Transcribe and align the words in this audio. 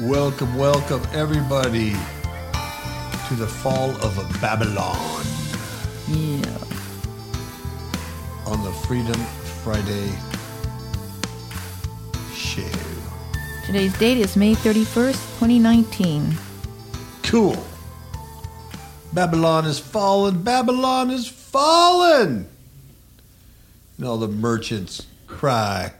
Welcome, 0.00 0.56
welcome, 0.56 1.02
everybody, 1.12 1.90
to 1.90 3.34
the 3.34 3.46
fall 3.46 3.90
of 4.02 4.16
Babylon 4.40 5.24
Yeah. 6.08 6.56
on 8.46 8.64
the 8.64 8.72
Freedom 8.86 9.20
Friday 9.62 10.10
show. 12.34 12.62
Today's 13.66 13.92
date 13.98 14.16
is 14.18 14.36
May 14.36 14.54
31st, 14.54 15.20
2019. 15.38 16.38
Cool. 17.22 17.62
Babylon 19.12 19.66
is 19.66 19.78
fallen. 19.78 20.42
Babylon 20.42 21.10
is 21.10 21.28
fallen. 21.28 22.48
And 23.98 24.06
all 24.06 24.16
the 24.16 24.28
merchants 24.28 25.02
cry 25.26 25.92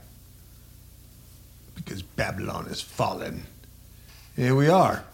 because 1.75 2.01
Babylon 2.01 2.67
is 2.69 2.81
fallen. 2.81 3.45
Here 4.41 4.55
we 4.55 4.71
are. 4.71 5.05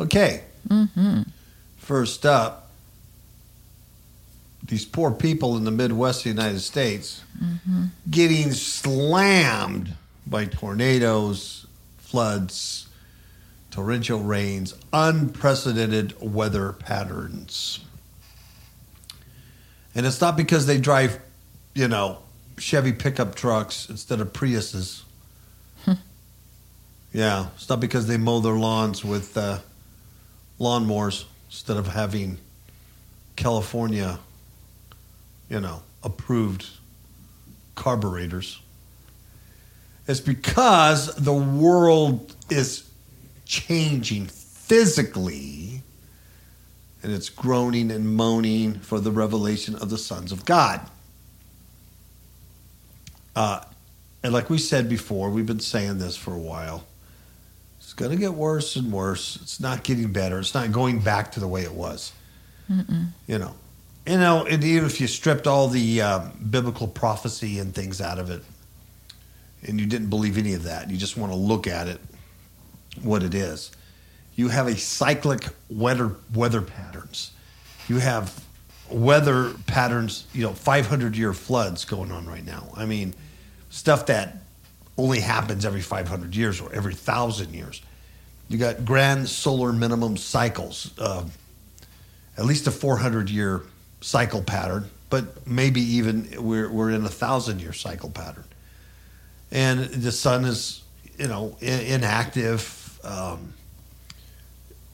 Okay. 0.00 0.44
Mm-hmm. 0.66 1.24
First 1.76 2.24
up, 2.24 2.70
these 4.66 4.86
poor 4.86 5.10
people 5.10 5.54
in 5.58 5.64
the 5.64 5.70
Midwest 5.70 6.20
of 6.20 6.24
the 6.24 6.30
United 6.30 6.60
States 6.60 7.22
mm-hmm. 7.38 7.84
getting 8.10 8.52
slammed 8.52 9.96
by 10.26 10.46
tornadoes, 10.46 11.66
floods, 11.98 12.88
torrential 13.70 14.20
rains, 14.20 14.74
unprecedented 14.94 16.18
weather 16.18 16.72
patterns. 16.72 17.80
And 19.94 20.06
it's 20.06 20.22
not 20.22 20.38
because 20.38 20.64
they 20.64 20.78
drive, 20.78 21.20
you 21.74 21.86
know, 21.86 22.20
Chevy 22.56 22.94
pickup 22.94 23.34
trucks 23.34 23.90
instead 23.90 24.22
of 24.22 24.32
Priuses. 24.32 25.02
Yeah, 27.16 27.46
it's 27.54 27.66
not 27.70 27.80
because 27.80 28.06
they 28.06 28.18
mow 28.18 28.40
their 28.40 28.56
lawns 28.56 29.02
with 29.02 29.38
uh, 29.38 29.60
lawnmowers 30.60 31.24
instead 31.48 31.78
of 31.78 31.86
having 31.86 32.36
California, 33.36 34.18
you 35.48 35.58
know, 35.58 35.80
approved 36.02 36.68
carburetors. 37.74 38.60
It's 40.06 40.20
because 40.20 41.14
the 41.16 41.32
world 41.32 42.36
is 42.50 42.86
changing 43.46 44.26
physically 44.26 45.80
and 47.02 47.10
it's 47.10 47.30
groaning 47.30 47.90
and 47.90 48.14
moaning 48.14 48.74
for 48.80 49.00
the 49.00 49.10
revelation 49.10 49.74
of 49.74 49.88
the 49.88 49.96
sons 49.96 50.32
of 50.32 50.44
God. 50.44 50.82
Uh, 53.34 53.64
and 54.22 54.34
like 54.34 54.50
we 54.50 54.58
said 54.58 54.86
before, 54.90 55.30
we've 55.30 55.46
been 55.46 55.60
saying 55.60 55.96
this 55.96 56.14
for 56.14 56.34
a 56.34 56.38
while. 56.38 56.84
It's 57.86 57.94
going 57.94 58.10
to 58.10 58.16
get 58.16 58.34
worse 58.34 58.74
and 58.74 58.90
worse. 58.90 59.38
It's 59.40 59.60
not 59.60 59.84
getting 59.84 60.10
better. 60.10 60.40
It's 60.40 60.54
not 60.54 60.72
going 60.72 60.98
back 60.98 61.30
to 61.32 61.40
the 61.40 61.46
way 61.46 61.62
it 61.62 61.72
was. 61.72 62.12
You 63.28 63.38
know, 63.38 63.54
you 64.04 64.18
know, 64.18 64.44
and 64.44 64.64
even 64.64 64.86
if 64.86 65.00
you 65.00 65.06
stripped 65.06 65.46
all 65.46 65.68
the 65.68 66.02
um, 66.02 66.32
biblical 66.50 66.88
prophecy 66.88 67.60
and 67.60 67.72
things 67.72 68.00
out 68.00 68.18
of 68.18 68.28
it, 68.28 68.42
and 69.62 69.78
you 69.78 69.86
didn't 69.86 70.10
believe 70.10 70.36
any 70.36 70.54
of 70.54 70.64
that, 70.64 70.90
you 70.90 70.96
just 70.96 71.16
want 71.16 71.30
to 71.30 71.38
look 71.38 71.68
at 71.68 71.86
it, 71.86 72.00
what 73.04 73.22
it 73.22 73.36
is. 73.36 73.70
You 74.34 74.48
have 74.48 74.66
a 74.66 74.76
cyclic 74.76 75.46
weather 75.70 76.16
weather 76.34 76.62
patterns. 76.62 77.30
You 77.86 77.98
have 77.98 78.44
weather 78.90 79.52
patterns, 79.68 80.26
you 80.32 80.42
know, 80.42 80.54
500 80.54 81.16
year 81.16 81.32
floods 81.32 81.84
going 81.84 82.10
on 82.10 82.26
right 82.26 82.44
now. 82.44 82.68
I 82.76 82.84
mean, 82.84 83.14
stuff 83.70 84.06
that 84.06 84.38
only 84.98 85.20
happens 85.20 85.64
every 85.64 85.80
500 85.80 86.34
years 86.34 86.60
or 86.60 86.72
every 86.72 86.94
thousand 86.94 87.54
years. 87.54 87.82
You 88.48 88.58
got 88.58 88.84
grand 88.84 89.28
solar 89.28 89.72
minimum 89.72 90.16
cycles, 90.16 90.92
uh, 90.98 91.24
at 92.38 92.44
least 92.44 92.66
a 92.66 92.70
400 92.70 93.28
year 93.28 93.62
cycle 94.00 94.42
pattern, 94.42 94.88
but 95.10 95.46
maybe 95.46 95.80
even 95.80 96.28
we're, 96.38 96.70
we're 96.70 96.90
in 96.90 97.04
a 97.04 97.10
thousand 97.10 97.60
year 97.60 97.72
cycle 97.72 98.10
pattern. 98.10 98.44
And 99.50 99.80
the 99.80 100.12
sun 100.12 100.44
is, 100.44 100.82
you 101.18 101.28
know, 101.28 101.56
in, 101.60 101.80
inactive. 101.80 102.98
Um, 103.04 103.52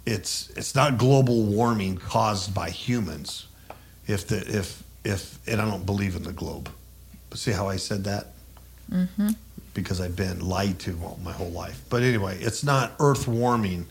it's 0.04 0.50
it's 0.50 0.74
not 0.74 0.98
global 0.98 1.44
warming 1.44 1.96
caused 1.96 2.54
by 2.54 2.70
humans. 2.70 3.46
If 4.06 4.26
the 4.26 4.38
if 4.38 4.82
if 5.04 5.38
and 5.48 5.60
I 5.60 5.64
don't 5.64 5.86
believe 5.86 6.16
in 6.16 6.22
the 6.22 6.32
globe. 6.32 6.68
See 7.34 7.52
how 7.52 7.68
I 7.68 7.76
said 7.76 8.04
that? 8.04 8.28
Mm-hmm. 8.90 9.30
Because 9.74 10.00
I've 10.00 10.16
been 10.16 10.40
lied 10.40 10.78
to 10.80 10.98
all, 11.02 11.18
my 11.22 11.32
whole 11.32 11.50
life. 11.50 11.82
But 11.88 12.02
anyway, 12.02 12.38
it's 12.40 12.62
not 12.62 12.92
Earth 13.00 13.26
warming 13.26 13.86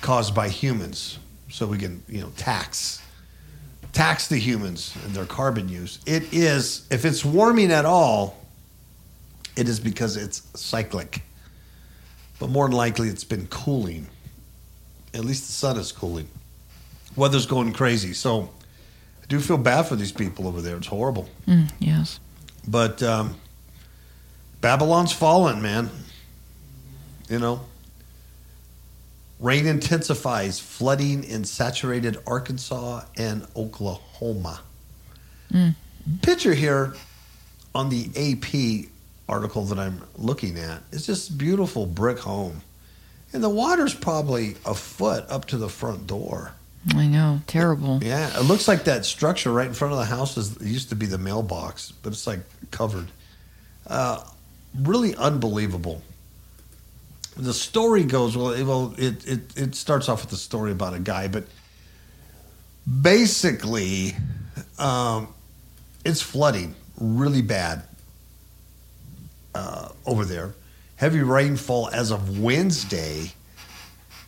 caused 0.00 0.34
by 0.34 0.48
humans, 0.48 1.18
so 1.50 1.66
we 1.66 1.78
can 1.78 2.02
you 2.08 2.20
know 2.20 2.30
tax 2.36 3.02
tax 3.92 4.28
the 4.28 4.38
humans 4.38 4.94
and 5.04 5.14
their 5.14 5.24
carbon 5.24 5.68
use. 5.68 5.98
It 6.06 6.32
is 6.32 6.86
if 6.90 7.04
it's 7.04 7.24
warming 7.24 7.72
at 7.72 7.84
all, 7.84 8.38
it 9.56 9.68
is 9.68 9.80
because 9.80 10.16
it's 10.16 10.42
cyclic. 10.54 11.22
But 12.38 12.50
more 12.50 12.68
than 12.68 12.76
likely, 12.76 13.08
it's 13.08 13.24
been 13.24 13.48
cooling. 13.48 14.06
At 15.12 15.24
least 15.24 15.46
the 15.46 15.52
sun 15.52 15.76
is 15.78 15.90
cooling. 15.90 16.28
Weather's 17.16 17.46
going 17.46 17.72
crazy. 17.72 18.12
So 18.12 18.50
I 19.22 19.26
do 19.26 19.40
feel 19.40 19.58
bad 19.58 19.86
for 19.86 19.96
these 19.96 20.12
people 20.12 20.46
over 20.46 20.60
there. 20.60 20.76
It's 20.76 20.86
horrible. 20.86 21.28
Mm, 21.48 21.72
yes. 21.80 22.20
But 22.68 23.02
um, 23.02 23.34
Babylon's 24.60 25.12
fallen, 25.12 25.62
man. 25.62 25.90
You 27.28 27.38
know, 27.38 27.60
rain 29.38 29.66
intensifies, 29.66 30.58
flooding 30.58 31.24
in 31.24 31.44
saturated 31.44 32.18
Arkansas 32.26 33.02
and 33.16 33.46
Oklahoma. 33.54 34.60
Picture 36.22 36.54
here 36.54 36.94
on 37.74 37.90
the 37.90 38.08
AP 38.16 38.88
article 39.28 39.64
that 39.64 39.78
I'm 39.78 40.02
looking 40.16 40.58
at 40.58 40.82
is 40.90 41.06
just 41.06 41.36
beautiful 41.36 41.86
brick 41.86 42.18
home. 42.18 42.62
And 43.32 43.44
the 43.44 43.48
water's 43.48 43.94
probably 43.94 44.56
a 44.64 44.74
foot 44.74 45.24
up 45.30 45.46
to 45.46 45.58
the 45.58 45.68
front 45.68 46.06
door. 46.06 46.52
I 46.94 47.06
know. 47.06 47.40
Terrible. 47.46 48.00
Yeah, 48.02 48.38
it 48.38 48.44
looks 48.44 48.66
like 48.66 48.84
that 48.84 49.04
structure 49.04 49.52
right 49.52 49.66
in 49.66 49.74
front 49.74 49.92
of 49.92 49.98
the 49.98 50.06
house 50.06 50.36
is 50.38 50.58
used 50.62 50.88
to 50.90 50.96
be 50.96 51.06
the 51.06 51.18
mailbox, 51.18 51.92
but 52.02 52.12
it's 52.12 52.26
like 52.26 52.40
covered. 52.70 53.08
Uh, 53.86 54.24
really 54.74 55.14
unbelievable. 55.16 56.02
The 57.36 57.54
story 57.54 58.04
goes 58.04 58.36
well. 58.36 58.50
It, 58.50 58.64
well, 58.64 58.94
it, 58.98 59.26
it 59.26 59.40
it 59.56 59.74
starts 59.74 60.08
off 60.08 60.24
with 60.24 60.32
a 60.32 60.36
story 60.36 60.72
about 60.72 60.94
a 60.94 60.98
guy, 60.98 61.28
but 61.28 61.44
basically, 63.00 64.14
um, 64.78 65.28
it's 66.04 66.20
flooding 66.20 66.74
really 66.98 67.42
bad 67.42 67.84
uh, 69.54 69.90
over 70.04 70.24
there. 70.24 70.54
Heavy 70.96 71.20
rainfall 71.20 71.88
as 71.90 72.10
of 72.10 72.40
Wednesday 72.40 73.32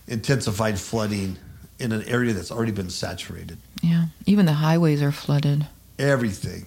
intensified 0.06 0.78
flooding 0.78 1.36
in 1.78 1.92
an 1.92 2.02
area 2.04 2.32
that's 2.32 2.50
already 2.50 2.72
been 2.72 2.90
saturated. 2.90 3.58
Yeah. 3.82 4.06
Even 4.26 4.46
the 4.46 4.54
highways 4.54 5.02
are 5.02 5.12
flooded. 5.12 5.66
Everything. 5.98 6.66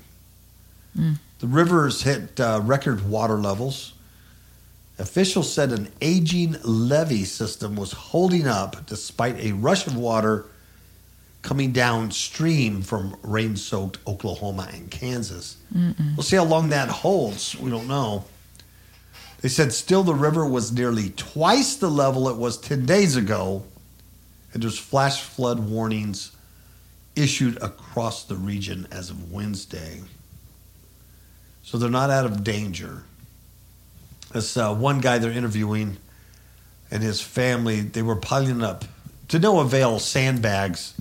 The 0.95 1.47
rivers 1.47 2.03
hit 2.03 2.39
uh, 2.39 2.61
record 2.63 3.09
water 3.09 3.35
levels. 3.37 3.93
Officials 4.99 5.51
said 5.51 5.71
an 5.71 5.89
aging 6.01 6.55
levee 6.63 7.25
system 7.25 7.75
was 7.75 7.91
holding 7.91 8.47
up 8.47 8.85
despite 8.85 9.37
a 9.39 9.51
rush 9.53 9.87
of 9.87 9.95
water 9.97 10.45
coming 11.41 11.71
downstream 11.71 12.81
from 12.81 13.17
rain 13.23 13.55
soaked 13.57 13.97
Oklahoma 14.07 14.69
and 14.71 14.89
Kansas. 14.89 15.57
We'll 16.15 16.23
see 16.23 16.37
how 16.37 16.45
long 16.45 16.69
that 16.69 16.89
holds. 16.89 17.55
We 17.57 17.69
don't 17.69 17.87
know. 17.87 18.23
They 19.41 19.49
said 19.49 19.73
still 19.73 20.03
the 20.03 20.13
river 20.13 20.45
was 20.45 20.71
nearly 20.71 21.09
twice 21.17 21.75
the 21.75 21.89
level 21.89 22.29
it 22.29 22.37
was 22.37 22.57
10 22.57 22.85
days 22.85 23.17
ago, 23.17 23.63
and 24.53 24.63
there's 24.63 24.77
flash 24.79 25.21
flood 25.23 25.59
warnings 25.59 26.31
issued 27.17 27.61
across 27.61 28.23
the 28.23 28.35
region 28.35 28.87
as 28.89 29.09
of 29.09 29.31
Wednesday. 29.33 29.99
So 31.63 31.77
they're 31.77 31.89
not 31.89 32.09
out 32.09 32.25
of 32.25 32.43
danger. 32.43 33.03
This 34.31 34.57
uh, 34.57 34.73
one 34.73 34.99
guy 34.99 35.17
they're 35.17 35.31
interviewing 35.31 35.97
and 36.91 37.01
his 37.01 37.21
family, 37.21 37.81
they 37.81 38.03
were 38.03 38.15
piling 38.15 38.63
up 38.63 38.85
to 39.29 39.39
no 39.39 39.59
avail 39.59 39.97
sandbags 39.97 40.93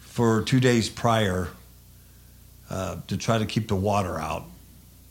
for 0.00 0.42
two 0.42 0.60
days 0.60 0.88
prior 0.88 1.48
uh, 2.70 2.96
to 3.08 3.16
try 3.16 3.36
to 3.38 3.44
keep 3.44 3.68
the 3.68 3.76
water 3.76 4.18
out. 4.18 4.44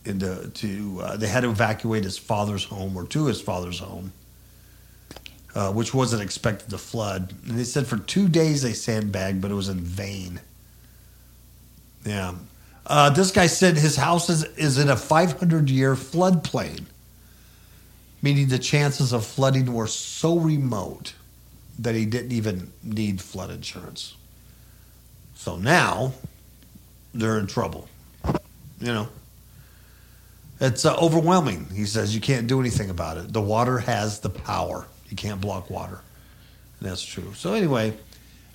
Into 0.06 0.50
to 0.50 1.02
uh, 1.02 1.18
they 1.18 1.28
had 1.28 1.42
to 1.42 1.50
evacuate 1.50 2.04
his 2.04 2.18
father's 2.18 2.64
home 2.64 2.96
or 2.96 3.08
to 3.08 3.26
his 3.26 3.42
father's 3.42 3.80
home, 3.80 4.14
uh, 5.56 5.72
which 5.72 5.96
wasn't 5.96 6.22
expected 6.22 6.70
to 6.70 6.78
flood. 6.78 7.34
And 7.48 7.58
they 7.58 7.64
said 7.64 7.88
for 7.88 7.98
two 7.98 8.28
days 8.28 8.62
they 8.62 8.74
sandbagged, 8.74 9.42
but 9.42 9.50
it 9.50 9.56
was 9.56 9.68
in 9.68 9.80
vain. 9.80 10.42
Yeah, 12.06 12.36
uh, 12.88 13.10
this 13.10 13.32
guy 13.32 13.48
said 13.48 13.78
his 13.78 13.96
house 13.96 14.30
is, 14.30 14.44
is 14.56 14.78
in 14.78 14.90
a 14.90 14.96
500 14.96 15.70
year 15.70 15.96
floodplain, 15.96 16.86
meaning 18.22 18.48
the 18.48 18.60
chances 18.60 19.12
of 19.12 19.26
flooding 19.26 19.74
were 19.74 19.88
so 19.88 20.38
remote 20.38 21.14
that 21.80 21.96
he 21.96 22.06
didn't 22.06 22.32
even 22.32 22.72
need 22.84 23.22
flood 23.22 23.50
insurance. 23.50 24.16
So 25.36 25.58
now 25.58 26.14
they're 27.14 27.40
in 27.40 27.48
trouble. 27.48 27.88
You 28.80 28.94
know, 28.94 29.08
it's 30.60 30.86
uh, 30.86 30.96
overwhelming. 30.98 31.68
He 31.74 31.86
says 31.86 32.14
you 32.14 32.22
can't 32.22 32.48
do 32.48 32.60
anything 32.60 32.90
about 32.90 33.18
it. 33.18 33.34
The 33.34 33.42
water 33.42 33.80
has 33.80 34.20
the 34.20 34.30
power. 34.30 34.86
You 35.10 35.16
can't 35.16 35.42
block 35.42 35.70
water. 35.70 36.00
And 36.80 36.90
that's 36.90 37.04
true. 37.04 37.34
So, 37.34 37.54
anyway, 37.54 37.94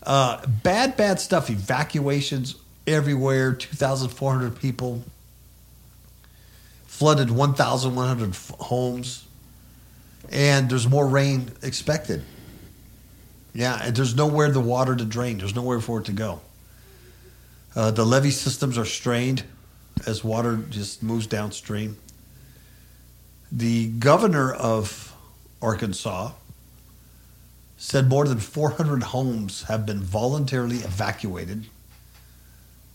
uh, 0.02 0.44
bad, 0.46 0.96
bad 0.96 1.20
stuff. 1.20 1.50
Evacuations 1.50 2.56
everywhere. 2.90 3.54
2,400 3.54 4.58
people. 4.58 5.02
Flooded 6.86 7.30
1,100 7.30 8.34
homes. 8.58 9.26
And 10.30 10.68
there's 10.68 10.88
more 10.88 11.06
rain 11.06 11.50
expected. 11.62 12.22
Yeah, 13.54 13.80
and 13.82 13.96
there's 13.96 14.14
nowhere 14.14 14.50
the 14.50 14.60
water 14.60 14.94
to 14.94 15.04
drain. 15.04 15.38
There's 15.38 15.54
nowhere 15.54 15.80
for 15.80 16.00
it 16.00 16.04
to 16.06 16.12
go. 16.12 16.40
Uh, 17.74 17.90
the 17.90 18.04
levee 18.04 18.30
systems 18.30 18.76
are 18.78 18.84
strained 18.84 19.44
as 20.06 20.24
water 20.24 20.56
just 20.70 21.02
moves 21.02 21.26
downstream. 21.26 21.96
The 23.52 23.88
governor 23.88 24.52
of 24.52 25.14
Arkansas 25.60 26.32
said 27.76 28.08
more 28.08 28.26
than 28.26 28.38
400 28.38 29.02
homes 29.04 29.64
have 29.64 29.86
been 29.86 30.00
voluntarily 30.00 30.76
evacuated. 30.76 31.66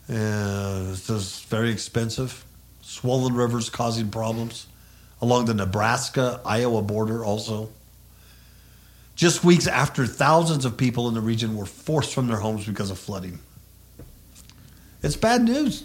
Uh, 0.08 0.92
this 0.92 1.10
is 1.10 1.42
very 1.50 1.72
expensive. 1.72 2.46
Swollen 2.82 3.34
rivers 3.34 3.70
causing 3.70 4.10
problems 4.10 4.68
along 5.22 5.46
the 5.46 5.54
Nebraska 5.54 6.40
Iowa 6.46 6.82
border, 6.82 7.24
also. 7.24 7.70
Just 9.16 9.44
weeks 9.44 9.66
after 9.66 10.06
thousands 10.06 10.66
of 10.66 10.78
people 10.78 11.08
in 11.08 11.14
the 11.14 11.22
region 11.22 11.56
were 11.56 11.66
forced 11.66 12.14
from 12.14 12.28
their 12.28 12.38
homes 12.38 12.66
because 12.66 12.92
of 12.92 13.00
flooding. 13.00 13.40
It's 15.02 15.16
bad 15.16 15.44
news. 15.44 15.84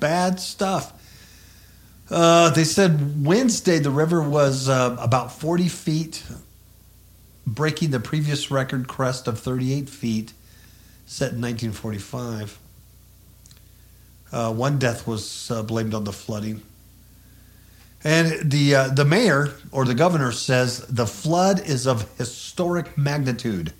Bad 0.00 0.40
stuff. 0.40 0.92
Uh, 2.10 2.50
they 2.50 2.64
said 2.64 3.24
Wednesday 3.24 3.78
the 3.78 3.90
river 3.90 4.22
was 4.22 4.68
uh, 4.68 4.96
about 5.00 5.32
40 5.32 5.68
feet, 5.68 6.22
breaking 7.46 7.90
the 7.90 8.00
previous 8.00 8.50
record 8.50 8.86
crest 8.86 9.26
of 9.26 9.40
38 9.40 9.88
feet 9.88 10.32
set 11.06 11.32
in 11.32 11.40
1945. 11.40 12.58
Uh, 14.34 14.52
one 14.52 14.80
death 14.80 15.06
was 15.06 15.48
uh, 15.52 15.62
blamed 15.62 15.94
on 15.94 16.02
the 16.02 16.12
flooding. 16.12 16.60
And 18.02 18.50
the, 18.50 18.74
uh, 18.74 18.88
the 18.88 19.04
mayor 19.04 19.54
or 19.70 19.84
the 19.84 19.94
governor 19.94 20.32
says 20.32 20.80
the 20.88 21.06
flood 21.06 21.60
is 21.60 21.86
of 21.86 22.10
historic 22.18 22.98
magnitude. 22.98 23.72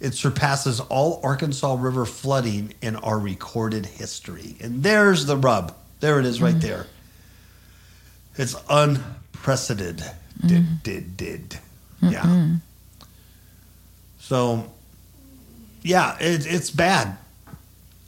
It 0.00 0.14
surpasses 0.14 0.80
all 0.80 1.20
Arkansas 1.22 1.76
River 1.78 2.04
flooding 2.04 2.74
in 2.82 2.96
our 2.96 3.20
recorded 3.20 3.86
history. 3.86 4.56
And 4.60 4.82
there's 4.82 5.26
the 5.26 5.36
rub. 5.36 5.76
There 6.00 6.18
it 6.18 6.26
is 6.26 6.42
right 6.42 6.60
there. 6.60 6.88
It's 8.36 8.56
unprecedented. 8.68 10.10
Did, 10.44 10.82
did, 10.82 11.16
did. 11.16 11.58
Yeah. 12.02 12.56
So, 14.18 14.72
yeah, 15.84 16.16
it, 16.18 16.52
it's 16.52 16.72
bad 16.72 17.16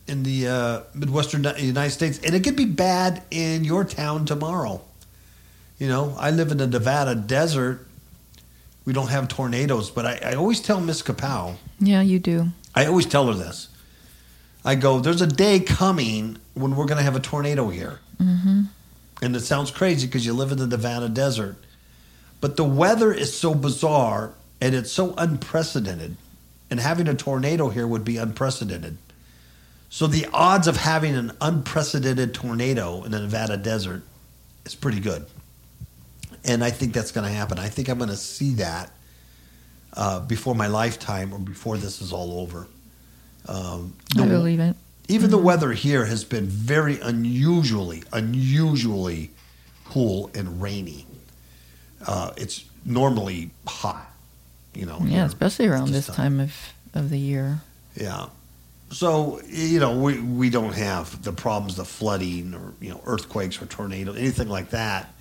in 0.07 0.23
the 0.23 0.49
uh, 0.49 0.81
Midwestern 0.95 1.45
United 1.59 1.91
States. 1.91 2.21
And 2.25 2.35
it 2.35 2.45
could 2.45 2.57
be 2.57 2.67
bad 2.67 3.23
in 3.31 3.65
your 3.65 3.85
town 3.85 4.27
tomorrow. 4.27 4.83
You 5.79 5.89
know, 5.89 6.15
I 6.19 6.31
live 6.31 6.53
in 6.53 6.59
the 6.59 6.67
Nevada 6.67 7.15
desert. 7.15 7.87
We 8.85 8.93
don't 8.93 9.09
have 9.09 9.29
tornadoes, 9.29 9.91
but 9.91 10.07
I, 10.07 10.21
I 10.31 10.35
always 10.35 10.61
tell 10.61 10.81
Miss 10.81 11.03
Kapow, 11.03 11.57
Yeah, 11.81 12.03
you 12.03 12.19
do. 12.19 12.49
I 12.75 12.87
always 12.87 13.07
tell 13.07 13.27
her 13.29 13.35
this. 13.35 13.69
I 14.65 14.75
go, 14.75 15.01
there's 15.01 15.23
a 15.23 15.27
day 15.27 15.61
coming 15.61 16.39
when 16.55 16.77
we're 16.77 16.87
going 16.87 16.99
to 16.99 17.05
have 17.05 17.17
a 17.17 17.21
tornado 17.21 17.69
here. 17.69 18.01
Mm-hmm. 18.21 18.63
And 19.23 19.37
it 19.37 19.41
sounds 19.41 19.71
crazy 19.71 20.07
because 20.07 20.27
you 20.27 20.33
live 20.33 20.53
in 20.53 20.59
the 20.59 20.67
Nevada 20.67 21.09
desert. 21.09 21.57
But 22.41 22.57
the 22.57 22.65
weather 22.65 23.13
is 23.13 23.37
so 23.37 23.55
bizarre 23.55 24.35
and 24.61 24.75
it's 24.75 24.93
so 24.93 25.15
unprecedented. 25.17 26.17
And 26.71 26.81
having 26.81 27.09
a 27.09 27.15
tornado 27.15 27.69
here 27.69 27.87
would 27.87 28.05
be 28.05 28.17
unprecedented. 28.17 28.99
So 29.95 30.09
the 30.09 30.27
odds 30.33 30.67
of 30.67 30.77
having 30.77 31.15
an 31.15 31.37
unprecedented 31.41 32.35
tornado 32.35 33.05
in 33.05 33.13
the 33.13 33.21
Nevada 33.21 33.57
desert 33.57 34.03
is 34.67 34.75
pretty 34.75 34.99
good. 34.99 35.25
And 36.45 36.65
I 36.65 36.71
think 36.71 36.93
that's 36.93 37.13
going 37.13 37.25
to 37.25 37.33
happen. 37.33 37.61
I 37.61 37.69
think 37.69 37.89
I'm 37.89 37.99
going 37.99 38.11
to 38.11 38.17
see 38.17 38.55
that 38.55 38.91
uh, 39.93 40.19
before 40.19 40.57
my 40.57 40.67
lifetime 40.67 41.33
or 41.33 41.39
before 41.39 41.77
this 41.77 42.03
is 42.03 42.13
all 42.13 42.41
over. 42.41 42.67
Um, 43.47 43.95
I 44.19 44.27
believe 44.27 44.59
it. 44.59 44.75
even 45.07 45.31
the 45.31 45.39
weather 45.39 45.71
here 45.71 46.07
has 46.07 46.25
been 46.25 46.47
very 46.47 46.99
unusually, 46.99 48.03
unusually 48.13 49.31
cool 49.85 50.29
and 50.35 50.61
rainy. 50.61 51.07
Uh, 52.05 52.33
it's 52.37 52.65
normally 52.85 53.53
hot, 53.69 54.11
you 54.75 54.87
know. 54.87 54.99
Yeah, 55.05 55.27
especially 55.27 55.69
around 55.69 55.93
this 55.93 56.09
this 56.09 56.17
time 56.17 56.41
of, 56.41 56.53
of 56.95 57.11
the 57.11 57.19
year. 57.19 57.61
Yeah. 57.95 58.27
So 58.95 59.41
you 59.49 59.81
know, 59.81 59.99
we 59.99 60.21
we 60.21 60.51
don't 60.51 60.75
have 60.75 61.21
the 61.25 61.33
problems 61.33 61.81
of 61.81 61.89
flooding 61.89 62.55
or 62.55 62.75
you 62.81 62.91
know 62.91 63.01
earthquakes 63.05 63.61
or 63.61 63.67
tornadoes, 63.67 64.17
anything 64.17 64.49
like 64.49 64.71
that 64.71 65.13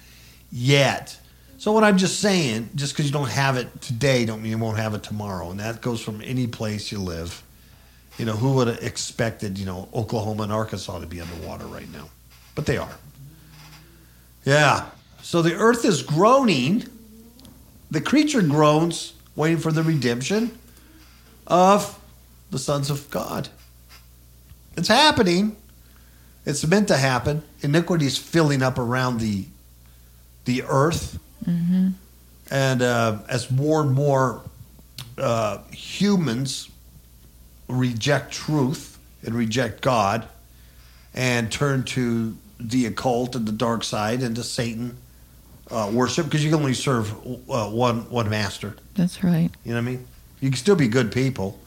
yet. 0.52 1.18
So 1.58 1.72
what 1.72 1.84
I'm 1.84 1.98
just 1.98 2.20
saying, 2.20 2.70
just 2.76 2.94
because 2.94 3.08
you 3.08 3.12
don't 3.12 3.30
have 3.30 3.58
it 3.58 3.82
today, 3.82 4.26
don't 4.26 4.44
mean 4.44 4.52
you 4.52 4.58
won't 4.60 4.78
have 4.78 4.94
it 4.94 5.02
tomorrow, 5.02 5.50
and 5.50 5.60
that 5.60 5.82
goes 5.82 6.02
from 6.02 6.22
any 6.22 6.46
place 6.46 6.92
you 6.92 7.00
live. 7.00 7.42
You 8.20 8.26
know, 8.26 8.34
who 8.34 8.54
would 8.54 8.68
have 8.68 8.84
expected 8.84 9.58
you 9.58 9.66
know 9.66 9.90
Oklahoma 9.92 10.44
and 10.44 10.52
Arkansas 10.52 11.00
to 11.00 11.08
be 11.08 11.20
underwater 11.20 11.66
right 11.66 11.92
now, 11.92 12.10
but 12.54 12.68
they 12.68 12.78
are. 12.78 12.96
Yeah. 14.46 14.86
So 15.24 15.42
the 15.42 15.56
earth 15.56 15.84
is 15.84 16.04
groaning. 16.04 16.84
The 17.90 18.02
creature 18.02 18.44
groans, 18.44 19.14
waiting 19.36 19.58
for 19.58 19.72
the 19.72 19.82
redemption 19.82 20.60
of 21.48 22.00
the 22.52 22.60
sons 22.60 22.92
of 22.92 23.10
God. 23.10 23.50
It's 24.76 24.88
happening. 24.88 25.56
It's 26.46 26.66
meant 26.66 26.88
to 26.90 26.98
happen. 26.98 27.44
Iniquity 27.62 28.06
is 28.06 28.18
filling 28.18 28.62
up 28.62 28.78
around 28.78 29.20
the 29.20 29.46
the 30.46 30.64
earth, 30.64 31.20
and 32.52 32.82
uh, 32.82 33.20
as 33.30 33.50
more 33.50 33.82
and 33.82 33.92
more 33.92 34.42
uh, 35.18 35.60
humans 35.72 36.70
reject 37.70 38.34
truth 38.34 38.98
and 39.26 39.34
reject 39.36 39.82
God, 39.82 40.28
and 41.14 41.50
turn 41.50 41.84
to 41.84 42.36
the 42.60 42.86
occult 42.88 43.36
and 43.36 43.48
the 43.48 43.54
dark 43.54 43.84
side 43.84 44.22
and 44.22 44.36
to 44.36 44.44
Satan 44.44 44.98
uh, 45.72 45.90
worship, 45.94 46.26
because 46.26 46.44
you 46.44 46.52
can 46.52 46.60
only 46.60 46.74
serve 46.74 47.10
uh, 47.50 47.70
one 47.70 48.10
one 48.10 48.30
master. 48.30 48.76
That's 48.96 49.24
right. 49.24 49.50
You 49.64 49.72
know 49.72 49.78
what 49.78 49.88
I 49.88 49.92
mean? 49.92 50.08
You 50.42 50.50
can 50.50 50.58
still 50.58 50.76
be 50.76 50.90
good 50.90 51.12
people. 51.12 51.58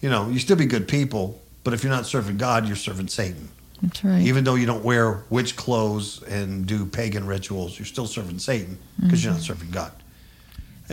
You 0.00 0.08
know, 0.08 0.28
you 0.28 0.38
still 0.38 0.56
be 0.56 0.66
good 0.66 0.86
people, 0.86 1.40
but 1.64 1.74
if 1.74 1.82
you're 1.82 1.92
not 1.92 2.06
serving 2.06 2.36
God, 2.36 2.66
you're 2.66 2.76
serving 2.76 3.08
Satan. 3.08 3.48
That's 3.82 4.04
right. 4.04 4.22
Even 4.22 4.44
though 4.44 4.56
you 4.56 4.66
don't 4.66 4.84
wear 4.84 5.22
witch 5.30 5.56
clothes 5.56 6.22
and 6.24 6.66
do 6.66 6.84
pagan 6.86 7.26
rituals, 7.26 7.78
you're 7.78 7.86
still 7.86 8.06
serving 8.06 8.38
Satan 8.38 8.78
because 9.00 9.22
you're 9.22 9.32
not 9.32 9.40
mm-hmm. 9.40 9.46
serving 9.46 9.70
God. 9.70 9.92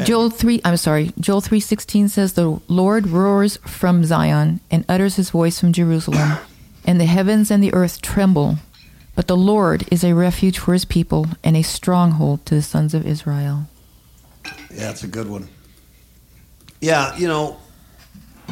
Joel 0.03 0.29
three. 0.29 0.61
I'm 0.65 0.75
sorry. 0.77 1.13
Joel 1.19 1.41
three 1.41 1.61
sixteen 1.61 2.09
says 2.09 2.33
the 2.33 2.59
Lord 2.67 3.07
roars 3.07 3.57
from 3.57 4.03
Zion 4.03 4.59
and 4.69 4.83
utters 4.89 5.15
His 5.15 5.29
voice 5.29 5.59
from 5.59 5.71
Jerusalem, 5.71 6.37
and 6.85 6.99
the 6.99 7.05
heavens 7.05 7.49
and 7.49 7.63
the 7.63 7.73
earth 7.73 8.01
tremble. 8.01 8.57
But 9.15 9.27
the 9.27 9.37
Lord 9.37 9.87
is 9.89 10.03
a 10.03 10.13
refuge 10.13 10.59
for 10.59 10.73
His 10.73 10.83
people 10.83 11.27
and 11.43 11.55
a 11.55 11.61
stronghold 11.61 12.45
to 12.47 12.55
the 12.55 12.61
sons 12.61 12.93
of 12.93 13.07
Israel. 13.07 13.67
Yeah, 14.69 14.91
it's 14.91 15.03
a 15.03 15.07
good 15.07 15.29
one. 15.29 15.47
Yeah, 16.81 17.15
you 17.17 17.29
know, 17.29 17.57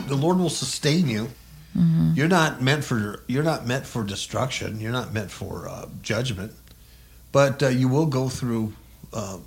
the 0.07 0.15
Lord 0.15 0.37
will 0.37 0.49
sustain 0.49 1.09
you. 1.09 1.29
You're 2.15 2.27
not 2.27 2.61
meant 2.61 2.83
for 2.83 3.23
you're 3.27 3.43
not 3.43 3.65
meant 3.65 3.85
for 3.85 4.03
destruction. 4.03 4.79
You're 4.79 4.91
not 4.91 5.13
meant 5.13 5.31
for 5.31 5.67
uh, 5.67 5.87
judgment, 6.01 6.53
but 7.31 7.63
uh, 7.63 7.69
you 7.69 7.87
will 7.87 8.05
go 8.05 8.29
through. 8.29 8.73
Uh, 9.11 9.39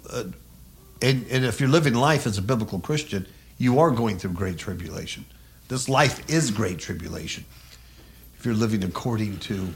and, 1.02 1.26
and 1.30 1.44
if 1.44 1.60
you're 1.60 1.68
living 1.68 1.94
life 1.94 2.26
as 2.26 2.38
a 2.38 2.42
biblical 2.42 2.78
Christian, 2.80 3.26
you 3.58 3.78
are 3.78 3.90
going 3.90 4.18
through 4.18 4.32
great 4.32 4.58
tribulation. 4.58 5.24
This 5.68 5.88
life 5.88 6.28
is 6.30 6.50
great 6.50 6.78
tribulation. 6.78 7.44
If 8.38 8.46
you're 8.46 8.54
living 8.54 8.82
according 8.84 9.38
to 9.40 9.68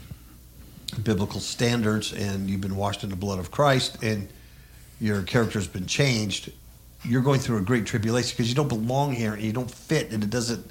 biblical 1.03 1.39
standards 1.39 2.11
and 2.13 2.49
you've 2.49 2.61
been 2.61 2.75
washed 2.75 3.03
in 3.03 3.09
the 3.09 3.15
blood 3.15 3.39
of 3.39 3.51
Christ 3.51 4.01
and 4.03 4.27
your 4.99 5.23
character's 5.23 5.67
been 5.67 5.87
changed, 5.87 6.51
you're 7.03 7.21
going 7.21 7.39
through 7.39 7.57
a 7.57 7.61
great 7.61 7.85
tribulation 7.85 8.35
because 8.35 8.49
you 8.49 8.55
don't 8.55 8.67
belong 8.67 9.13
here 9.13 9.33
and 9.33 9.41
you 9.41 9.53
don't 9.53 9.71
fit 9.71 10.11
and 10.11 10.23
it 10.23 10.29
doesn't 10.29 10.65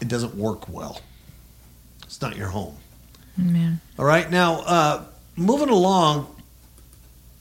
it 0.00 0.08
doesn't 0.08 0.34
work 0.34 0.68
well. 0.68 1.00
It's 2.04 2.20
not 2.20 2.36
your 2.36 2.48
home. 2.48 2.76
Amen. 3.38 3.80
All 3.98 4.04
right, 4.04 4.30
now 4.30 4.60
uh, 4.60 5.04
moving 5.36 5.68
along, 5.68 6.34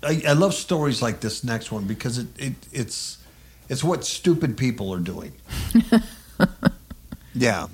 I, 0.01 0.21
I 0.27 0.33
love 0.33 0.53
stories 0.53 1.01
like 1.01 1.19
this 1.19 1.43
next 1.43 1.71
one 1.71 1.85
because 1.85 2.17
it, 2.17 2.27
it 2.37 2.53
it's 2.71 3.19
it's 3.69 3.83
what 3.83 4.03
stupid 4.03 4.57
people 4.57 4.93
are 4.93 4.99
doing. 4.99 5.33
yeah, 7.35 7.67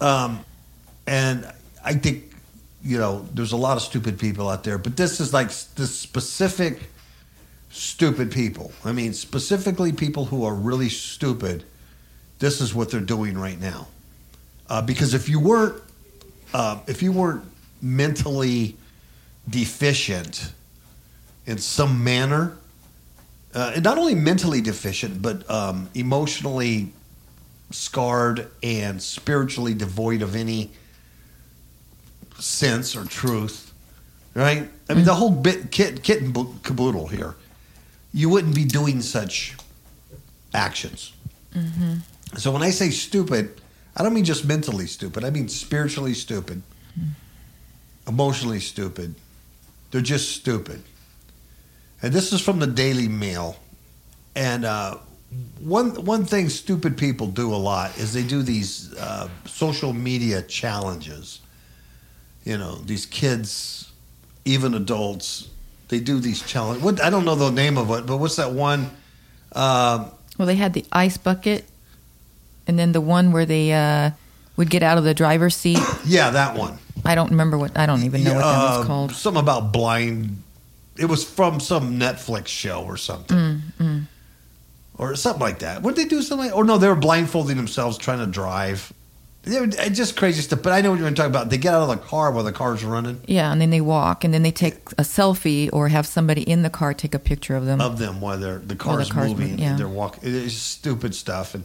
um, 0.00 0.44
and 1.06 1.50
I 1.84 1.94
think 1.94 2.32
you 2.82 2.98
know 2.98 3.26
there's 3.34 3.52
a 3.52 3.56
lot 3.56 3.76
of 3.76 3.82
stupid 3.82 4.18
people 4.18 4.48
out 4.48 4.64
there, 4.64 4.78
but 4.78 4.96
this 4.96 5.20
is 5.20 5.32
like 5.32 5.48
this 5.48 5.94
specific 5.94 6.80
stupid 7.70 8.30
people. 8.30 8.72
I 8.84 8.92
mean, 8.92 9.12
specifically 9.12 9.92
people 9.92 10.26
who 10.26 10.44
are 10.44 10.54
really 10.54 10.88
stupid. 10.88 11.64
This 12.38 12.60
is 12.60 12.74
what 12.74 12.90
they're 12.90 13.00
doing 13.00 13.36
right 13.36 13.60
now. 13.60 13.88
Uh, 14.68 14.82
because 14.82 15.14
if 15.14 15.28
you 15.28 15.40
weren't, 15.40 15.80
uh, 16.52 16.78
if 16.86 17.02
you 17.02 17.12
weren't 17.12 17.44
mentally 17.80 18.76
deficient 19.48 20.52
in 21.46 21.58
some 21.58 22.04
manner, 22.04 22.56
uh, 23.54 23.72
and 23.74 23.84
not 23.84 23.96
only 23.98 24.14
mentally 24.14 24.60
deficient, 24.60 25.22
but 25.22 25.48
um, 25.50 25.88
emotionally 25.94 26.92
scarred 27.70 28.48
and 28.62 29.02
spiritually 29.02 29.74
devoid 29.74 30.22
of 30.22 30.36
any 30.36 30.70
sense 32.38 32.94
or 32.94 33.04
truth, 33.04 33.72
right? 34.34 34.68
I 34.88 34.94
mean, 34.94 35.04
the 35.04 35.14
whole 35.14 35.30
bit 35.30 35.70
kit, 35.70 36.02
kit 36.02 36.22
and 36.22 36.34
caboodle 36.62 37.08
here. 37.08 37.34
You 38.12 38.28
wouldn't 38.30 38.54
be 38.54 38.64
doing 38.64 39.00
such 39.00 39.56
actions. 40.54 41.12
So 42.36 42.50
when 42.52 42.62
I 42.62 42.70
say 42.70 42.90
stupid, 42.90 43.60
I 43.96 44.02
don't 44.02 44.14
mean 44.14 44.24
just 44.24 44.44
mentally 44.44 44.86
stupid. 44.86 45.24
I 45.24 45.30
mean 45.30 45.48
spiritually 45.48 46.14
stupid, 46.14 46.62
emotionally 48.06 48.60
stupid. 48.60 49.14
They're 49.90 50.00
just 50.00 50.32
stupid. 50.36 50.82
And 52.02 52.12
this 52.12 52.32
is 52.32 52.40
from 52.40 52.58
the 52.60 52.66
Daily 52.66 53.08
Mail. 53.08 53.56
And 54.36 54.64
uh, 54.64 54.98
one 55.58 56.04
one 56.04 56.24
thing 56.24 56.48
stupid 56.48 56.96
people 56.96 57.26
do 57.26 57.52
a 57.52 57.56
lot 57.56 57.96
is 57.98 58.12
they 58.12 58.22
do 58.22 58.42
these 58.42 58.94
uh, 58.94 59.28
social 59.46 59.92
media 59.92 60.42
challenges. 60.42 61.40
You 62.44 62.56
know, 62.56 62.76
these 62.76 63.04
kids, 63.04 63.90
even 64.44 64.74
adults, 64.74 65.48
they 65.88 66.00
do 66.00 66.20
these 66.20 66.40
challenges. 66.42 66.82
What 66.82 67.02
I 67.02 67.10
don't 67.10 67.24
know 67.24 67.34
the 67.34 67.50
name 67.50 67.76
of 67.76 67.90
it, 67.90 68.06
but 68.06 68.18
what's 68.18 68.36
that 68.36 68.52
one? 68.52 68.90
Um 69.52 70.12
Well, 70.38 70.46
they 70.46 70.54
had 70.54 70.72
the 70.72 70.84
ice 70.92 71.16
bucket, 71.16 71.64
and 72.68 72.78
then 72.78 72.92
the 72.92 73.00
one 73.00 73.32
where 73.32 73.46
they 73.46 73.72
uh, 73.72 74.10
would 74.56 74.70
get 74.70 74.82
out 74.82 74.98
of 74.98 75.04
the 75.04 75.14
driver's 75.14 75.56
seat. 75.56 75.80
yeah, 76.06 76.30
that 76.30 76.56
one. 76.56 76.78
I 77.04 77.14
don't 77.14 77.30
remember 77.30 77.56
what. 77.58 77.76
I 77.78 77.86
don't 77.86 78.02
even 78.04 78.22
know 78.22 78.34
what 78.34 78.42
that 78.42 78.78
was 78.78 78.86
called. 78.86 79.12
Something 79.12 79.42
about 79.42 79.72
blind. 79.72 80.42
It 80.98 81.06
was 81.06 81.24
from 81.24 81.60
some 81.60 81.98
Netflix 81.98 82.48
show 82.48 82.84
or 82.84 82.96
something, 82.96 83.62
Mm, 83.78 84.06
or 84.96 85.14
something 85.14 85.40
like 85.40 85.60
that. 85.60 85.82
Would 85.82 85.96
they 85.96 86.04
do 86.04 86.22
something? 86.22 86.48
Like, 86.48 86.56
or 86.56 86.64
no, 86.64 86.76
they 86.76 86.88
were 86.88 86.96
blindfolding 86.96 87.56
themselves 87.56 87.96
trying 87.98 88.18
to 88.18 88.26
drive. 88.26 88.92
They 89.44 89.60
were, 89.60 89.66
it's 89.68 89.96
just 89.96 90.16
crazy 90.16 90.42
stuff. 90.42 90.60
But 90.62 90.72
I 90.72 90.80
know 90.80 90.90
what 90.90 90.98
you're 90.98 91.08
talking 91.12 91.30
about. 91.30 91.48
They 91.50 91.56
get 91.56 91.72
out 91.72 91.82
of 91.82 91.88
the 91.88 92.04
car 92.04 92.32
while 92.32 92.42
the 92.42 92.52
car's 92.52 92.82
running 92.84 93.20
Yeah, 93.26 93.52
and 93.52 93.60
then 93.60 93.70
they 93.70 93.80
walk, 93.80 94.24
and 94.24 94.34
then 94.34 94.42
they 94.42 94.50
take 94.50 94.74
a 94.98 95.02
selfie 95.02 95.70
or 95.72 95.88
have 95.88 96.04
somebody 96.06 96.42
in 96.42 96.62
the 96.62 96.70
car 96.70 96.92
take 96.92 97.14
a 97.14 97.20
picture 97.20 97.54
of 97.54 97.64
them. 97.64 97.80
of 97.80 97.98
them 97.98 98.20
while 98.20 98.36
they're 98.36 98.58
the 98.58 98.74
car's, 98.74 99.10
car's 99.10 99.30
moving. 99.30 99.44
moving, 99.50 99.58
yeah. 99.60 99.70
and 99.70 99.78
they're 99.78 99.88
walking. 99.88 100.20
It's 100.24 100.54
stupid 100.54 101.14
stuff, 101.14 101.54
and 101.54 101.64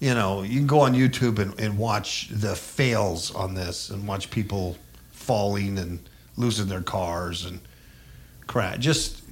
you 0.00 0.14
know 0.14 0.42
you 0.42 0.58
can 0.58 0.66
go 0.66 0.80
on 0.80 0.94
YouTube 0.94 1.38
and, 1.38 1.58
and 1.58 1.78
watch 1.78 2.28
the 2.30 2.54
fails 2.54 3.34
on 3.34 3.54
this, 3.54 3.90
and 3.90 4.06
watch 4.06 4.30
people 4.30 4.76
falling 5.10 5.78
and 5.78 6.00
losing 6.36 6.66
their 6.66 6.82
cars 6.82 7.44
and 7.44 7.60
crash. 8.46 8.78
Just 8.78 9.22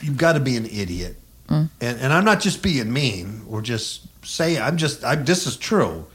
you've 0.00 0.16
got 0.16 0.32
to 0.34 0.40
be 0.40 0.56
an 0.56 0.66
idiot, 0.66 1.16
mm. 1.48 1.68
and 1.80 2.00
and 2.00 2.12
I'm 2.12 2.24
not 2.24 2.40
just 2.40 2.62
being 2.62 2.92
mean 2.92 3.42
or 3.48 3.62
just 3.62 4.06
say 4.26 4.58
I'm 4.58 4.76
just 4.76 5.04
I'm 5.04 5.24
this 5.24 5.46
is 5.46 5.56
true. 5.56 6.06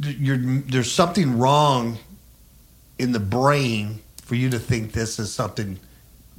You're, 0.00 0.38
there's 0.38 0.90
something 0.90 1.38
wrong 1.38 1.98
in 2.98 3.12
the 3.12 3.20
brain 3.20 4.00
for 4.22 4.34
you 4.34 4.50
to 4.50 4.58
think 4.58 4.90
this 4.90 5.20
is 5.20 5.32
something 5.32 5.78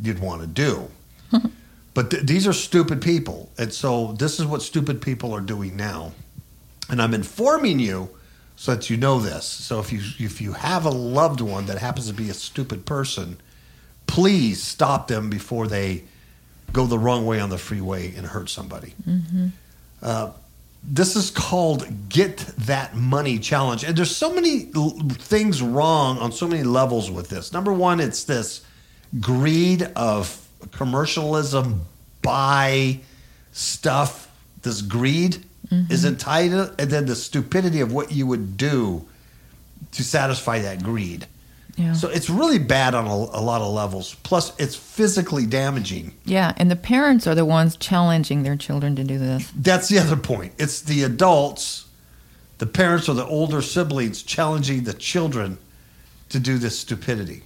you'd 0.01 0.19
want 0.19 0.41
to 0.41 0.47
do. 0.47 0.89
But 1.95 2.11
th- 2.11 2.23
these 2.23 2.45
are 2.45 2.53
stupid 2.53 3.01
people. 3.01 3.49
And 3.57 3.73
so 3.73 4.11
this 4.19 4.39
is 4.39 4.45
what 4.45 4.61
stupid 4.61 5.01
people 5.01 5.33
are 5.33 5.41
doing 5.41 5.75
now. 5.75 6.11
And 6.89 7.01
I'm 7.01 7.13
informing 7.13 7.79
you 7.79 8.09
so 8.55 8.75
that 8.75 8.89
you 8.89 8.97
know 8.97 9.19
this. 9.19 9.45
So 9.45 9.79
if 9.79 9.91
you 9.91 9.99
if 10.19 10.39
you 10.41 10.53
have 10.53 10.85
a 10.85 10.89
loved 10.89 11.41
one 11.41 11.65
that 11.65 11.77
happens 11.79 12.07
to 12.07 12.13
be 12.13 12.29
a 12.29 12.33
stupid 12.33 12.85
person, 12.85 13.37
please 14.07 14.61
stop 14.61 15.07
them 15.07 15.29
before 15.29 15.67
they 15.67 16.03
go 16.71 16.85
the 16.85 16.99
wrong 16.99 17.25
way 17.25 17.39
on 17.39 17.49
the 17.49 17.57
freeway 17.57 18.13
and 18.15 18.25
hurt 18.27 18.49
somebody. 18.49 18.93
Uh, 20.01 20.31
this 20.83 21.15
is 21.15 21.31
called 21.31 22.09
Get 22.09 22.37
That 22.59 22.95
Money 22.95 23.39
Challenge. 23.39 23.83
And 23.83 23.97
there's 23.97 24.15
so 24.15 24.33
many 24.33 24.69
l- 24.75 24.91
things 25.09 25.61
wrong 25.61 26.19
on 26.19 26.31
so 26.31 26.47
many 26.47 26.63
levels 26.63 27.09
with 27.09 27.29
this. 27.29 27.51
Number 27.51 27.73
one, 27.73 27.99
it's 27.99 28.23
this 28.25 28.63
greed 29.19 29.81
of 29.95 30.47
commercialism, 30.71 31.81
buy 32.21 32.99
stuff. 33.51 34.29
This 34.61 34.81
greed 34.81 35.43
is 35.71 36.05
entitled, 36.05 36.75
and 36.79 36.89
then 36.89 37.05
the 37.05 37.15
stupidity 37.15 37.81
of 37.81 37.91
what 37.91 38.11
you 38.11 38.27
would 38.27 38.57
do 38.57 39.05
to 39.91 40.03
satisfy 40.03 40.59
that 40.59 40.83
greed. 40.83 41.27
Yeah. 41.75 41.93
So 41.93 42.07
it's 42.07 42.29
really 42.29 42.59
bad 42.59 42.95
on 42.95 43.05
a, 43.05 43.09
a 43.09 43.41
lot 43.41 43.61
of 43.61 43.73
levels. 43.73 44.15
Plus, 44.23 44.57
it's 44.57 44.75
physically 44.75 45.45
damaging. 45.45 46.13
yeah, 46.23 46.53
and 46.55 46.71
the 46.71 46.75
parents 46.75 47.27
are 47.27 47.35
the 47.35 47.43
ones 47.43 47.75
challenging 47.75 48.43
their 48.43 48.55
children 48.55 48.95
to 48.95 49.03
do 49.03 49.17
this. 49.17 49.51
That's 49.55 49.89
the 49.89 49.99
other 49.99 50.15
point. 50.15 50.53
It's 50.57 50.81
the 50.81 51.03
adults, 51.03 51.85
the 52.59 52.65
parents 52.65 53.09
or 53.09 53.13
the 53.13 53.25
older 53.25 53.61
siblings 53.61 54.23
challenging 54.23 54.85
the 54.85 54.93
children 54.93 55.57
to 56.29 56.39
do 56.39 56.57
this 56.57 56.79
stupidity. 56.79 57.43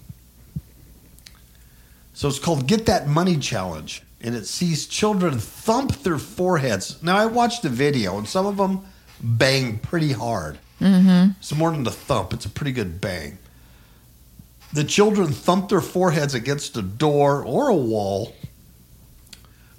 So 2.13 2.27
it's 2.27 2.39
called 2.39 2.67
Get 2.67 2.85
That 2.85 3.07
Money 3.07 3.37
Challenge. 3.37 4.03
And 4.21 4.35
it 4.35 4.45
sees 4.45 4.85
children 4.85 5.39
thump 5.39 6.03
their 6.03 6.17
foreheads. 6.17 7.01
Now, 7.01 7.17
I 7.17 7.25
watched 7.25 7.63
the 7.63 7.69
video, 7.69 8.17
and 8.17 8.27
some 8.27 8.45
of 8.45 8.57
them 8.57 8.81
bang 9.21 9.79
pretty 9.79 10.11
hard. 10.11 10.57
Mm-hmm. 10.81 11.31
It's 11.39 11.55
more 11.55 11.71
than 11.71 11.83
the 11.83 11.91
thump, 11.91 12.33
it's 12.33 12.45
a 12.45 12.49
pretty 12.49 12.71
good 12.71 13.01
bang. 13.01 13.37
The 14.71 14.83
children 14.83 15.29
thump 15.29 15.69
their 15.69 15.81
foreheads 15.81 16.33
against 16.33 16.77
a 16.77 16.81
door 16.81 17.43
or 17.43 17.69
a 17.69 17.75
wall 17.75 18.35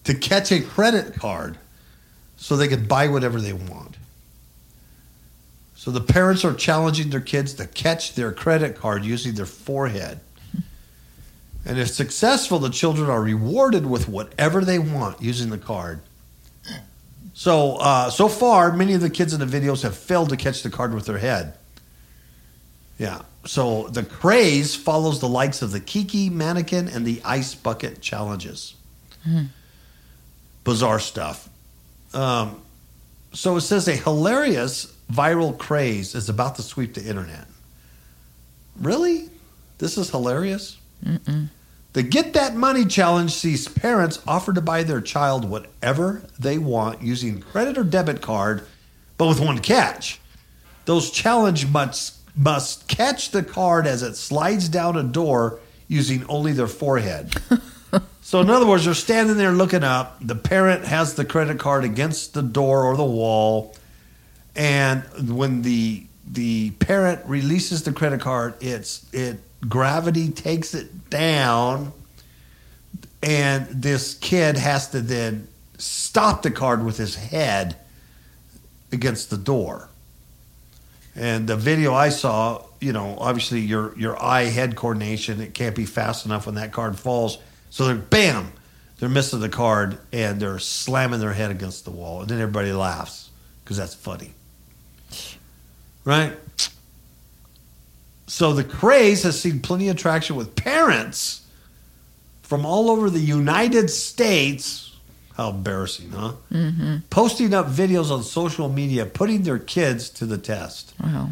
to 0.04 0.14
catch 0.14 0.50
a 0.50 0.60
credit 0.60 1.14
card 1.14 1.58
so 2.36 2.56
they 2.56 2.68
can 2.68 2.86
buy 2.86 3.06
whatever 3.06 3.40
they 3.40 3.52
want. 3.52 3.96
So 5.74 5.90
the 5.90 6.00
parents 6.00 6.44
are 6.44 6.52
challenging 6.52 7.10
their 7.10 7.20
kids 7.20 7.54
to 7.54 7.66
catch 7.66 8.14
their 8.14 8.32
credit 8.32 8.76
card 8.76 9.04
using 9.04 9.34
their 9.34 9.46
forehead. 9.46 10.20
And 11.64 11.78
if 11.78 11.88
successful, 11.88 12.58
the 12.58 12.70
children 12.70 13.10
are 13.10 13.22
rewarded 13.22 13.86
with 13.86 14.08
whatever 14.08 14.64
they 14.64 14.78
want 14.78 15.20
using 15.20 15.50
the 15.50 15.58
card. 15.58 16.00
So, 17.34 17.76
uh, 17.76 18.10
so 18.10 18.28
far, 18.28 18.72
many 18.72 18.94
of 18.94 19.00
the 19.00 19.10
kids 19.10 19.32
in 19.32 19.40
the 19.40 19.46
videos 19.46 19.82
have 19.82 19.96
failed 19.96 20.30
to 20.30 20.36
catch 20.36 20.62
the 20.62 20.70
card 20.70 20.94
with 20.94 21.06
their 21.06 21.18
head. 21.18 21.54
Yeah. 22.98 23.22
So 23.46 23.88
the 23.88 24.02
craze 24.02 24.74
follows 24.74 25.20
the 25.20 25.28
likes 25.28 25.62
of 25.62 25.70
the 25.70 25.80
Kiki 25.80 26.28
mannequin 26.28 26.88
and 26.88 27.06
the 27.06 27.22
ice 27.24 27.54
bucket 27.54 28.02
challenges. 28.02 28.74
Bizarre 30.64 31.00
stuff. 31.00 31.48
Um, 32.12 32.60
so 33.32 33.56
it 33.56 33.62
says 33.62 33.88
a 33.88 33.96
hilarious 33.96 34.94
viral 35.10 35.56
craze 35.56 36.14
is 36.14 36.28
about 36.28 36.56
to 36.56 36.62
sweep 36.62 36.94
the 36.94 37.02
internet. 37.02 37.46
Really? 38.78 39.30
This 39.78 39.96
is 39.96 40.10
hilarious? 40.10 40.76
The 41.92 42.02
Get 42.04 42.34
That 42.34 42.54
Money 42.54 42.84
Challenge 42.84 43.32
sees 43.32 43.66
parents 43.66 44.20
offer 44.26 44.52
to 44.52 44.60
buy 44.60 44.84
their 44.84 45.00
child 45.00 45.44
whatever 45.44 46.22
they 46.38 46.56
want 46.56 47.02
using 47.02 47.40
credit 47.40 47.76
or 47.76 47.82
debit 47.82 48.20
card, 48.20 48.64
but 49.18 49.26
with 49.26 49.40
one 49.40 49.58
catch. 49.58 50.20
Those 50.84 51.10
challenge 51.10 51.66
must, 51.66 52.16
must 52.36 52.86
catch 52.86 53.30
the 53.30 53.42
card 53.42 53.86
as 53.86 54.02
it 54.02 54.14
slides 54.14 54.68
down 54.68 54.96
a 54.96 55.02
door 55.02 55.58
using 55.88 56.24
only 56.28 56.52
their 56.52 56.68
forehead. 56.68 57.34
so, 58.20 58.40
in 58.40 58.50
other 58.50 58.66
words, 58.66 58.84
they're 58.84 58.94
standing 58.94 59.36
there 59.36 59.52
looking 59.52 59.82
up. 59.82 60.16
The 60.20 60.36
parent 60.36 60.84
has 60.84 61.14
the 61.14 61.24
credit 61.24 61.58
card 61.58 61.82
against 61.82 62.34
the 62.34 62.42
door 62.42 62.84
or 62.84 62.96
the 62.96 63.04
wall. 63.04 63.74
And 64.54 65.02
when 65.36 65.62
the 65.62 66.06
the 66.32 66.70
parent 66.72 67.20
releases 67.26 67.82
the 67.82 67.92
credit 67.92 68.20
card, 68.20 68.54
it's 68.60 69.06
it 69.12 69.40
gravity 69.68 70.30
takes 70.30 70.74
it 70.74 71.10
down, 71.10 71.92
and 73.22 73.66
this 73.68 74.14
kid 74.14 74.56
has 74.56 74.88
to 74.90 75.00
then 75.00 75.48
stop 75.78 76.42
the 76.42 76.50
card 76.50 76.84
with 76.84 76.96
his 76.96 77.14
head 77.16 77.76
against 78.92 79.30
the 79.30 79.36
door. 79.36 79.88
And 81.16 81.48
the 81.48 81.56
video 81.56 81.92
I 81.92 82.10
saw, 82.10 82.64
you 82.80 82.92
know, 82.92 83.16
obviously 83.18 83.60
your 83.60 83.98
your 83.98 84.22
eye 84.22 84.44
head 84.44 84.76
coordination 84.76 85.40
it 85.40 85.54
can't 85.54 85.74
be 85.74 85.84
fast 85.84 86.24
enough 86.24 86.46
when 86.46 86.54
that 86.54 86.72
card 86.72 86.98
falls. 86.98 87.38
So 87.70 87.86
they're 87.86 87.96
bam, 87.96 88.52
they're 88.98 89.08
missing 89.08 89.40
the 89.40 89.48
card 89.48 89.98
and 90.12 90.40
they're 90.40 90.58
slamming 90.58 91.20
their 91.20 91.32
head 91.32 91.50
against 91.50 91.84
the 91.84 91.90
wall, 91.90 92.20
and 92.20 92.28
then 92.28 92.40
everybody 92.40 92.72
laughs 92.72 93.30
because 93.64 93.76
that's 93.76 93.94
funny, 93.94 94.32
right? 96.10 96.32
So 98.26 98.52
the 98.52 98.64
craze 98.64 99.22
has 99.22 99.40
seen 99.40 99.60
plenty 99.60 99.88
of 99.88 99.96
traction 99.96 100.34
with 100.34 100.56
parents 100.56 101.46
from 102.42 102.66
all 102.66 102.90
over 102.90 103.08
the 103.10 103.20
United 103.20 103.90
States. 103.90 104.96
How 105.36 105.50
embarrassing, 105.50 106.10
huh? 106.10 106.32
Mm-hmm. 106.52 106.96
Posting 107.10 107.54
up 107.54 107.66
videos 107.66 108.10
on 108.10 108.24
social 108.24 108.68
media, 108.68 109.06
putting 109.06 109.42
their 109.42 109.58
kids 109.58 110.10
to 110.10 110.26
the 110.26 110.36
test. 110.36 110.94
Wow. 111.00 111.30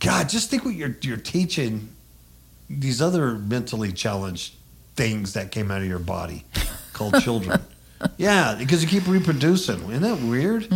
God, 0.00 0.30
just 0.30 0.48
think 0.50 0.64
what 0.64 0.74
you're 0.74 0.96
you're 1.02 1.18
teaching 1.18 1.90
these 2.70 3.02
other 3.02 3.34
mentally 3.34 3.92
challenged 3.92 4.54
things 4.96 5.34
that 5.34 5.50
came 5.50 5.70
out 5.70 5.82
of 5.82 5.86
your 5.86 5.98
body 5.98 6.44
called 6.94 7.20
children. 7.20 7.60
yeah, 8.16 8.54
because 8.58 8.82
you 8.82 8.88
keep 8.88 9.06
reproducing. 9.06 9.80
Isn't 9.90 10.02
that 10.02 10.20
weird? 10.20 10.68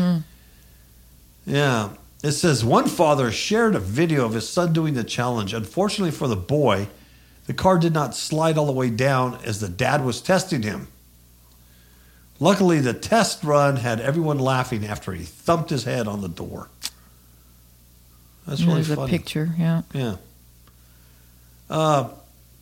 Yeah. 1.47 1.88
It 2.22 2.32
says 2.32 2.64
one 2.64 2.88
father 2.88 3.30
shared 3.30 3.75
a 3.75 3.80
video 3.80 4.25
of 4.25 4.34
his 4.34 4.48
son 4.48 4.72
doing 4.72 4.94
the 4.94 5.04
challenge. 5.04 5.52
Unfortunately 5.52 6.10
for 6.10 6.26
the 6.26 6.37
boy, 6.37 6.88
the 7.46 7.54
car 7.54 7.78
did 7.78 7.94
not 7.94 8.16
slide 8.16 8.58
all 8.58 8.66
the 8.66 8.72
way 8.72 8.90
down 8.90 9.38
as 9.44 9.60
the 9.60 9.68
dad 9.68 10.04
was 10.04 10.20
testing 10.20 10.62
him. 10.62 10.88
Luckily, 12.40 12.78
the 12.78 12.92
test 12.94 13.42
run 13.42 13.76
had 13.76 14.00
everyone 14.00 14.38
laughing 14.38 14.87
after 14.87 15.12
he 15.12 15.25
thumped 15.25 15.70
his 15.70 15.84
head 15.84 16.06
on 16.06 16.20
the 16.20 16.28
door. 16.28 16.68
That's 18.46 18.62
really 18.62 18.75
There's 18.76 18.90
a 18.90 18.96
funny. 18.96 19.10
picture, 19.10 19.50
yeah. 19.58 19.82
Yeah. 19.92 20.16
Uh, 21.68 22.10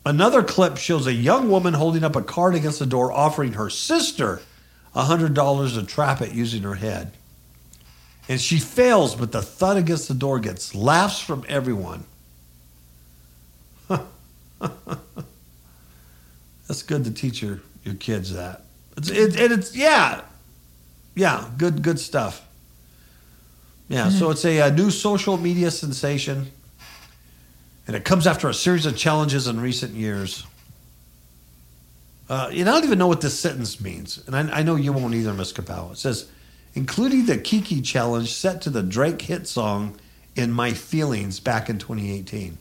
another 0.05 0.43
clip 0.43 0.77
shows 0.77 1.05
a 1.05 1.13
young 1.13 1.49
woman 1.49 1.73
holding 1.75 2.03
up 2.03 2.15
a 2.15 2.23
card 2.23 2.55
against 2.55 2.79
the 2.79 2.85
door, 2.85 3.11
offering 3.11 3.53
her 3.53 3.69
sister 3.69 4.41
$100 4.95 5.75
to 5.75 5.85
trap 5.85 6.21
it 6.21 6.33
using 6.33 6.63
her 6.63 6.75
head. 6.75 7.11
And 8.29 8.41
she 8.41 8.59
fails, 8.59 9.15
but 9.15 9.31
the 9.31 9.41
thud 9.41 9.77
against 9.77 10.07
the 10.07 10.13
door 10.13 10.39
gets 10.39 10.75
laughs 10.75 11.19
from 11.21 11.45
everyone. 11.47 12.03
That's 16.67 16.83
good 16.85 17.05
to 17.05 17.11
teach 17.11 17.41
your, 17.41 17.61
your 17.83 17.95
kids 17.95 18.33
that. 18.33 18.63
It's, 18.97 19.09
it, 19.09 19.39
and 19.39 19.53
it's, 19.53 19.75
yeah, 19.75 20.21
yeah, 21.15 21.49
good, 21.57 21.81
good 21.81 21.99
stuff. 21.99 22.45
Yeah, 23.87 24.09
so 24.09 24.31
it's 24.31 24.43
a, 24.43 24.59
a 24.59 24.71
new 24.71 24.91
social 24.91 25.37
media 25.37 25.71
sensation 25.71 26.51
and 27.87 27.95
it 27.95 28.03
comes 28.03 28.27
after 28.27 28.49
a 28.49 28.53
series 28.53 28.85
of 28.85 28.97
challenges 28.97 29.47
in 29.47 29.59
recent 29.61 29.93
years. 29.93 30.45
Uh, 32.29 32.49
and 32.51 32.67
I 32.67 32.73
don't 32.73 32.83
even 32.83 32.99
know 32.99 33.07
what 33.07 33.21
this 33.21 33.39
sentence 33.39 33.79
means, 33.79 34.21
and 34.27 34.35
I, 34.35 34.59
I 34.59 34.63
know 34.63 34.75
you 34.75 34.91
won't 34.91 35.13
either, 35.13 35.33
Miss 35.33 35.53
Kapow. 35.53 35.93
It 35.93 35.97
says, 35.97 36.29
including 36.75 37.25
the 37.25 37.37
Kiki 37.37 37.81
challenge 37.81 38.33
set 38.33 38.61
to 38.63 38.69
the 38.69 38.83
Drake 38.83 39.21
hit 39.23 39.47
song 39.47 39.95
"In 40.35 40.51
My 40.51 40.71
Feelings" 40.73 41.39
back 41.39 41.69
in 41.69 41.77
2018. 41.79 42.57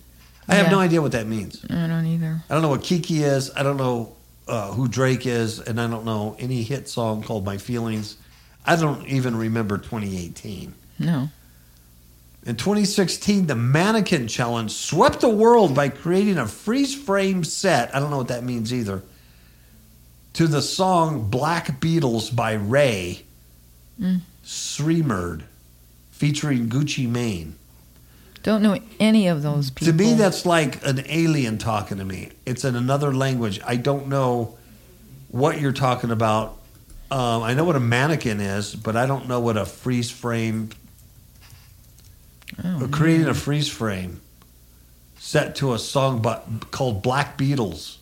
I 0.48 0.54
have 0.54 0.66
Yeah. 0.66 0.72
no 0.72 0.78
idea 0.78 1.02
what 1.02 1.12
that 1.12 1.26
means. 1.26 1.64
I 1.68 1.86
don't 1.86 2.06
either. 2.06 2.42
I 2.48 2.52
don't 2.54 2.62
know 2.62 2.68
what 2.68 2.82
Kiki 2.82 3.22
is. 3.24 3.50
I 3.56 3.62
don't 3.62 3.76
know 3.76 4.12
uh, 4.48 4.72
who 4.72 4.86
Drake 4.86 5.26
is, 5.26 5.58
and 5.58 5.80
I 5.80 5.88
don't 5.88 6.04
know 6.04 6.36
any 6.38 6.62
hit 6.62 6.88
song 6.88 7.22
called 7.22 7.44
"My 7.44 7.58
Feelings." 7.58 8.16
I 8.64 8.76
don't 8.76 9.06
even 9.08 9.36
remember 9.36 9.76
2018. 9.78 10.72
No. 10.98 11.28
In 12.44 12.54
2016, 12.56 13.48
the 13.48 13.56
Mannequin 13.56 14.28
Challenge 14.28 14.70
swept 14.70 15.20
the 15.20 15.28
world 15.28 15.74
by 15.74 15.88
creating 15.88 16.38
a 16.38 16.46
freeze 16.46 16.94
frame 16.94 17.42
set. 17.42 17.92
I 17.94 17.98
don't 17.98 18.10
know 18.10 18.18
what 18.18 18.28
that 18.28 18.44
means 18.44 18.72
either. 18.72 19.02
To 20.34 20.46
the 20.46 20.62
song 20.62 21.28
Black 21.28 21.80
Beatles 21.80 22.34
by 22.34 22.52
Rae 22.52 23.24
Sremmurd, 24.44 25.42
featuring 26.10 26.68
Gucci 26.68 27.08
Mane. 27.08 27.56
Don't 28.42 28.62
know 28.62 28.78
any 29.00 29.26
of 29.26 29.42
those 29.42 29.70
people. 29.70 29.92
To 29.92 29.92
me, 29.92 30.14
that's 30.14 30.46
like 30.46 30.84
an 30.86 31.02
alien 31.08 31.58
talking 31.58 31.98
to 31.98 32.04
me. 32.04 32.30
It's 32.44 32.64
in 32.64 32.76
another 32.76 33.12
language. 33.12 33.60
I 33.66 33.74
don't 33.76 34.06
know 34.06 34.56
what 35.30 35.60
you're 35.60 35.72
talking 35.72 36.10
about. 36.12 36.56
Um, 37.10 37.42
I 37.42 37.54
know 37.54 37.64
what 37.64 37.76
a 37.76 37.80
mannequin 37.80 38.40
is, 38.40 38.74
but 38.76 38.96
I 38.96 39.06
don't 39.06 39.26
know 39.26 39.40
what 39.40 39.56
a 39.56 39.64
freeze 39.64 40.10
frame. 40.10 40.70
Oh, 42.64 42.88
creating 42.90 43.26
a 43.26 43.34
freeze 43.34 43.68
frame 43.68 44.20
set 45.18 45.56
to 45.56 45.74
a 45.74 45.78
song 45.78 46.22
but 46.22 46.70
called 46.70 47.02
Black 47.02 47.36
Beatles. 47.36 47.96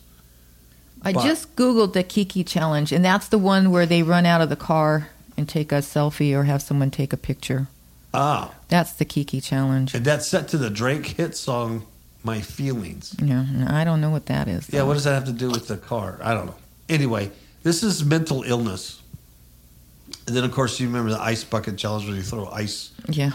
I 1.01 1.11
but- 1.11 1.23
just 1.23 1.55
Googled 1.55 1.93
the 1.93 2.03
Kiki 2.03 2.43
challenge, 2.43 2.91
and 2.91 3.03
that's 3.03 3.27
the 3.27 3.39
one 3.39 3.71
where 3.71 3.87
they 3.87 4.03
run 4.03 4.25
out 4.27 4.41
of 4.41 4.49
the 4.49 4.55
car 4.55 5.09
and 5.37 5.47
take 5.49 5.71
a 5.71 5.75
selfie 5.75 6.33
or 6.33 6.43
have 6.43 6.61
someone 6.61 6.91
take 6.91 7.13
a 7.13 7.17
picture. 7.17 7.67
Ah, 8.13 8.53
That's 8.69 8.93
the 8.93 9.05
Kiki 9.05 9.41
challenge. 9.41 9.93
and 9.93 10.05
that's 10.05 10.25
set 10.27 10.47
to 10.49 10.57
the 10.57 10.69
Drake 10.69 11.05
hit 11.05 11.35
song 11.35 11.85
"My 12.23 12.39
Feelings." 12.41 13.13
Yeah, 13.21 13.45
no, 13.51 13.67
I 13.69 13.83
don't 13.83 13.99
know 14.01 14.09
what 14.09 14.27
that 14.27 14.47
is. 14.47 14.69
Yeah, 14.71 14.83
what 14.83 14.93
does 14.93 15.03
that 15.03 15.13
have 15.13 15.25
to 15.25 15.33
do 15.33 15.49
with 15.49 15.67
the 15.67 15.77
car? 15.77 16.19
I 16.23 16.33
don't 16.33 16.45
know. 16.45 16.55
Anyway, 16.87 17.31
this 17.63 17.83
is 17.83 18.05
mental 18.05 18.43
illness. 18.43 19.01
And 20.27 20.35
then, 20.35 20.43
of 20.43 20.51
course, 20.51 20.79
you 20.79 20.87
remember 20.87 21.09
the 21.11 21.19
ice 21.21 21.43
bucket 21.43 21.77
challenge 21.77 22.05
where 22.07 22.15
you 22.15 22.21
throw 22.21 22.45
ice 22.47 22.91
Yeah, 23.09 23.31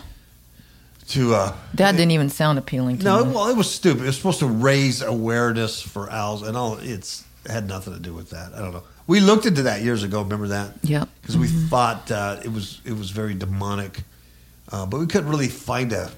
to. 1.09 1.35
Uh, 1.35 1.53
that 1.75 1.93
didn't 1.93 2.13
even 2.13 2.31
sound 2.31 2.59
appealing 2.59 2.99
to 2.99 3.05
me. 3.05 3.11
no, 3.11 3.25
me. 3.25 3.33
well, 3.35 3.49
it 3.49 3.57
was 3.57 3.71
stupid. 3.71 4.03
It 4.05 4.07
was 4.07 4.17
supposed 4.17 4.39
to 4.39 4.47
raise 4.47 5.03
awareness 5.03 5.83
for 5.83 6.11
owls, 6.11 6.43
and 6.43 6.57
all. 6.57 6.79
It's 6.81 7.25
it 7.45 7.51
had 7.51 7.69
nothing 7.69 7.93
to 7.95 8.01
do 8.01 8.15
with 8.15 8.31
that. 8.31 8.55
I 8.55 8.61
don't 8.61 8.73
know. 8.73 8.83
We 9.07 9.21
looked 9.21 9.47
into 9.47 9.63
that 9.63 9.83
years 9.83 10.03
ago. 10.03 10.23
Remember 10.23 10.49
that? 10.49 10.75
Yep. 10.83 11.09
Because 11.21 11.37
we 11.37 11.49
thought 11.49 12.11
uh, 12.11 12.41
it 12.45 12.53
was 12.53 12.81
it 12.85 12.93
was 12.93 13.11
very 13.11 13.35
demonic, 13.35 14.03
uh, 14.71 14.87
but 14.87 15.01
we 15.01 15.07
couldn't 15.07 15.29
really 15.29 15.49
find 15.49 15.93
a 15.93 16.11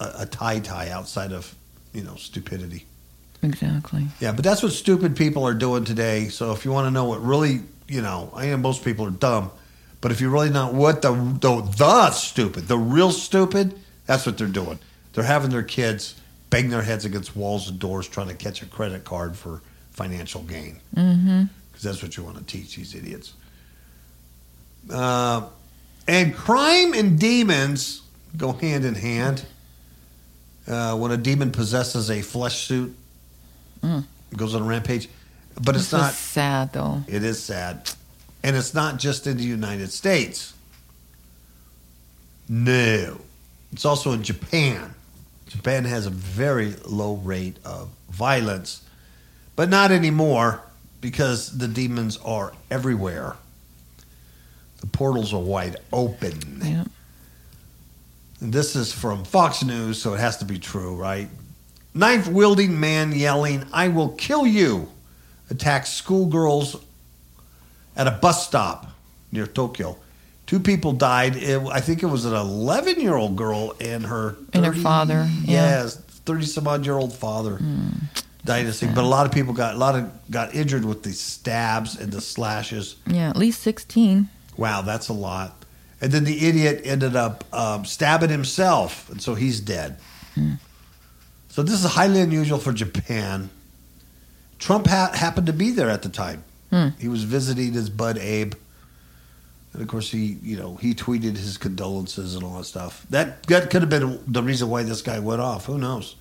a, 0.00 0.12
a 0.20 0.26
tie 0.26 0.60
tie 0.60 0.90
outside 0.90 1.32
of 1.32 1.54
you 1.92 2.02
know 2.02 2.14
stupidity. 2.16 2.86
Exactly. 3.42 4.06
Yeah, 4.20 4.32
but 4.32 4.44
that's 4.44 4.62
what 4.62 4.72
stupid 4.72 5.16
people 5.16 5.44
are 5.44 5.54
doing 5.54 5.84
today. 5.84 6.28
So 6.28 6.52
if 6.52 6.64
you 6.64 6.72
want 6.72 6.86
to 6.86 6.90
know 6.90 7.04
what 7.04 7.22
really, 7.22 7.60
you 7.86 8.02
know, 8.02 8.32
I 8.34 8.46
know 8.46 8.56
most 8.56 8.84
people 8.84 9.06
are 9.06 9.10
dumb, 9.10 9.52
but 10.00 10.10
if 10.10 10.20
you 10.20 10.28
really 10.30 10.50
know 10.50 10.70
what 10.70 11.02
the 11.02 11.12
the, 11.12 11.60
the 11.76 12.10
stupid, 12.10 12.68
the 12.68 12.78
real 12.78 13.12
stupid, 13.12 13.78
that's 14.06 14.26
what 14.26 14.38
they're 14.38 14.46
doing. 14.48 14.78
They're 15.12 15.24
having 15.24 15.50
their 15.50 15.62
kids 15.62 16.14
bang 16.50 16.70
their 16.70 16.82
heads 16.82 17.04
against 17.04 17.36
walls 17.36 17.68
and 17.68 17.78
doors 17.78 18.08
trying 18.08 18.28
to 18.28 18.34
catch 18.34 18.62
a 18.62 18.66
credit 18.66 19.04
card 19.04 19.36
for 19.36 19.60
financial 19.90 20.42
gain. 20.42 20.80
Mm-hmm. 20.96 21.44
Because 21.78 21.92
that's 21.92 22.02
what 22.02 22.16
you 22.16 22.24
want 22.24 22.36
to 22.38 22.42
teach 22.42 22.74
these 22.74 22.92
idiots. 22.92 23.34
Uh, 24.90 25.42
and 26.08 26.34
crime 26.34 26.92
and 26.92 27.20
demons 27.20 28.02
go 28.36 28.50
hand 28.50 28.84
in 28.84 28.96
hand. 28.96 29.44
Uh, 30.66 30.96
when 30.96 31.12
a 31.12 31.16
demon 31.16 31.52
possesses 31.52 32.10
a 32.10 32.20
flesh 32.20 32.66
suit, 32.66 32.96
Mm. 33.80 34.02
goes 34.36 34.56
on 34.56 34.62
a 34.62 34.64
rampage. 34.64 35.08
But 35.54 35.76
it's 35.76 35.84
This 35.84 35.92
was 35.92 36.02
not. 36.02 36.14
sad 36.14 36.72
though. 36.72 37.04
It 37.06 37.22
is 37.22 37.40
sad. 37.40 37.88
And 38.42 38.56
it's 38.56 38.74
not 38.74 38.98
just 38.98 39.28
in 39.28 39.36
the 39.36 39.44
United 39.44 39.92
States. 39.92 40.54
No. 42.48 43.20
It's 43.72 43.84
also 43.84 44.10
in 44.14 44.24
Japan. 44.24 44.94
Japan 45.46 45.84
has 45.84 46.06
a 46.06 46.10
very 46.10 46.74
low 46.88 47.14
rate 47.14 47.56
of 47.64 47.88
violence, 48.10 48.80
but 49.54 49.68
not 49.68 49.92
anymore 49.92 50.62
because 51.00 51.56
the 51.58 51.68
demons 51.68 52.18
are 52.24 52.52
everywhere. 52.70 53.36
The 54.80 54.86
portals 54.86 55.32
are 55.32 55.40
wide 55.40 55.76
open. 55.92 56.60
Yeah. 56.62 56.84
This 58.40 58.76
is 58.76 58.92
from 58.92 59.24
Fox 59.24 59.64
News, 59.64 60.00
so 60.00 60.14
it 60.14 60.20
has 60.20 60.36
to 60.38 60.44
be 60.44 60.58
true, 60.58 60.94
right? 60.94 61.28
Knife 61.94 62.28
wielding 62.28 62.78
man 62.78 63.12
yelling, 63.12 63.64
I 63.72 63.88
will 63.88 64.10
kill 64.10 64.46
you, 64.46 64.88
attacks 65.50 65.90
schoolgirls 65.90 66.76
at 67.96 68.06
a 68.06 68.12
bus 68.12 68.46
stop 68.46 68.92
near 69.32 69.46
Tokyo. 69.46 69.96
Two 70.46 70.60
people 70.60 70.92
died. 70.92 71.36
It, 71.36 71.60
I 71.66 71.80
think 71.80 72.02
it 72.02 72.06
was 72.06 72.24
an 72.24 72.34
11 72.34 73.00
year 73.00 73.16
old 73.16 73.36
girl 73.36 73.74
and 73.80 74.06
her 74.06 74.36
And 74.52 74.64
her 74.64 74.72
father, 74.72 75.28
yeah. 75.44 75.82
Yes, 75.82 75.96
30 75.96 76.46
some 76.46 76.68
odd 76.68 76.84
year 76.86 76.96
old 76.96 77.12
father 77.12 77.58
died 77.58 78.37
thing. 78.44 78.94
But 78.94 79.04
a 79.04 79.06
lot 79.06 79.26
of 79.26 79.32
people 79.32 79.52
got 79.52 79.74
a 79.74 79.78
lot 79.78 79.94
of 79.96 80.10
got 80.30 80.54
injured 80.54 80.84
with 80.84 81.02
the 81.02 81.12
stabs 81.12 81.96
and 81.98 82.12
the 82.12 82.20
slashes. 82.20 82.96
Yeah, 83.06 83.28
at 83.30 83.36
least 83.36 83.60
16. 83.62 84.28
Wow, 84.56 84.82
that's 84.82 85.08
a 85.08 85.12
lot. 85.12 85.54
And 86.00 86.12
then 86.12 86.24
the 86.24 86.46
idiot 86.46 86.82
ended 86.84 87.16
up 87.16 87.44
um, 87.52 87.84
stabbing 87.84 88.30
himself, 88.30 89.10
and 89.10 89.20
so 89.20 89.34
he's 89.34 89.60
dead. 89.60 89.98
So 91.48 91.62
this 91.64 91.82
is 91.84 91.90
highly 91.90 92.20
unusual 92.20 92.58
for 92.58 92.72
Japan. 92.72 93.50
Trump 94.60 94.86
ha- 94.86 95.10
happened 95.12 95.48
to 95.48 95.52
be 95.52 95.70
there 95.72 95.90
at 95.90 96.02
the 96.02 96.08
time. 96.08 96.44
He 96.98 97.08
was 97.08 97.24
visiting 97.24 97.72
his 97.72 97.88
bud 97.90 98.18
Abe, 98.18 98.52
and 99.72 99.82
of 99.82 99.88
course 99.88 100.10
he, 100.10 100.36
you 100.42 100.56
know, 100.56 100.76
he 100.76 100.94
tweeted 100.94 101.36
his 101.36 101.56
condolences 101.56 102.34
and 102.34 102.44
all 102.44 102.58
that 102.58 102.64
stuff. 102.66 103.04
That 103.10 103.42
that 103.44 103.70
could 103.70 103.80
have 103.82 103.90
been 103.90 104.20
the 104.26 104.42
reason 104.42 104.68
why 104.68 104.82
this 104.84 105.00
guy 105.02 105.18
went 105.18 105.40
off. 105.40 105.64
Who 105.66 105.78
knows? 105.78 106.14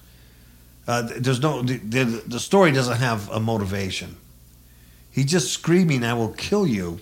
Uh, 0.88 1.02
there's 1.18 1.42
no 1.42 1.62
the, 1.62 1.78
the, 1.78 2.06
the 2.28 2.40
story 2.40 2.72
doesn't 2.72 2.98
have 2.98 3.30
a 3.30 3.40
motivation. 3.40 4.16
He's 5.12 5.26
just 5.26 5.52
screaming, 5.52 6.04
"I 6.04 6.14
will 6.14 6.30
kill 6.30 6.66
you." 6.66 7.00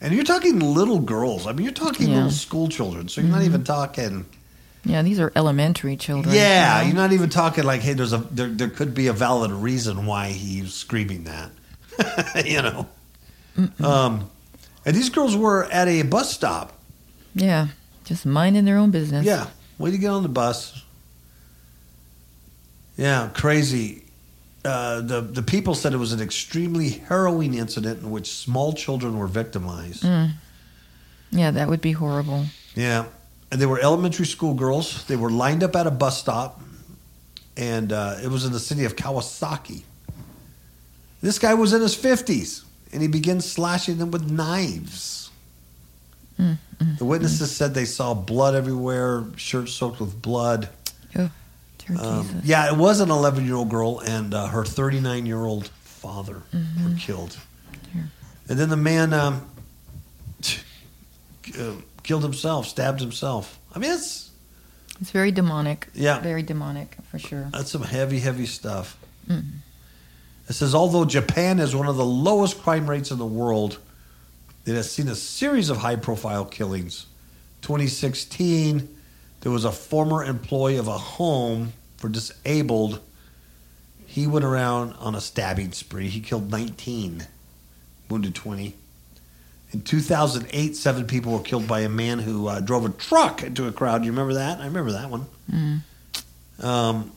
And 0.00 0.12
you're 0.14 0.24
talking 0.24 0.58
little 0.58 0.98
girls. 0.98 1.46
I 1.46 1.52
mean, 1.52 1.64
you're 1.64 1.72
talking 1.72 2.08
Yeah. 2.08 2.16
little 2.16 2.30
school 2.30 2.68
children. 2.68 3.08
So 3.08 3.20
you're 3.20 3.30
not 3.30 3.42
even 3.42 3.64
talking. 3.64 4.26
Yeah, 4.84 5.00
these 5.02 5.18
are 5.18 5.32
elementary 5.34 5.96
children. 5.96 6.34
Yeah, 6.34 6.82
you 6.82 6.88
you're 6.88 6.96
not 6.96 7.12
even 7.12 7.30
talking 7.30 7.64
like, 7.64 7.80
hey, 7.80 7.94
there's 7.94 8.12
a 8.12 8.18
there, 8.18 8.48
there 8.48 8.68
could 8.68 8.94
be 8.94 9.06
a 9.06 9.14
valid 9.14 9.50
reason 9.50 10.04
why 10.04 10.28
he's 10.28 10.74
screaming 10.74 11.24
that. 11.24 11.50
you 12.44 12.60
know. 12.60 12.86
Um, 13.82 14.30
and 14.84 14.94
these 14.94 15.08
girls 15.08 15.36
were 15.36 15.64
at 15.64 15.88
a 15.88 16.02
bus 16.02 16.32
stop. 16.34 16.72
Yeah, 17.34 17.68
just 18.04 18.26
minding 18.26 18.64
their 18.66 18.76
own 18.76 18.90
business. 18.90 19.24
Yeah, 19.24 19.46
way 19.78 19.90
to 19.90 19.96
get 19.98 20.08
on 20.08 20.22
the 20.22 20.28
bus. 20.28 20.82
Yeah, 22.96 23.28
crazy. 23.34 24.02
Uh, 24.64 25.00
the 25.02 25.20
the 25.20 25.42
people 25.42 25.74
said 25.74 25.92
it 25.92 25.98
was 25.98 26.12
an 26.12 26.20
extremely 26.20 26.90
harrowing 26.90 27.54
incident 27.54 28.02
in 28.02 28.10
which 28.10 28.32
small 28.32 28.72
children 28.72 29.18
were 29.18 29.26
victimized. 29.26 30.04
Mm. 30.04 30.32
Yeah, 31.30 31.50
that 31.50 31.68
would 31.68 31.80
be 31.80 31.92
horrible. 31.92 32.46
Yeah, 32.74 33.06
and 33.50 33.60
they 33.60 33.66
were 33.66 33.80
elementary 33.80 34.26
school 34.26 34.54
girls. 34.54 35.04
They 35.04 35.16
were 35.16 35.30
lined 35.30 35.62
up 35.62 35.76
at 35.76 35.86
a 35.86 35.90
bus 35.90 36.18
stop, 36.18 36.60
and 37.56 37.92
uh, 37.92 38.16
it 38.22 38.28
was 38.28 38.44
in 38.44 38.52
the 38.52 38.60
city 38.60 38.84
of 38.84 38.96
Kawasaki. 38.96 39.82
This 41.20 41.38
guy 41.38 41.54
was 41.54 41.72
in 41.72 41.82
his 41.82 41.94
fifties, 41.94 42.64
and 42.92 43.02
he 43.02 43.08
began 43.08 43.40
slashing 43.40 43.98
them 43.98 44.10
with 44.10 44.30
knives. 44.30 45.30
Mm, 46.40 46.58
the 46.98 47.04
witnesses 47.04 47.54
said 47.54 47.74
they 47.74 47.84
saw 47.84 48.14
blood 48.14 48.54
everywhere, 48.54 49.24
shirts 49.36 49.72
soaked 49.72 50.00
with 50.00 50.20
blood. 50.22 50.68
Um, 51.98 52.40
yeah, 52.44 52.68
it 52.72 52.76
was 52.76 53.00
an 53.00 53.10
11 53.10 53.44
year 53.44 53.54
old 53.56 53.68
girl 53.68 54.00
and 54.00 54.32
uh, 54.34 54.46
her 54.48 54.64
39 54.64 55.26
year 55.26 55.44
old 55.44 55.68
father 55.68 56.42
Mm-hmm. 56.52 56.84
were 56.92 56.98
killed. 56.98 57.36
And 58.48 58.58
then 58.58 58.68
the 58.68 58.76
man 58.76 59.12
um, 59.14 59.48
uh, 61.58 61.72
killed 62.02 62.22
himself, 62.22 62.66
stabbed 62.66 63.00
himself. 63.00 63.58
I 63.74 63.78
mean, 63.78 63.90
it's 63.92 64.30
It's 65.00 65.10
very 65.10 65.32
demonic. 65.32 65.88
Yeah. 65.94 66.20
Very 66.20 66.42
demonic, 66.42 66.96
for 67.10 67.18
sure. 67.18 67.48
that's 67.52 67.70
some 67.70 67.82
heavy, 67.82 68.20
heavy 68.20 68.46
stuff. 68.46 68.96
Mm. 69.28 69.44
It 70.48 70.52
says 70.52 70.74
although 70.74 71.04
Japan 71.06 71.58
has 71.58 71.74
one 71.74 71.88
of 71.88 71.96
the 71.96 72.04
lowest 72.04 72.62
crime 72.62 72.88
rates 72.88 73.10
in 73.10 73.18
the 73.18 73.24
world, 73.26 73.78
it 74.66 74.74
has 74.74 74.90
seen 74.90 75.08
a 75.08 75.14
series 75.14 75.70
of 75.70 75.78
high 75.78 75.96
profile 75.96 76.44
killings. 76.44 77.06
2016, 77.62 78.93
there 79.44 79.52
was 79.52 79.66
a 79.66 79.70
former 79.70 80.24
employee 80.24 80.78
of 80.78 80.88
a 80.88 80.96
home 80.96 81.74
for 81.98 82.08
disabled. 82.08 82.98
He 84.06 84.26
went 84.26 84.42
around 84.42 84.94
on 84.94 85.14
a 85.14 85.20
stabbing 85.20 85.72
spree. 85.72 86.08
He 86.08 86.20
killed 86.20 86.50
19, 86.50 87.26
wounded 88.08 88.34
20. 88.34 88.74
In 89.72 89.82
2008, 89.82 90.76
seven 90.76 91.06
people 91.06 91.32
were 91.32 91.42
killed 91.42 91.68
by 91.68 91.80
a 91.80 91.90
man 91.90 92.20
who 92.20 92.46
uh, 92.46 92.60
drove 92.60 92.86
a 92.86 92.88
truck 92.88 93.42
into 93.42 93.68
a 93.68 93.72
crowd. 93.72 94.02
You 94.06 94.12
remember 94.12 94.32
that? 94.32 94.60
I 94.60 94.64
remember 94.64 94.92
that 94.92 95.10
one. 95.10 95.26
Mm. 95.52 96.64
Um, 96.64 97.12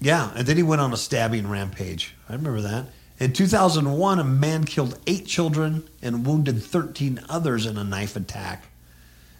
yeah, 0.00 0.32
and 0.34 0.44
then 0.44 0.56
he 0.56 0.64
went 0.64 0.80
on 0.80 0.92
a 0.92 0.96
stabbing 0.96 1.48
rampage. 1.48 2.16
I 2.28 2.32
remember 2.32 2.62
that. 2.62 2.86
In 3.20 3.32
2001, 3.32 4.18
a 4.18 4.24
man 4.24 4.64
killed 4.64 4.98
eight 5.06 5.26
children 5.26 5.88
and 6.02 6.26
wounded 6.26 6.60
13 6.60 7.20
others 7.28 7.64
in 7.64 7.78
a 7.78 7.84
knife 7.84 8.16
attack. 8.16 8.64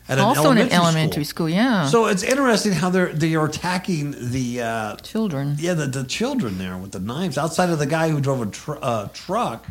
At 0.09 0.19
also 0.21 0.53
in 0.53 0.59
an 0.59 0.71
elementary 0.71 1.25
school, 1.25 1.49
yeah. 1.49 1.89
So 1.89 2.07
it's 2.07 2.23
interesting 2.23 2.73
how 2.73 2.91
they're 2.91 3.13
they 3.13 3.35
are 3.35 3.47
attacking 3.47 4.15
the 4.31 4.63
uh, 4.63 4.97
Children. 4.97 5.57
yeah 5.59 5.75
the, 5.75 5.87
the 5.87 6.05
children 6.05 6.59
there 6.59 6.77
with 6.77 6.93
the 6.93 7.01
knives. 7.01 7.37
Outside 7.37 7.71
of 7.71 7.79
the 7.81 7.87
guy 7.87 8.09
who 8.11 8.21
drove 8.21 8.41
a 8.41 8.47
tr- 8.47 8.79
uh, 8.81 9.09
truck, 9.13 9.67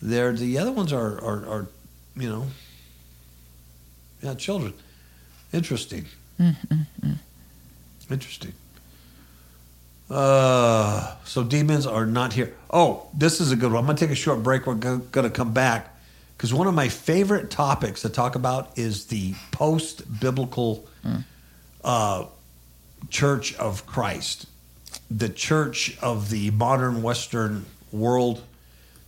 there 0.00 0.32
the 0.32 0.56
other 0.58 0.70
ones 0.72 0.92
are, 0.92 1.18
are 1.20 1.46
are 1.48 1.66
you 2.16 2.28
know 2.28 2.46
yeah 4.22 4.34
children. 4.34 4.72
Interesting. 5.52 6.06
Interesting. 8.10 8.52
Uh, 10.10 11.14
so 11.24 11.42
demons 11.42 11.86
are 11.86 12.06
not 12.06 12.32
here. 12.34 12.54
Oh, 12.70 13.06
this 13.14 13.40
is 13.40 13.50
a 13.50 13.56
good 13.56 13.72
one. 13.72 13.80
I'm 13.80 13.86
going 13.86 13.96
to 13.96 14.04
take 14.04 14.12
a 14.12 14.16
short 14.16 14.42
break. 14.42 14.66
We're 14.66 14.74
going 14.74 15.00
to 15.10 15.30
come 15.30 15.52
back 15.52 15.93
because 16.44 16.52
one 16.52 16.66
of 16.66 16.74
my 16.74 16.90
favorite 16.90 17.50
topics 17.50 18.02
to 18.02 18.10
talk 18.10 18.34
about 18.34 18.76
is 18.76 19.06
the 19.06 19.32
post 19.50 20.20
biblical 20.20 20.86
uh, 21.82 22.26
church 23.08 23.54
of 23.54 23.86
Christ, 23.86 24.44
the 25.10 25.30
church 25.30 25.96
of 26.02 26.28
the 26.28 26.50
modern 26.50 27.02
Western 27.02 27.64
world 27.92 28.42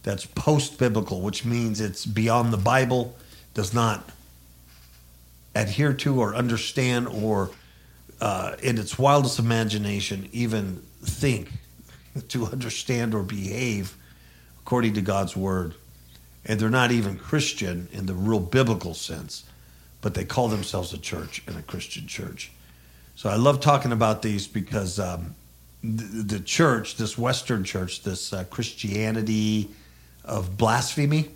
that's 0.02 0.24
post 0.24 0.78
biblical, 0.78 1.20
which 1.20 1.44
means 1.44 1.78
it's 1.78 2.06
beyond 2.06 2.54
the 2.54 2.56
Bible, 2.56 3.14
does 3.52 3.74
not 3.74 4.08
adhere 5.54 5.92
to 5.92 6.18
or 6.18 6.34
understand 6.34 7.06
or 7.06 7.50
uh, 8.18 8.56
in 8.62 8.78
its 8.78 8.98
wildest 8.98 9.38
imagination 9.38 10.30
even 10.32 10.82
think 11.02 11.50
to 12.28 12.46
understand 12.46 13.12
or 13.14 13.22
behave 13.22 13.94
according 14.62 14.94
to 14.94 15.02
God's 15.02 15.36
word. 15.36 15.74
And 16.46 16.58
they're 16.58 16.70
not 16.70 16.92
even 16.92 17.18
Christian 17.18 17.88
in 17.92 18.06
the 18.06 18.14
real 18.14 18.40
biblical 18.40 18.94
sense, 18.94 19.44
but 20.00 20.14
they 20.14 20.24
call 20.24 20.48
themselves 20.48 20.92
a 20.94 20.98
church 20.98 21.42
and 21.46 21.56
a 21.58 21.62
Christian 21.62 22.06
church. 22.06 22.52
So 23.16 23.28
I 23.28 23.36
love 23.36 23.60
talking 23.60 23.92
about 23.92 24.22
these 24.22 24.46
because 24.46 24.98
um, 25.00 25.34
the, 25.82 26.36
the 26.36 26.40
church, 26.40 26.96
this 26.96 27.18
Western 27.18 27.64
church, 27.64 28.02
this 28.02 28.32
uh, 28.32 28.44
Christianity 28.44 29.68
of 30.24 30.56
blasphemy, 30.56 31.30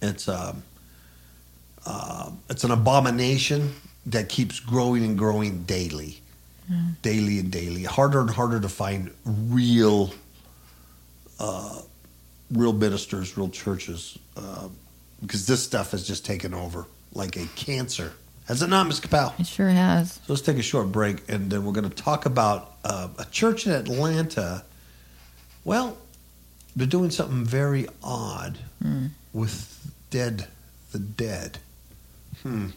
it's 0.00 0.28
um, 0.28 0.62
uh, 1.86 2.30
it's 2.50 2.64
an 2.64 2.70
abomination 2.70 3.74
that 4.06 4.28
keeps 4.28 4.60
growing 4.60 5.04
and 5.04 5.16
growing 5.18 5.62
daily, 5.64 6.20
daily 7.02 7.38
and 7.38 7.50
daily. 7.50 7.84
Harder 7.84 8.20
and 8.20 8.30
harder 8.30 8.60
to 8.60 8.68
find 8.68 9.10
real, 9.24 10.12
uh, 11.40 11.80
real 12.50 12.72
ministers, 12.72 13.36
real 13.36 13.48
churches, 13.48 14.18
uh, 14.36 14.68
because 15.20 15.46
this 15.46 15.62
stuff 15.62 15.90
has 15.90 16.06
just 16.06 16.24
taken 16.24 16.54
over 16.54 16.86
like 17.12 17.36
a 17.36 17.46
cancer. 17.56 18.12
Has 18.46 18.62
it 18.62 18.68
not, 18.68 18.86
Ms. 18.86 19.00
Capel? 19.00 19.34
It 19.38 19.46
sure 19.46 19.68
has. 19.68 20.12
So 20.12 20.22
let's 20.28 20.42
take 20.42 20.56
a 20.56 20.62
short 20.62 20.90
break, 20.90 21.28
and 21.28 21.50
then 21.50 21.64
we're 21.64 21.72
going 21.72 21.88
to 21.88 21.94
talk 21.94 22.24
about 22.24 22.76
uh, 22.84 23.08
a 23.18 23.24
church 23.26 23.66
in 23.66 23.72
Atlanta. 23.72 24.64
Well, 25.64 25.98
they're 26.74 26.86
doing 26.86 27.10
something 27.10 27.44
very 27.44 27.88
odd 28.02 28.58
with 29.32 29.92
dead, 30.10 30.46
the 30.92 30.98
dead. 30.98 31.58
Hmm. 32.42 32.68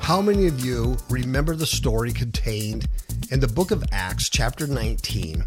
How 0.00 0.22
many 0.22 0.46
of 0.46 0.64
you 0.64 0.96
remember 1.10 1.54
the 1.54 1.66
story 1.66 2.12
contained 2.12 2.86
in 3.30 3.40
the 3.40 3.48
book 3.48 3.70
of 3.70 3.84
Acts, 3.92 4.28
chapter 4.28 4.66
19, 4.66 5.44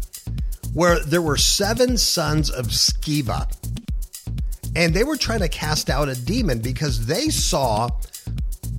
where 0.72 1.00
there 1.00 1.22
were 1.22 1.36
seven 1.36 1.96
sons 1.96 2.50
of 2.50 2.66
Sceva? 2.66 3.52
And 4.74 4.94
they 4.94 5.04
were 5.04 5.16
trying 5.16 5.40
to 5.40 5.48
cast 5.48 5.90
out 5.90 6.08
a 6.08 6.14
demon 6.14 6.60
because 6.60 7.06
they 7.06 7.28
saw 7.28 7.90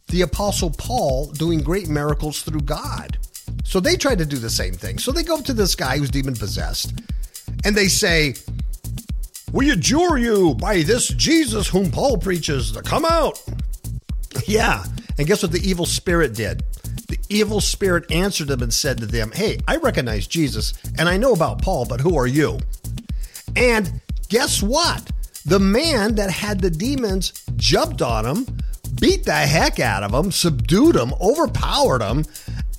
the 0.08 0.22
apostle 0.22 0.72
Paul 0.72 1.32
doing 1.32 1.62
great 1.62 1.88
miracles 1.88 2.42
through 2.42 2.62
God. 2.62 3.18
So 3.64 3.80
they 3.80 3.96
tried 3.96 4.18
to 4.20 4.26
do 4.26 4.38
the 4.38 4.50
same 4.50 4.74
thing. 4.74 4.98
So 4.98 5.12
they 5.12 5.24
go 5.24 5.38
up 5.38 5.46
to 5.46 5.54
this 5.54 5.76
guy 5.76 5.98
who's 5.98 6.10
demon 6.10 6.36
possessed 6.36 6.94
and 7.64 7.76
they 7.76 7.88
say, 7.88 8.36
We 9.52 9.72
adjure 9.72 10.18
you 10.18 10.56
by 10.56 10.82
this 10.82 11.08
Jesus 11.10 11.68
whom 11.68 11.92
Paul 11.92 12.18
preaches 12.18 12.72
to 12.72 12.82
come 12.82 13.06
out. 13.06 13.42
Yeah. 14.48 14.84
And 15.20 15.28
guess 15.28 15.44
what 15.44 15.52
the 15.52 15.60
evil 15.60 15.86
spirit 15.86 16.34
did? 16.34 16.64
The 17.14 17.20
evil 17.30 17.62
spirit 17.62 18.12
answered 18.12 18.48
them 18.48 18.64
and 18.64 18.74
said 18.74 18.98
to 18.98 19.06
them, 19.06 19.32
Hey, 19.32 19.60
I 19.68 19.76
recognize 19.76 20.26
Jesus 20.26 20.74
and 20.98 21.08
I 21.08 21.16
know 21.16 21.34
about 21.34 21.62
Paul, 21.62 21.86
but 21.86 22.02
who 22.02 22.18
are 22.18 22.26
you? 22.26 22.58
And 23.56 24.02
guess 24.30 24.64
what? 24.64 25.12
The 25.46 25.60
man 25.60 26.16
that 26.16 26.32
had 26.32 26.60
the 26.60 26.72
demons 26.72 27.46
jumped 27.56 28.02
on 28.02 28.26
him, 28.26 28.58
beat 29.00 29.26
the 29.26 29.34
heck 29.34 29.80
out 29.80 30.02
of 30.02 30.12
him, 30.12 30.32
subdued 30.32 30.96
him, 30.96 31.14
overpowered 31.22 32.02
him, 32.02 32.26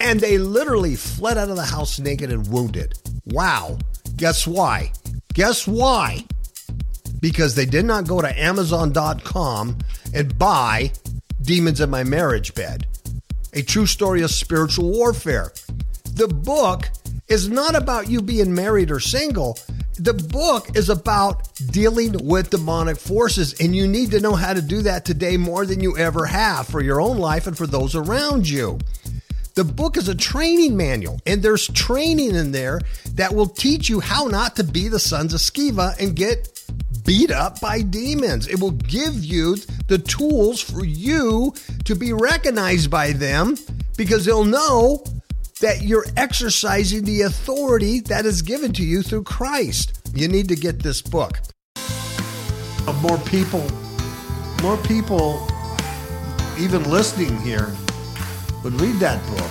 and 0.00 0.18
they 0.18 0.36
literally 0.36 0.96
fled 0.96 1.38
out 1.38 1.48
of 1.48 1.54
the 1.54 1.62
house 1.62 2.00
naked 2.00 2.32
and 2.32 2.48
wounded. 2.48 2.94
Wow. 3.26 3.78
Guess 4.16 4.48
why? 4.48 4.90
Guess 5.32 5.68
why? 5.68 6.24
Because 7.20 7.54
they 7.54 7.66
did 7.66 7.84
not 7.84 8.08
go 8.08 8.20
to 8.20 8.40
Amazon.com 8.40 9.78
and 10.12 10.36
buy 10.36 10.90
Demons 11.40 11.80
in 11.80 11.88
My 11.88 12.02
Marriage 12.02 12.52
Bed, 12.54 12.88
a 13.54 13.62
true 13.62 13.86
story 13.86 14.22
of 14.22 14.30
spiritual 14.30 14.90
warfare. 14.90 15.52
The 16.14 16.28
book 16.28 16.90
is 17.28 17.48
not 17.48 17.74
about 17.74 18.10
you 18.10 18.20
being 18.20 18.54
married 18.54 18.90
or 18.90 19.00
single. 19.00 19.58
The 19.98 20.14
book 20.14 20.76
is 20.76 20.90
about 20.90 21.54
dealing 21.70 22.26
with 22.26 22.50
demonic 22.50 22.98
forces, 22.98 23.54
and 23.60 23.74
you 23.74 23.86
need 23.86 24.10
to 24.10 24.20
know 24.20 24.34
how 24.34 24.52
to 24.52 24.60
do 24.60 24.82
that 24.82 25.04
today 25.04 25.36
more 25.36 25.64
than 25.64 25.80
you 25.80 25.96
ever 25.96 26.26
have 26.26 26.66
for 26.66 26.82
your 26.82 27.00
own 27.00 27.18
life 27.18 27.46
and 27.46 27.56
for 27.56 27.66
those 27.66 27.94
around 27.94 28.48
you. 28.48 28.78
The 29.54 29.64
book 29.64 29.96
is 29.96 30.08
a 30.08 30.16
training 30.16 30.76
manual, 30.76 31.20
and 31.26 31.40
there's 31.40 31.68
training 31.68 32.34
in 32.34 32.50
there 32.50 32.80
that 33.14 33.34
will 33.34 33.46
teach 33.46 33.88
you 33.88 34.00
how 34.00 34.24
not 34.24 34.56
to 34.56 34.64
be 34.64 34.88
the 34.88 34.98
sons 34.98 35.32
of 35.32 35.40
Sceva 35.40 35.96
and 36.00 36.16
get 36.16 36.53
beat 37.04 37.30
up 37.30 37.60
by 37.60 37.82
demons. 37.82 38.48
It 38.48 38.60
will 38.60 38.72
give 38.72 39.24
you 39.24 39.56
the 39.86 39.98
tools 39.98 40.60
for 40.60 40.84
you 40.84 41.54
to 41.84 41.94
be 41.94 42.12
recognized 42.12 42.90
by 42.90 43.12
them 43.12 43.56
because 43.96 44.24
they'll 44.24 44.44
know 44.44 45.04
that 45.60 45.82
you're 45.82 46.06
exercising 46.16 47.04
the 47.04 47.22
authority 47.22 48.00
that 48.00 48.26
is 48.26 48.42
given 48.42 48.72
to 48.72 48.82
you 48.82 49.02
through 49.02 49.24
Christ. 49.24 50.00
You 50.14 50.28
need 50.28 50.48
to 50.48 50.56
get 50.56 50.82
this 50.82 51.00
book. 51.00 51.38
More 53.00 53.18
people, 53.18 53.66
more 54.62 54.76
people, 54.78 55.46
even 56.58 56.82
listening 56.90 57.38
here, 57.40 57.74
would 58.62 58.80
read 58.80 58.96
that 58.96 59.24
book, 59.26 59.50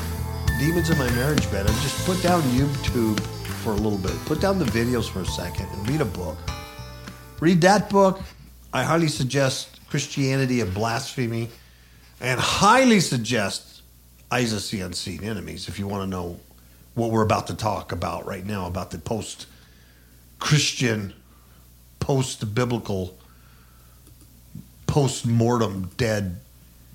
Demons 0.59 0.89
in 0.89 0.97
My 0.97 1.09
Marriage 1.11 1.49
Bed, 1.51 1.67
just 1.67 2.05
put 2.05 2.21
down 2.21 2.41
YouTube 2.43 3.19
for 3.63 3.71
a 3.71 3.75
little 3.75 3.97
bit. 3.97 4.13
Put 4.25 4.41
down 4.41 4.59
the 4.59 4.65
videos 4.65 5.09
for 5.09 5.21
a 5.21 5.25
second 5.25 5.67
and 5.71 5.89
read 5.89 6.01
a 6.01 6.05
book. 6.05 6.37
Read 7.39 7.61
that 7.61 7.89
book. 7.89 8.21
I 8.71 8.83
highly 8.83 9.07
suggest 9.07 9.79
Christianity 9.89 10.61
and 10.61 10.73
Blasphemy, 10.73 11.49
and 12.19 12.39
highly 12.39 12.99
suggest 12.99 13.81
Eyes 14.31 14.65
See 14.65 14.79
Unseen 14.79 15.23
Enemies 15.23 15.67
if 15.67 15.77
you 15.77 15.87
want 15.87 16.03
to 16.03 16.07
know 16.07 16.39
what 16.95 17.11
we're 17.11 17.23
about 17.23 17.47
to 17.47 17.55
talk 17.55 17.91
about 17.91 18.25
right 18.25 18.45
now 18.45 18.65
about 18.67 18.91
the 18.91 18.97
post 18.97 19.47
Christian, 20.39 21.13
post 21.99 22.53
biblical, 22.55 23.17
post 24.87 25.25
mortem 25.25 25.91
dead 25.97 26.39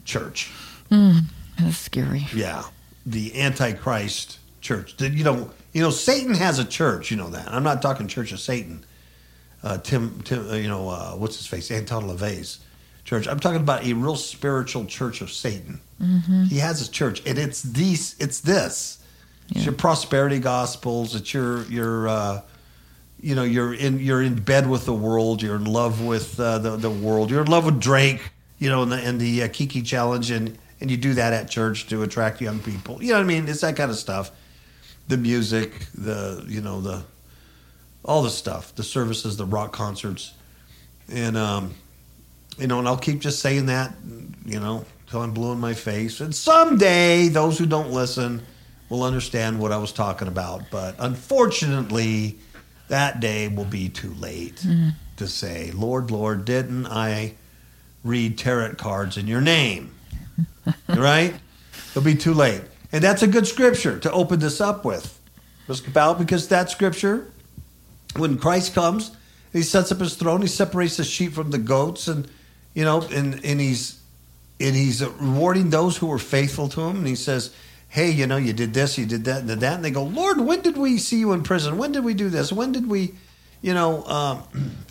church. 0.04 0.50
Hmm, 0.88 1.18
that's 1.58 1.78
scary. 1.78 2.26
Yeah, 2.34 2.64
the 3.06 3.40
Antichrist 3.40 4.38
church. 4.60 5.00
You 5.00 5.24
know? 5.24 5.50
You 5.72 5.82
know, 5.82 5.90
Satan 5.90 6.34
has 6.34 6.58
a 6.58 6.64
church. 6.64 7.10
You 7.10 7.16
know 7.16 7.30
that. 7.30 7.48
I'm 7.48 7.62
not 7.62 7.82
talking 7.82 8.08
Church 8.08 8.32
of 8.32 8.40
Satan. 8.40 8.84
Uh, 9.62 9.78
Tim, 9.78 10.20
Tim, 10.22 10.48
uh, 10.48 10.54
you 10.54 10.68
know, 10.68 10.88
uh, 10.88 11.12
what's 11.12 11.36
his 11.36 11.46
face? 11.46 11.70
Anton 11.70 12.04
LaVey's 12.04 12.60
church. 13.04 13.26
I'm 13.26 13.40
talking 13.40 13.60
about 13.60 13.84
a 13.84 13.92
real 13.92 14.16
spiritual 14.16 14.84
church 14.84 15.20
of 15.20 15.30
Satan. 15.30 15.80
He 16.48 16.58
has 16.58 16.86
a 16.86 16.90
church, 16.90 17.22
and 17.26 17.38
it's 17.38 17.62
these. 17.62 18.14
It's 18.20 18.40
this. 18.40 18.98
It's 19.50 19.64
your 19.64 19.74
prosperity 19.74 20.38
gospels. 20.38 21.14
It's 21.14 21.32
your 21.34 21.62
your. 21.64 22.08
Uh, 22.08 22.40
you 23.20 23.34
know, 23.34 23.42
you're 23.42 23.74
in 23.74 23.98
you're 23.98 24.22
in 24.22 24.36
bed 24.36 24.68
with 24.68 24.84
the 24.84 24.94
world. 24.94 25.42
You're 25.42 25.56
in 25.56 25.64
love 25.64 26.04
with 26.04 26.38
uh, 26.38 26.58
the 26.58 26.76
the 26.76 26.90
world. 26.90 27.30
You're 27.30 27.42
in 27.42 27.50
love 27.50 27.64
with 27.64 27.80
Drake. 27.80 28.30
You 28.58 28.68
know, 28.68 28.82
and 28.82 28.92
the 28.92 28.96
and 28.96 29.20
the 29.20 29.42
uh, 29.44 29.48
Kiki 29.48 29.82
challenge, 29.82 30.30
and 30.30 30.56
and 30.80 30.90
you 30.90 30.96
do 30.96 31.14
that 31.14 31.32
at 31.32 31.50
church 31.50 31.88
to 31.88 32.02
attract 32.02 32.40
young 32.40 32.60
people. 32.60 33.02
You 33.02 33.10
know 33.10 33.18
what 33.18 33.24
I 33.24 33.26
mean? 33.26 33.48
It's 33.48 33.62
that 33.62 33.76
kind 33.76 33.90
of 33.90 33.96
stuff. 33.96 34.30
The 35.08 35.16
music, 35.16 35.86
the 35.94 36.44
you 36.46 36.60
know 36.60 36.80
the 36.80 37.02
all 38.04 38.22
the 38.22 38.30
stuff, 38.30 38.74
the 38.74 38.82
services, 38.82 39.36
the 39.36 39.44
rock 39.44 39.72
concerts, 39.72 40.32
and 41.10 41.36
um, 41.36 41.74
you 42.58 42.66
know, 42.66 42.78
and 42.78 42.88
I'll 42.88 42.98
keep 42.98 43.20
just 43.20 43.40
saying 43.40 43.66
that, 43.66 43.94
you 44.44 44.58
know, 44.60 44.84
till 45.06 45.22
I'm 45.22 45.32
blue 45.32 45.52
in 45.52 45.60
my 45.60 45.74
face. 45.74 46.20
And 46.20 46.34
someday, 46.34 47.28
those 47.28 47.58
who 47.58 47.66
don't 47.66 47.90
listen 47.90 48.42
will 48.88 49.02
understand 49.02 49.58
what 49.58 49.72
I 49.72 49.76
was 49.78 49.92
talking 49.92 50.28
about. 50.28 50.64
But 50.70 50.96
unfortunately, 50.98 52.38
that 52.88 53.20
day 53.20 53.48
will 53.48 53.64
be 53.64 53.88
too 53.88 54.14
late 54.14 54.64
to 55.16 55.26
say, 55.26 55.70
Lord, 55.72 56.10
Lord, 56.10 56.44
didn't 56.44 56.86
I 56.86 57.34
read 58.02 58.38
tarot 58.38 58.74
cards 58.74 59.16
in 59.16 59.26
your 59.26 59.40
name? 59.40 59.94
right? 60.88 61.34
It'll 61.90 62.02
be 62.02 62.14
too 62.14 62.34
late. 62.34 62.62
And 62.90 63.04
that's 63.04 63.22
a 63.22 63.26
good 63.26 63.46
scripture 63.46 63.98
to 64.00 64.10
open 64.10 64.40
this 64.40 64.60
up 64.60 64.84
with, 64.84 65.18
Episcopal, 65.64 66.14
because 66.14 66.48
that 66.48 66.70
scripture, 66.70 67.30
when 68.18 68.38
Christ 68.38 68.74
comes, 68.74 69.12
he 69.52 69.62
sets 69.62 69.90
up 69.92 69.98
his 69.98 70.14
throne, 70.14 70.42
he 70.42 70.48
separates 70.48 70.96
the 70.96 71.04
sheep 71.04 71.32
from 71.32 71.50
the 71.50 71.58
goats, 71.58 72.08
and 72.08 72.28
you 72.74 72.84
know, 72.84 73.02
and, 73.02 73.44
and 73.44 73.60
he's 73.60 73.98
and 74.60 74.74
he's 74.74 75.04
rewarding 75.04 75.70
those 75.70 75.96
who 75.96 76.06
were 76.06 76.18
faithful 76.18 76.68
to 76.70 76.80
him, 76.82 76.98
and 76.98 77.06
he 77.06 77.14
says, 77.14 77.54
Hey, 77.88 78.10
you 78.10 78.26
know, 78.26 78.36
you 78.36 78.52
did 78.52 78.74
this, 78.74 78.98
you 78.98 79.06
did 79.06 79.24
that, 79.24 79.38
and 79.40 79.48
did 79.48 79.60
that, 79.60 79.76
and 79.76 79.84
they 79.84 79.90
go, 79.90 80.02
Lord, 80.02 80.40
when 80.40 80.60
did 80.60 80.76
we 80.76 80.98
see 80.98 81.18
you 81.20 81.32
in 81.32 81.42
prison? 81.42 81.78
When 81.78 81.92
did 81.92 82.04
we 82.04 82.12
do 82.12 82.28
this? 82.28 82.52
When 82.52 82.72
did 82.72 82.88
we, 82.88 83.14
you 83.62 83.72
know, 83.72 84.04
um, 84.04 84.42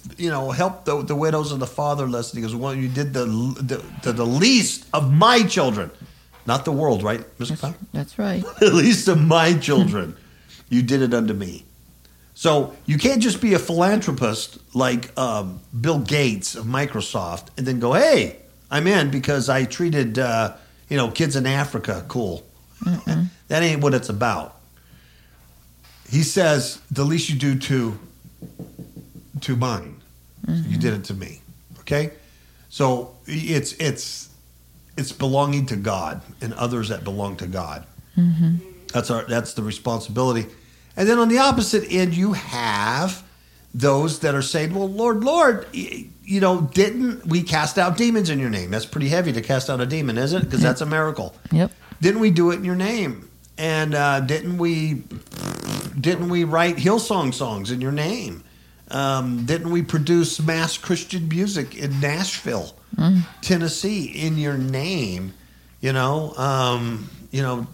you 0.18 0.30
know, 0.30 0.52
help 0.52 0.86
the, 0.86 1.04
the 1.04 1.16
widows 1.16 1.52
and 1.52 1.62
the 1.62 1.68
fatherless? 1.68 2.32
And 2.32 2.38
he 2.38 2.42
goes, 2.42 2.56
Well, 2.56 2.74
you 2.74 2.88
did 2.88 3.14
the 3.14 3.26
the, 3.26 3.84
the, 4.04 4.14
the 4.14 4.26
least 4.26 4.86
of 4.94 5.14
my 5.14 5.44
children, 5.44 5.92
not 6.46 6.66
the 6.66 6.72
world, 6.72 7.04
right, 7.04 7.22
Mr. 7.38 7.60
Powell? 7.60 7.76
That's 7.94 8.18
right. 8.18 8.44
the 8.60 8.72
least 8.72 9.08
of 9.08 9.22
my 9.22 9.54
children. 9.54 10.16
you 10.70 10.82
did 10.82 11.02
it 11.02 11.14
unto 11.14 11.34
me. 11.34 11.67
So 12.38 12.76
you 12.86 13.00
can't 13.00 13.20
just 13.20 13.42
be 13.42 13.56
a 13.56 13.60
philanthropist 13.60 14.60
like 14.76 15.10
um, 15.18 15.60
Bill 15.82 15.98
Gates 15.98 16.54
of 16.54 16.66
Microsoft 16.66 17.48
and 17.58 17.66
then 17.66 17.80
go, 17.80 17.94
"Hey, 17.94 18.36
I'm 18.70 18.86
in 18.86 19.10
because 19.10 19.50
I 19.50 19.66
treated 19.66 20.20
uh, 20.20 20.54
you 20.88 20.98
know 20.98 21.10
kids 21.10 21.36
in 21.36 21.48
Africa 21.48 22.06
cool." 22.08 22.46
that 23.48 23.64
ain't 23.64 23.82
what 23.82 23.96
it's 23.96 24.10
about. 24.10 24.56
He 26.12 26.22
says, 26.22 26.80
"The 26.92 27.04
least 27.04 27.28
you 27.28 27.40
do 27.40 27.58
to 27.58 28.00
to 29.42 29.56
mine, 29.56 30.00
you 30.48 30.78
did 30.78 30.94
it 30.94 31.06
to 31.06 31.16
me." 31.16 31.42
Okay, 31.80 32.12
so 32.70 33.16
it's 33.26 33.74
it's 33.80 34.30
it's 34.96 35.12
belonging 35.12 35.66
to 35.66 35.76
God 35.76 36.22
and 36.40 36.54
others 36.54 36.90
that 36.90 37.04
belong 37.04 37.38
to 37.38 37.48
God. 37.48 37.84
That's 38.94 39.10
our 39.10 39.24
that's 39.24 39.56
the 39.56 39.64
responsibility. 39.64 40.46
And 40.98 41.08
then 41.08 41.20
on 41.20 41.30
the 41.30 41.38
opposite 41.38 41.90
end, 41.90 42.16
you 42.16 42.34
have 42.34 43.24
those 43.74 44.20
that 44.20 44.36
are 44.36 44.42
saying, 44.42 44.74
"Well, 44.74 44.90
Lord, 44.90 45.24
Lord, 45.24 45.68
you 45.72 46.42
know, 46.42 46.62
didn't 46.74 47.26
we 47.26 47.44
cast 47.44 47.78
out 47.78 47.96
demons 47.96 48.30
in 48.30 48.40
your 48.40 48.50
name? 48.50 48.72
That's 48.72 48.86
pretty 48.86 49.08
heavy 49.08 49.32
to 49.32 49.42
cast 49.42 49.70
out 49.70 49.80
a 49.80 49.86
demon, 49.86 50.18
isn't 50.18 50.42
it? 50.42 50.46
Because 50.46 50.62
that's 50.62 50.82
a 50.82 50.86
miracle. 50.86 51.36
Yep. 51.52 51.72
Didn't 52.02 52.20
we 52.20 52.32
do 52.32 52.52
it 52.52 52.56
in 52.56 52.66
your 52.66 52.76
name? 52.76 53.30
And 53.58 53.96
uh, 53.96 54.20
didn't 54.20 54.58
we 54.58 55.04
didn't 56.00 56.30
we 56.30 56.44
write 56.44 56.78
Hillsong 56.78 57.34
songs 57.34 57.72
in 57.72 57.80
your 57.80 57.92
name? 57.92 58.44
Um, 58.90 59.46
didn't 59.46 59.72
we 59.72 59.82
produce 59.82 60.40
mass 60.40 60.78
Christian 60.78 61.28
music 61.28 61.76
in 61.76 62.00
Nashville, 62.00 62.74
Tennessee, 63.42 64.06
in 64.06 64.38
your 64.38 64.58
name? 64.58 65.34
You 65.82 65.94
know, 65.94 66.34
um, 66.38 67.10
you 67.32 67.42
know, 67.42 67.68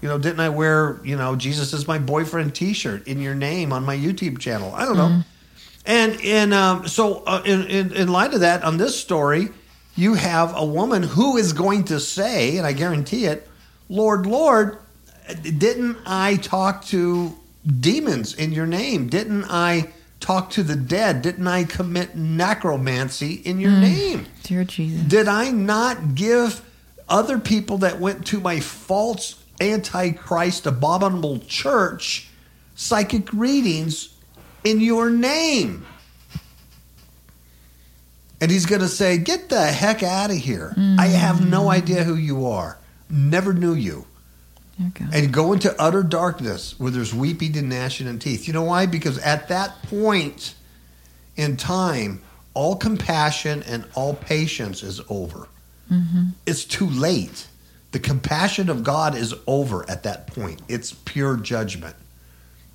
you 0.00 0.08
know, 0.08 0.18
didn't 0.18 0.40
I 0.40 0.48
wear 0.48 1.00
you 1.04 1.16
know 1.16 1.36
Jesus 1.36 1.72
is 1.72 1.86
my 1.86 1.98
boyfriend 1.98 2.54
T-shirt 2.54 3.06
in 3.06 3.20
your 3.20 3.34
name 3.34 3.72
on 3.72 3.84
my 3.84 3.96
YouTube 3.96 4.38
channel? 4.38 4.72
I 4.74 4.84
don't 4.84 4.96
know. 4.96 5.22
And 5.84 6.20
and 6.22 6.52
um, 6.52 6.88
so 6.88 7.22
uh, 7.26 7.42
in, 7.44 7.66
in 7.66 7.92
in 7.92 8.08
light 8.08 8.34
of 8.34 8.40
that, 8.40 8.64
on 8.64 8.76
this 8.76 8.98
story, 8.98 9.50
you 9.94 10.14
have 10.14 10.54
a 10.56 10.64
woman 10.64 11.02
who 11.02 11.36
is 11.36 11.52
going 11.52 11.84
to 11.84 12.00
say, 12.00 12.58
and 12.58 12.66
I 12.66 12.72
guarantee 12.72 13.26
it, 13.26 13.48
Lord, 13.88 14.26
Lord, 14.26 14.78
didn't 15.42 15.98
I 16.04 16.36
talk 16.36 16.84
to 16.86 17.34
demons 17.80 18.34
in 18.34 18.52
your 18.52 18.66
name? 18.66 19.08
Didn't 19.08 19.44
I 19.44 19.90
talk 20.20 20.50
to 20.50 20.62
the 20.62 20.76
dead? 20.76 21.22
Didn't 21.22 21.46
I 21.46 21.64
commit 21.64 22.16
necromancy 22.16 23.34
in 23.34 23.60
your 23.60 23.70
name? 23.72 24.26
Dear 24.42 24.64
Jesus. 24.64 25.02
Did 25.02 25.28
I 25.28 25.50
not 25.50 26.14
give 26.14 26.62
other 27.08 27.38
people 27.38 27.78
that 27.78 28.00
went 28.00 28.26
to 28.26 28.40
my 28.40 28.60
false 28.60 29.42
antichrist, 29.60 30.66
abominable 30.66 31.38
church 31.40 32.28
psychic 32.74 33.32
readings 33.32 34.14
in 34.64 34.80
your 34.80 35.10
name. 35.10 35.86
And 38.40 38.50
he's 38.50 38.66
going 38.66 38.82
to 38.82 38.88
say, 38.88 39.16
Get 39.18 39.48
the 39.48 39.64
heck 39.64 40.02
out 40.02 40.30
of 40.30 40.36
here. 40.36 40.74
I 40.98 41.06
have 41.06 41.48
no 41.48 41.70
idea 41.70 42.04
who 42.04 42.14
you 42.14 42.46
are. 42.46 42.76
Never 43.08 43.54
knew 43.54 43.74
you. 43.74 44.06
Okay. 44.88 45.06
And 45.10 45.32
go 45.32 45.54
into 45.54 45.74
utter 45.80 46.02
darkness 46.02 46.78
where 46.78 46.90
there's 46.90 47.14
weeping 47.14 47.56
and 47.56 47.70
gnashing 47.70 48.06
of 48.08 48.18
teeth. 48.18 48.46
You 48.46 48.52
know 48.52 48.64
why? 48.64 48.84
Because 48.84 49.16
at 49.18 49.48
that 49.48 49.82
point 49.84 50.54
in 51.36 51.56
time, 51.56 52.20
all 52.52 52.76
compassion 52.76 53.62
and 53.62 53.86
all 53.94 54.14
patience 54.14 54.82
is 54.82 55.00
over. 55.08 55.48
It's 56.46 56.64
too 56.64 56.88
late. 56.88 57.46
The 57.92 57.98
compassion 57.98 58.68
of 58.68 58.84
God 58.84 59.16
is 59.16 59.34
over 59.46 59.88
at 59.88 60.02
that 60.02 60.26
point. 60.26 60.60
It's 60.68 60.92
pure 60.92 61.36
judgment. 61.36 61.96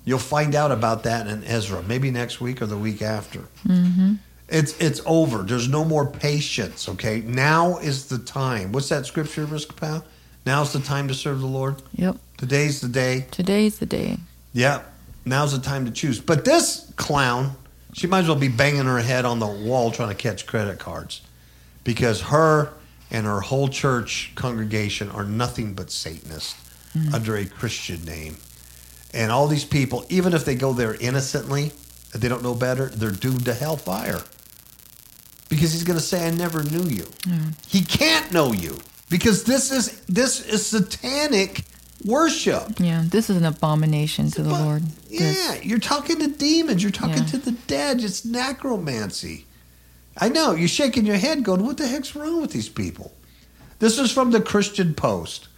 You'll 0.04 0.18
find 0.18 0.54
out 0.54 0.72
about 0.72 1.04
that 1.04 1.26
in 1.28 1.44
Ezra, 1.44 1.82
maybe 1.82 2.10
next 2.10 2.40
week 2.40 2.60
or 2.60 2.66
the 2.66 2.76
week 2.78 3.02
after. 3.02 3.40
Mm-hmm. 3.66 4.14
It's 4.48 4.78
it's 4.80 5.00
over. 5.06 5.38
There's 5.38 5.68
no 5.68 5.84
more 5.84 6.06
patience. 6.06 6.88
Okay, 6.88 7.20
now 7.20 7.78
is 7.78 8.08
the 8.08 8.18
time. 8.18 8.72
What's 8.72 8.88
that 8.88 9.06
scripture, 9.06 9.44
Risk 9.44 9.76
Pal? 9.76 10.04
Now's 10.44 10.72
the 10.72 10.80
time 10.80 11.08
to 11.08 11.14
serve 11.14 11.40
the 11.40 11.46
Lord. 11.46 11.80
Yep. 11.94 12.16
Today's 12.36 12.80
the 12.80 12.88
day. 12.88 13.26
Today's 13.30 13.78
the 13.78 13.86
day. 13.86 14.18
Yep. 14.54 14.92
now's 15.24 15.56
the 15.56 15.64
time 15.64 15.84
to 15.86 15.92
choose. 15.92 16.20
But 16.20 16.44
this 16.44 16.92
clown, 16.96 17.52
she 17.92 18.06
might 18.06 18.20
as 18.20 18.28
well 18.28 18.36
be 18.36 18.48
banging 18.48 18.84
her 18.84 18.98
head 18.98 19.24
on 19.24 19.38
the 19.38 19.46
wall 19.46 19.92
trying 19.92 20.08
to 20.08 20.14
catch 20.14 20.46
credit 20.46 20.78
cards 20.78 21.22
because 21.84 22.22
her 22.22 22.72
and 23.12 23.26
her 23.26 23.40
whole 23.40 23.68
church 23.68 24.32
congregation 24.34 25.10
are 25.10 25.24
nothing 25.24 25.74
but 25.74 25.90
Satanists 25.92 26.56
hmm. 26.94 27.14
under 27.14 27.36
a 27.36 27.44
Christian 27.44 28.02
name. 28.04 28.38
And 29.14 29.30
all 29.30 29.46
these 29.46 29.66
people, 29.66 30.06
even 30.08 30.32
if 30.32 30.46
they 30.46 30.54
go 30.54 30.72
there 30.72 30.94
innocently, 30.94 31.72
they 32.14 32.28
don't 32.28 32.42
know 32.42 32.54
better, 32.54 32.86
they're 32.86 33.10
doomed 33.10 33.44
to 33.44 33.54
hellfire. 33.54 34.22
Because 35.50 35.72
he's 35.72 35.84
going 35.84 35.98
to 35.98 36.04
say, 36.04 36.26
I 36.26 36.30
never 36.30 36.64
knew 36.64 36.84
you. 36.84 37.06
He 37.68 37.82
can't 37.82 38.32
know 38.32 38.52
you 38.52 38.78
because 39.10 39.44
this 39.44 39.70
is 39.70 40.00
this 40.06 40.40
is 40.46 40.64
satanic 40.66 41.64
worship. 42.06 42.80
Yeah, 42.80 43.04
this 43.06 43.28
is 43.28 43.36
an 43.36 43.44
abomination 43.44 44.30
to 44.30 44.42
the 44.42 44.48
But- 44.48 44.62
Lord. 44.62 44.82
Yeah, 45.10 45.18
This- 45.20 45.64
you're 45.64 45.78
talking 45.78 46.18
to 46.20 46.28
demons. 46.28 46.82
You're 46.82 46.90
talking 46.90 47.18
Yeah. 47.18 47.26
to 47.26 47.36
the 47.36 47.52
dead. 47.52 48.02
It's 48.02 48.24
necromancy. 48.24 49.44
I 50.16 50.28
know. 50.28 50.52
You're 50.54 50.68
shaking 50.68 51.06
your 51.06 51.16
head 51.16 51.42
going, 51.42 51.64
what 51.64 51.78
the 51.78 51.86
heck's 51.86 52.14
wrong 52.14 52.40
with 52.40 52.52
these 52.52 52.68
people? 52.68 53.12
This 53.78 53.98
is 53.98 54.12
from 54.12 54.30
the 54.30 54.40
Christian 54.40 54.94
Post. 54.94 55.48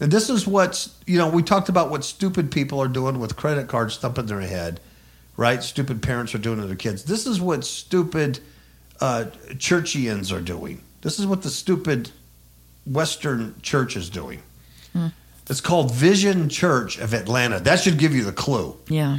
And 0.00 0.10
this 0.10 0.28
is 0.28 0.46
what's, 0.46 0.98
you 1.06 1.18
know, 1.18 1.28
we 1.28 1.42
talked 1.42 1.68
about 1.68 1.90
what 1.90 2.04
stupid 2.04 2.50
people 2.50 2.80
are 2.80 2.88
doing 2.88 3.20
with 3.20 3.36
credit 3.36 3.68
cards 3.68 3.96
thumping 3.96 4.26
their 4.26 4.40
head, 4.40 4.80
right? 5.36 5.62
Stupid 5.62 6.02
parents 6.02 6.34
are 6.34 6.38
doing 6.38 6.60
to 6.60 6.66
their 6.66 6.74
kids. 6.74 7.04
This 7.04 7.26
is 7.26 7.40
what 7.40 7.64
stupid 7.64 8.40
uh, 9.00 9.26
churchians 9.52 10.36
are 10.36 10.40
doing. 10.40 10.82
This 11.02 11.18
is 11.20 11.26
what 11.26 11.42
the 11.42 11.50
stupid 11.50 12.10
Western 12.84 13.54
church 13.62 13.96
is 13.96 14.10
doing. 14.10 14.42
It's 15.50 15.60
called 15.60 15.92
Vision 15.94 16.48
Church 16.48 16.98
of 16.98 17.12
Atlanta. 17.14 17.60
That 17.60 17.80
should 17.80 17.98
give 17.98 18.14
you 18.14 18.24
the 18.24 18.32
clue. 18.32 18.76
yeah. 18.88 19.18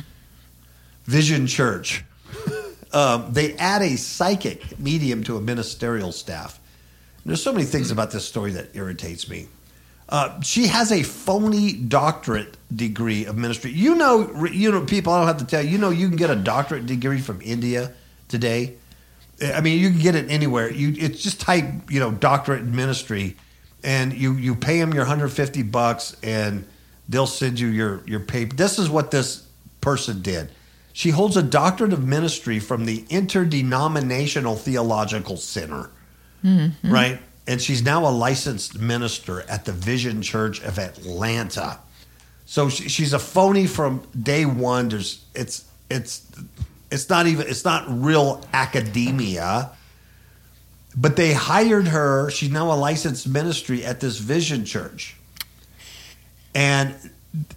Vision 1.06 1.48
Church. 1.48 2.04
Um, 2.94 3.34
they 3.34 3.54
add 3.56 3.82
a 3.82 3.98
psychic 3.98 4.80
medium 4.80 5.24
to 5.24 5.38
a 5.38 5.42
ministerial 5.42 6.12
staff. 6.12 6.60
There's 7.26 7.42
so 7.42 7.54
many 7.54 7.66
things 7.66 7.92
about 7.92 8.12
this 8.12 8.26
story 8.26 8.52
that 8.52 8.76
irritates 8.76 9.30
me. 9.30 9.48
Uh, 10.10 10.40
she 10.42 10.68
has 10.68 10.92
a 10.92 11.02
phony 11.02 11.74
doctorate 11.74 12.58
degree 12.76 13.26
of 13.26 13.38
ministry. 13.38 13.72
You 13.72 13.96
know, 13.96 14.46
you 14.46 14.72
know, 14.72 14.86
people. 14.86 15.14
I 15.14 15.20
don't 15.20 15.28
have 15.28 15.38
to 15.38 15.46
tell 15.46 15.64
you. 15.64 15.70
You 15.70 15.78
know, 15.78 15.90
you 15.90 16.08
can 16.08 16.18
get 16.18 16.30
a 16.30 16.36
doctorate 16.36 16.86
degree 16.86 17.20
from 17.20 17.42
India 17.42 17.94
today. 18.28 18.76
I 19.42 19.62
mean, 19.62 19.80
you 19.80 19.90
can 19.90 20.00
get 20.00 20.16
it 20.16 20.30
anywhere. 20.30 20.72
You, 20.72 20.94
it's 20.98 21.24
just 21.24 21.42
type, 21.42 21.66
you 21.90 22.00
know, 22.00 22.12
doctorate 22.12 22.62
in 22.62 22.76
ministry, 22.76 23.38
and 23.84 24.14
you 24.14 24.34
you 24.34 24.56
pay 24.56 24.80
them 24.80 24.94
your 24.94 25.04
150 25.04 25.64
bucks, 25.64 26.16
and 26.22 26.68
they'll 27.08 27.26
send 27.26 27.60
you 27.60 27.68
your 27.68 28.04
your 28.06 28.20
paper. 28.20 28.56
This 28.56 28.78
is 28.78 28.90
what 28.90 29.10
this 29.10 29.48
person 29.82 30.22
did. 30.22 30.52
She 30.94 31.10
holds 31.10 31.36
a 31.36 31.44
doctorate 31.44 31.92
of 31.92 32.08
ministry 32.08 32.60
from 32.60 32.86
the 32.86 33.04
Interdenominational 33.10 34.56
Theological 34.56 35.38
Center, 35.38 35.90
mm-hmm. 36.46 36.92
right? 36.92 37.20
And 37.48 37.60
she's 37.60 37.84
now 37.84 38.08
a 38.08 38.12
licensed 38.12 38.80
minister 38.80 39.42
at 39.50 39.66
the 39.66 39.72
Vision 39.72 40.22
Church 40.22 40.62
of 40.62 40.78
Atlanta. 40.78 41.80
So 42.46 42.70
she, 42.70 42.88
she's 42.90 43.12
a 43.12 43.20
phony 43.20 43.66
from 43.66 44.04
day 44.20 44.46
one. 44.46 44.90
There's 44.90 45.26
it's 45.34 45.66
it's 45.90 46.26
it's 46.92 47.10
not 47.10 47.26
even 47.26 47.48
it's 47.48 47.66
not 47.66 47.86
real 47.88 48.46
academia. 48.54 49.72
But 50.96 51.16
they 51.16 51.34
hired 51.34 51.88
her. 51.88 52.30
She's 52.30 52.52
now 52.52 52.72
a 52.72 52.78
licensed 52.78 53.28
ministry 53.28 53.84
at 53.84 54.00
this 54.00 54.20
Vision 54.20 54.64
Church. 54.64 55.16
And 56.54 56.96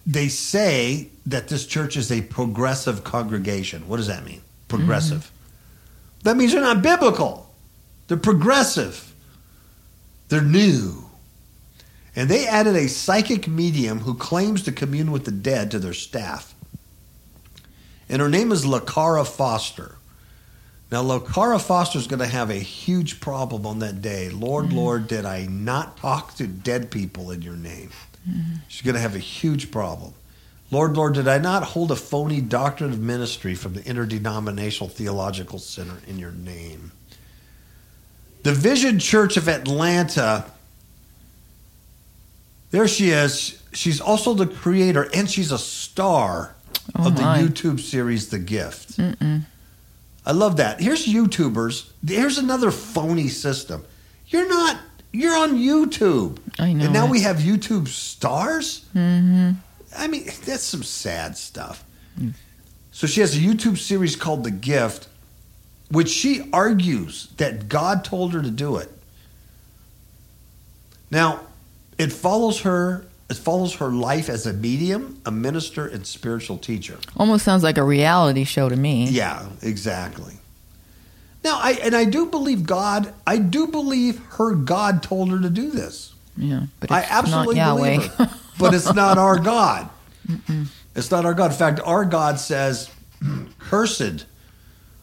they 0.05 0.27
say 0.27 1.09
that 1.25 1.47
this 1.47 1.65
church 1.65 1.97
is 1.97 2.11
a 2.11 2.21
progressive 2.21 3.03
congregation. 3.03 3.87
What 3.87 3.97
does 3.97 4.07
that 4.07 4.25
mean? 4.25 4.41
Progressive. 4.67 5.19
Mm-hmm. 5.19 6.23
That 6.23 6.37
means 6.37 6.51
they're 6.51 6.61
not 6.61 6.81
biblical. 6.81 7.53
They're 8.07 8.17
progressive. 8.17 9.13
They're 10.29 10.41
new. 10.41 11.05
And 12.15 12.29
they 12.29 12.47
added 12.47 12.75
a 12.75 12.87
psychic 12.87 13.47
medium 13.47 13.99
who 13.99 14.15
claims 14.15 14.63
to 14.63 14.71
commune 14.71 15.11
with 15.11 15.25
the 15.25 15.31
dead 15.31 15.69
to 15.71 15.79
their 15.79 15.93
staff. 15.93 16.55
And 18.09 18.21
her 18.21 18.29
name 18.29 18.51
is 18.51 18.65
Lakara 18.65 19.27
Foster. 19.27 19.95
Now, 20.91 21.03
Lakara 21.03 21.61
Foster 21.61 21.99
is 21.99 22.07
going 22.07 22.21
to 22.21 22.27
have 22.27 22.49
a 22.49 22.55
huge 22.55 23.19
problem 23.19 23.65
on 23.65 23.79
that 23.79 24.01
day. 24.01 24.29
Lord, 24.29 24.67
mm-hmm. 24.67 24.77
Lord, 24.77 25.07
did 25.07 25.25
I 25.25 25.45
not 25.45 25.97
talk 25.97 26.33
to 26.35 26.47
dead 26.47 26.89
people 26.89 27.29
in 27.29 27.41
your 27.41 27.57
name? 27.57 27.91
She's 28.67 28.81
going 28.81 28.95
to 28.95 29.01
have 29.01 29.15
a 29.15 29.19
huge 29.19 29.71
problem. 29.71 30.13
Lord, 30.69 30.97
Lord, 30.97 31.13
did 31.13 31.27
I 31.27 31.37
not 31.37 31.63
hold 31.63 31.91
a 31.91 31.95
phony 31.95 32.41
doctrine 32.41 32.91
of 32.91 32.99
ministry 32.99 33.55
from 33.55 33.73
the 33.73 33.85
Interdenominational 33.85 34.89
Theological 34.89 35.59
Center 35.59 35.97
in 36.07 36.19
your 36.19 36.31
name? 36.31 36.91
The 38.43 38.53
Vision 38.53 38.99
Church 38.99 39.37
of 39.37 39.47
Atlanta, 39.47 40.45
there 42.71 42.87
she 42.87 43.11
is. 43.11 43.61
She's 43.73 44.01
also 44.01 44.33
the 44.33 44.47
creator 44.47 45.09
and 45.13 45.29
she's 45.29 45.51
a 45.51 45.57
star 45.57 46.55
Oh 46.95 47.07
of 47.07 47.15
the. 47.15 47.21
YouTube 47.21 47.79
series 47.79 48.29
The 48.29 48.39
Gift. 48.39 48.99
I 50.25 50.31
love 50.31 50.57
that. 50.57 50.81
Here's 50.81 51.05
YouTubers. 51.05 51.89
Here's 52.05 52.37
another 52.37 52.71
phony 52.71 53.29
system. 53.29 53.85
You're 54.27 54.49
not. 54.49 54.77
You're 55.11 55.35
on 55.35 55.57
YouTube. 55.57 56.37
I 56.59 56.73
know 56.73 56.85
And 56.85 56.93
now 56.93 57.05
it. 57.05 57.11
we 57.11 57.21
have 57.21 57.37
YouTube 57.37 57.87
stars. 57.87 58.85
Mm-hmm. 58.95 59.51
I 59.97 60.07
mean, 60.07 60.25
that's 60.45 60.63
some 60.63 60.83
sad 60.83 61.37
stuff. 61.37 61.83
So 62.91 63.05
she 63.07 63.21
has 63.21 63.35
a 63.35 63.39
YouTube 63.39 63.77
series 63.77 64.15
called 64.15 64.43
The 64.43 64.51
Gift, 64.51 65.07
which 65.89 66.09
she 66.09 66.49
argues 66.51 67.27
that 67.37 67.69
God 67.69 68.03
told 68.03 68.33
her 68.33 68.41
to 68.41 68.49
do 68.51 68.77
it. 68.77 68.91
Now, 71.11 71.41
it 71.97 72.11
follows 72.11 72.61
her. 72.61 73.05
It 73.29 73.37
follows 73.37 73.75
her 73.75 73.89
life 73.89 74.29
as 74.29 74.45
a 74.45 74.53
medium, 74.53 75.21
a 75.25 75.31
minister, 75.31 75.85
and 75.85 76.07
spiritual 76.07 76.57
teacher. 76.57 76.97
Almost 77.17 77.43
sounds 77.45 77.61
like 77.63 77.77
a 77.77 77.83
reality 77.83 78.45
show 78.45 78.69
to 78.69 78.75
me. 78.75 79.05
Yeah, 79.09 79.45
exactly. 79.61 80.33
Now, 81.43 81.59
I 81.61 81.71
and 81.83 81.95
I 81.95 82.05
do 82.05 82.25
believe 82.25 82.65
God. 82.65 83.13
I 83.25 83.37
do 83.37 83.67
believe 83.67 84.19
her 84.31 84.53
God 84.55 85.01
told 85.03 85.29
her 85.31 85.39
to 85.39 85.49
do 85.49 85.69
this. 85.71 86.13
Yeah, 86.35 86.63
but 86.79 86.91
I 86.91 87.05
absolutely 87.09 87.55
believe 87.55 88.03
her. 88.13 88.29
But 88.59 88.73
it's 88.73 88.93
not 88.93 89.17
our 89.17 89.37
God. 89.55 89.89
It's 90.95 91.11
not 91.11 91.25
our 91.25 91.33
God. 91.33 91.51
In 91.51 91.57
fact, 91.57 91.79
our 91.83 92.05
God 92.05 92.39
says, 92.39 92.89
"Cursed 93.59 94.25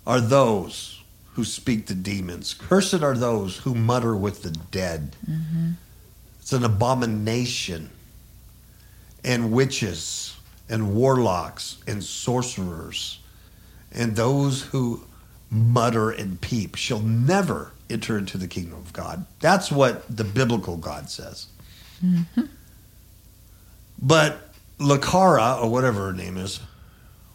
are 0.06 0.20
those 0.20 1.02
who 1.34 1.44
speak 1.44 1.86
to 1.86 1.94
demons. 1.94 2.54
Cursed 2.54 3.02
are 3.02 3.14
those 3.16 3.58
who 3.58 3.74
mutter 3.74 4.14
with 4.14 4.42
the 4.42 4.50
dead." 4.50 5.16
It's 6.40 6.52
an 6.52 6.64
abomination. 6.64 7.90
And 9.24 9.52
witches 9.52 10.36
and 10.68 10.94
warlocks 10.94 11.78
and 11.86 12.04
sorcerers 12.04 13.18
and 13.90 14.16
those 14.16 14.62
who 14.62 15.04
mutter 15.54 16.10
and 16.10 16.40
peep 16.40 16.74
shall 16.74 17.00
never 17.00 17.72
enter 17.88 18.18
into 18.18 18.36
the 18.36 18.48
kingdom 18.48 18.78
of 18.78 18.92
God. 18.92 19.24
That's 19.40 19.70
what 19.70 20.04
the 20.14 20.24
biblical 20.24 20.76
God 20.76 21.10
says. 21.10 21.46
Mm-hmm. 22.04 22.42
But 24.02 24.52
Lakara, 24.78 25.62
or 25.62 25.70
whatever 25.70 26.06
her 26.06 26.12
name 26.12 26.36
is, 26.36 26.60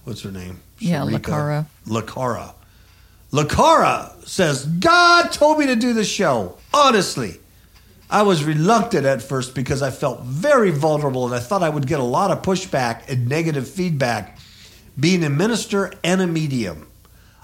what's 0.04 0.22
her 0.22 0.32
name? 0.32 0.60
Yeah, 0.80 1.02
Sharika? 1.02 1.66
Lakara. 1.88 2.54
Lakara 3.32 4.28
says, 4.28 4.66
God 4.66 5.32
told 5.32 5.60
me 5.60 5.68
to 5.68 5.76
do 5.76 5.94
the 5.94 6.04
show. 6.04 6.58
Honestly. 6.74 7.40
I 8.12 8.24
was 8.24 8.44
reluctant 8.44 9.06
at 9.06 9.22
first 9.22 9.54
because 9.54 9.84
I 9.84 9.92
felt 9.92 10.22
very 10.22 10.72
vulnerable 10.72 11.28
and 11.28 11.36
I 11.36 11.40
thought 11.40 11.62
I 11.62 11.70
would 11.70 11.86
get 11.86 12.00
a 12.00 12.04
lot 12.04 12.32
of 12.32 12.42
pushback 12.42 13.08
and 13.08 13.30
negative 13.30 13.70
feedback 13.70 14.40
being 15.00 15.24
a 15.24 15.30
minister 15.30 15.94
and 16.04 16.20
a 16.20 16.26
medium. 16.26 16.88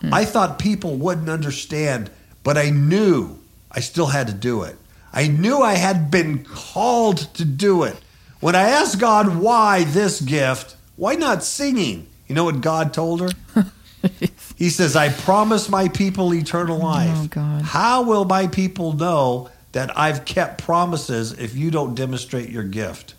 I 0.04 0.26
thought 0.26 0.60
people 0.60 0.96
wouldn't 0.96 1.30
understand, 1.30 2.10
but 2.44 2.58
I 2.58 2.70
knew 2.70 3.40
I 3.72 3.80
still 3.80 4.08
had 4.08 4.28
to 4.28 4.34
do 4.34 4.64
it. 4.64 4.78
I 5.14 5.28
knew 5.28 5.62
I 5.62 5.76
had 5.76 6.12
been 6.12 6.44
called 6.44 7.34
to 7.36 7.46
do 7.46 7.84
it. 7.84 7.96
When 8.40 8.56
I 8.56 8.70
asked 8.70 9.00
God 9.00 9.38
why 9.38 9.86
this 9.86 10.22
gift, 10.22 10.76
why 10.98 11.16
not 11.16 11.44
singing? 11.44 12.08
You 12.28 12.36
know 12.36 12.44
what 12.44 12.62
God 12.62 12.94
told 12.94 13.22
her? 13.22 13.30
he 14.58 14.70
says, 14.70 14.96
I 14.96 15.10
promise 15.10 15.70
my 15.70 15.88
people 15.88 16.34
eternal 16.34 16.78
oh, 16.78 16.86
life. 16.86 17.16
Oh, 17.16 17.28
God. 17.28 17.62
How 17.62 18.04
will 18.04 18.26
my 18.26 18.48
people 18.48 18.94
know 18.94 19.50
that 19.72 19.98
I've 19.98 20.26
kept 20.26 20.64
promises 20.64 21.32
if 21.34 21.56
you 21.56 21.72
don't 21.72 21.96
demonstrate 21.96 22.50
your 22.50 22.64
gift? 22.64 23.14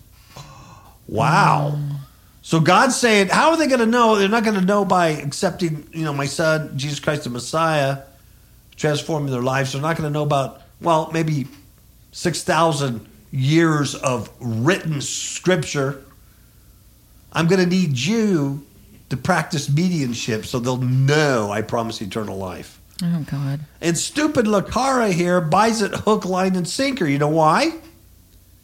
Wow. 1.06 1.72
Oh. 1.76 2.05
So 2.46 2.60
God's 2.60 2.94
saying, 2.94 3.26
how 3.26 3.50
are 3.50 3.56
they 3.56 3.66
going 3.66 3.80
to 3.80 3.86
know? 3.86 4.14
They're 4.14 4.28
not 4.28 4.44
going 4.44 4.54
to 4.54 4.64
know 4.64 4.84
by 4.84 5.08
accepting, 5.08 5.88
you 5.92 6.04
know, 6.04 6.12
my 6.12 6.26
son, 6.26 6.78
Jesus 6.78 7.00
Christ 7.00 7.24
the 7.24 7.30
Messiah, 7.30 8.02
transforming 8.76 9.32
their 9.32 9.42
lives. 9.42 9.72
They're 9.72 9.82
not 9.82 9.96
going 9.96 10.08
to 10.08 10.12
know 10.12 10.22
about, 10.22 10.62
well, 10.80 11.10
maybe 11.12 11.48
6,000 12.12 13.04
years 13.32 13.96
of 13.96 14.30
written 14.38 15.00
scripture. 15.00 16.04
I'm 17.32 17.48
going 17.48 17.64
to 17.64 17.68
need 17.68 17.98
you 17.98 18.64
to 19.10 19.16
practice 19.16 19.68
mediumship 19.68 20.46
so 20.46 20.60
they'll 20.60 20.76
know 20.76 21.50
I 21.50 21.62
promise 21.62 22.00
eternal 22.00 22.38
life. 22.38 22.80
Oh 23.02 23.26
God. 23.28 23.58
And 23.80 23.98
stupid 23.98 24.46
Lakara 24.46 25.10
here 25.10 25.40
buys 25.40 25.82
it 25.82 25.92
hook, 25.92 26.24
line, 26.24 26.54
and 26.54 26.68
sinker. 26.68 27.06
You 27.06 27.18
know 27.18 27.26
why? 27.26 27.72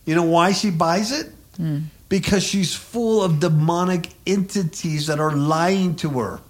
You 0.05 0.15
know 0.15 0.23
why 0.23 0.53
she 0.53 0.71
buys 0.71 1.11
it? 1.11 1.33
Hmm. 1.57 1.79
Because 2.13 2.43
she's 2.43 2.75
full 2.75 3.23
of 3.23 3.41
demonic 3.41 4.11
entities 4.27 5.07
that 5.07 5.19
are 5.19 5.33
lying 5.35 5.97
to 5.97 6.11
her. 6.11 6.41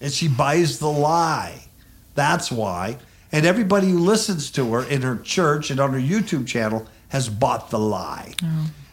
And 0.00 0.10
she 0.10 0.26
buys 0.26 0.78
the 0.78 0.88
lie. 0.90 1.66
That's 2.14 2.50
why. 2.50 2.96
And 3.30 3.44
everybody 3.44 3.90
who 3.90 3.98
listens 3.98 4.50
to 4.52 4.72
her 4.72 4.82
in 4.82 5.02
her 5.02 5.18
church 5.18 5.70
and 5.70 5.78
on 5.78 5.92
her 5.92 6.00
YouTube 6.00 6.46
channel 6.46 6.86
has 7.10 7.28
bought 7.28 7.68
the 7.68 7.78
lie. 7.78 8.32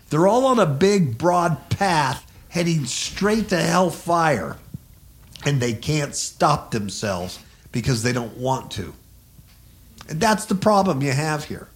They're 0.10 0.28
all 0.28 0.46
on 0.46 0.60
a 0.60 0.66
big, 0.66 1.18
broad 1.18 1.70
path 1.70 2.30
heading 2.50 2.84
straight 2.86 3.48
to 3.50 3.58
hellfire. 3.58 4.58
And 5.46 5.62
they 5.62 5.74
can't 5.74 6.14
stop 6.14 6.72
themselves 6.72 7.40
because 7.72 8.04
they 8.04 8.12
don't 8.12 8.36
want 8.38 8.72
to. 8.72 8.94
And 10.10 10.20
that's 10.20 10.46
the 10.46 10.56
problem 10.56 11.02
you 11.02 11.14
have 11.14 11.46
here. 11.46 11.70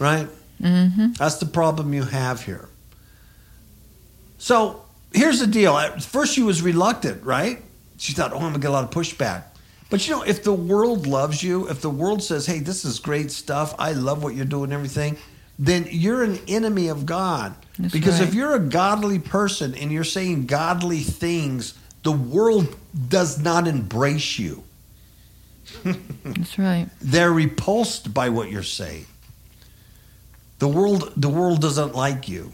Right? 0.00 0.28
Mm-hmm. 0.60 1.12
That's 1.12 1.36
the 1.36 1.46
problem 1.46 1.94
you 1.94 2.02
have 2.02 2.42
here. 2.42 2.68
So 4.38 4.84
here's 5.12 5.40
the 5.40 5.46
deal. 5.46 5.76
At 5.76 6.02
first, 6.02 6.34
she 6.34 6.42
was 6.42 6.62
reluctant, 6.62 7.22
right? 7.24 7.62
She 7.98 8.12
thought, 8.12 8.32
oh, 8.32 8.36
I'm 8.36 8.42
going 8.42 8.54
to 8.54 8.60
get 8.60 8.70
a 8.70 8.72
lot 8.72 8.84
of 8.84 8.90
pushback. 8.90 9.44
But 9.90 10.06
you 10.06 10.14
know, 10.14 10.22
if 10.22 10.44
the 10.44 10.52
world 10.52 11.06
loves 11.06 11.42
you, 11.42 11.68
if 11.68 11.80
the 11.80 11.90
world 11.90 12.22
says, 12.22 12.46
hey, 12.46 12.60
this 12.60 12.84
is 12.84 13.00
great 13.00 13.30
stuff, 13.30 13.74
I 13.78 13.92
love 13.92 14.22
what 14.22 14.34
you're 14.34 14.44
doing 14.44 14.64
and 14.64 14.72
everything, 14.74 15.16
then 15.58 15.88
you're 15.90 16.22
an 16.22 16.38
enemy 16.46 16.88
of 16.88 17.06
God. 17.06 17.54
That's 17.78 17.92
because 17.92 18.20
if 18.20 18.34
you're 18.34 18.54
a 18.54 18.60
godly 18.60 19.18
person 19.18 19.74
and 19.74 19.90
you're 19.90 20.04
saying 20.04 20.46
godly 20.46 21.00
things, 21.00 21.74
the 22.02 22.12
world 22.12 22.76
does 23.08 23.40
not 23.42 23.66
embrace 23.66 24.38
you. 24.38 24.62
That's 26.24 26.58
right. 26.58 26.88
They're 27.00 27.32
repulsed 27.32 28.14
by 28.14 28.28
what 28.28 28.50
you're 28.50 28.62
saying. 28.62 29.06
The 30.58 30.68
world 30.68 31.12
the 31.16 31.28
world 31.28 31.60
doesn't 31.60 31.94
like 31.94 32.28
you. 32.28 32.52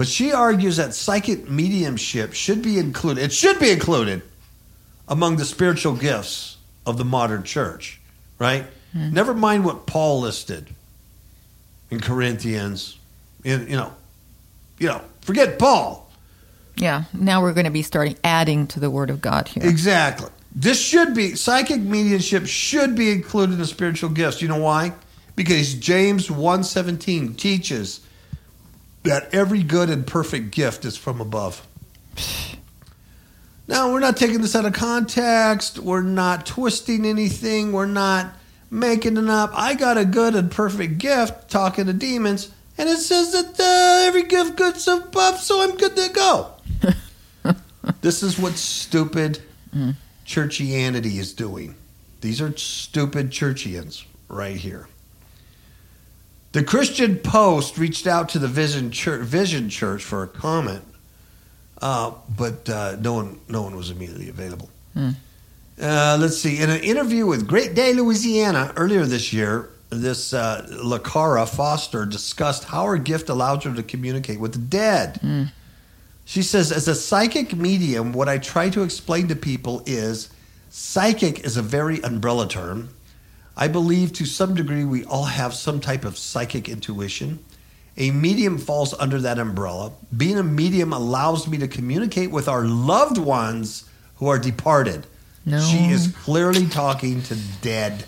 But 0.00 0.08
she 0.08 0.32
argues 0.32 0.78
that 0.78 0.94
psychic 0.94 1.50
mediumship 1.50 2.32
should 2.32 2.62
be 2.62 2.78
included. 2.78 3.22
It 3.22 3.34
should 3.34 3.58
be 3.58 3.70
included 3.70 4.22
among 5.06 5.36
the 5.36 5.44
spiritual 5.44 5.94
gifts 5.94 6.56
of 6.86 6.96
the 6.96 7.04
modern 7.04 7.42
church, 7.42 8.00
right? 8.38 8.64
Hmm. 8.94 9.12
Never 9.12 9.34
mind 9.34 9.66
what 9.66 9.84
Paul 9.84 10.22
listed 10.22 10.68
in 11.90 12.00
Corinthians. 12.00 12.96
In, 13.44 13.68
you 13.68 13.76
know, 13.76 13.92
you 14.78 14.88
know, 14.88 15.02
forget 15.20 15.58
Paul. 15.58 16.10
Yeah. 16.76 17.04
Now 17.12 17.42
we're 17.42 17.52
going 17.52 17.66
to 17.66 17.70
be 17.70 17.82
starting 17.82 18.16
adding 18.24 18.68
to 18.68 18.80
the 18.80 18.88
Word 18.88 19.10
of 19.10 19.20
God 19.20 19.48
here. 19.48 19.66
Exactly. 19.66 20.30
This 20.54 20.80
should 20.80 21.14
be 21.14 21.34
psychic 21.34 21.82
mediumship 21.82 22.46
should 22.46 22.94
be 22.94 23.10
included 23.10 23.52
in 23.52 23.58
the 23.58 23.66
spiritual 23.66 24.08
gifts. 24.08 24.40
You 24.40 24.48
know 24.48 24.60
why? 24.60 24.94
Because 25.36 25.74
James 25.74 26.28
1:17 26.28 27.36
teaches 27.36 28.00
that 29.02 29.34
every 29.34 29.62
good 29.62 29.90
and 29.90 30.06
perfect 30.06 30.50
gift 30.50 30.84
is 30.84 30.96
from 30.96 31.20
above. 31.20 31.66
Now, 33.66 33.92
we're 33.92 34.00
not 34.00 34.16
taking 34.16 34.40
this 34.40 34.56
out 34.56 34.66
of 34.66 34.72
context. 34.72 35.78
We're 35.78 36.02
not 36.02 36.44
twisting 36.44 37.06
anything. 37.06 37.70
We're 37.70 37.86
not 37.86 38.34
making 38.68 39.16
it 39.16 39.28
up. 39.28 39.52
I 39.54 39.74
got 39.74 39.96
a 39.96 40.04
good 40.04 40.34
and 40.34 40.50
perfect 40.50 40.98
gift 40.98 41.48
talking 41.48 41.86
to 41.86 41.92
demons, 41.92 42.50
and 42.76 42.88
it 42.88 42.98
says 42.98 43.32
that 43.32 43.60
uh, 43.60 44.06
every 44.08 44.24
gift 44.24 44.56
good's 44.56 44.88
above, 44.88 45.38
so 45.38 45.62
I'm 45.62 45.76
good 45.76 45.94
to 45.96 46.08
go. 46.12 47.54
this 48.00 48.22
is 48.22 48.38
what 48.38 48.54
stupid 48.54 49.40
churchianity 50.26 51.18
is 51.18 51.32
doing. 51.32 51.76
These 52.20 52.40
are 52.40 52.56
stupid 52.56 53.30
churchians 53.30 54.04
right 54.28 54.56
here. 54.56 54.88
The 56.52 56.64
Christian 56.64 57.16
Post 57.18 57.78
reached 57.78 58.06
out 58.06 58.28
to 58.30 58.38
the 58.38 58.48
Vision 58.48 58.90
Church, 58.90 59.20
Vision 59.22 59.68
Church 59.68 60.02
for 60.02 60.24
a 60.24 60.28
comment, 60.28 60.82
uh, 61.80 62.12
but 62.36 62.68
uh, 62.68 62.96
no 63.00 63.14
one 63.14 63.38
no 63.48 63.62
one 63.62 63.76
was 63.76 63.90
immediately 63.90 64.28
available. 64.28 64.68
Uh, 64.96 66.18
let's 66.20 66.36
see. 66.38 66.58
In 66.58 66.68
an 66.68 66.82
interview 66.82 67.24
with 67.24 67.46
Great 67.46 67.74
Day 67.74 67.94
Louisiana 67.94 68.72
earlier 68.76 69.06
this 69.06 69.32
year, 69.32 69.70
this 69.90 70.34
uh, 70.34 70.66
Lakara 70.70 71.48
Foster 71.48 72.04
discussed 72.04 72.64
how 72.64 72.84
her 72.84 72.98
gift 72.98 73.28
allows 73.28 73.64
her 73.64 73.74
to 73.74 73.82
communicate 73.82 74.40
with 74.40 74.52
the 74.52 74.58
dead. 74.58 75.20
She 76.24 76.42
says, 76.42 76.70
as 76.70 76.86
a 76.86 76.94
psychic 76.94 77.56
medium, 77.56 78.12
what 78.12 78.28
I 78.28 78.38
try 78.38 78.70
to 78.70 78.82
explain 78.82 79.28
to 79.28 79.36
people 79.36 79.82
is 79.86 80.28
psychic 80.68 81.40
is 81.40 81.56
a 81.56 81.62
very 81.62 82.00
umbrella 82.02 82.46
term. 82.48 82.90
I 83.56 83.68
believe 83.68 84.12
to 84.14 84.24
some 84.24 84.54
degree 84.54 84.84
we 84.84 85.04
all 85.04 85.24
have 85.24 85.54
some 85.54 85.80
type 85.80 86.04
of 86.04 86.16
psychic 86.16 86.68
intuition. 86.68 87.38
A 87.96 88.10
medium 88.10 88.56
falls 88.56 88.94
under 88.94 89.20
that 89.20 89.38
umbrella. 89.38 89.92
Being 90.16 90.38
a 90.38 90.42
medium 90.42 90.92
allows 90.92 91.46
me 91.46 91.58
to 91.58 91.68
communicate 91.68 92.30
with 92.30 92.48
our 92.48 92.64
loved 92.64 93.18
ones 93.18 93.84
who 94.16 94.28
are 94.28 94.38
departed. 94.38 95.06
No. 95.44 95.60
She 95.60 95.90
is 95.90 96.08
clearly 96.22 96.66
talking 96.66 97.22
to 97.24 97.36
dead 97.60 98.04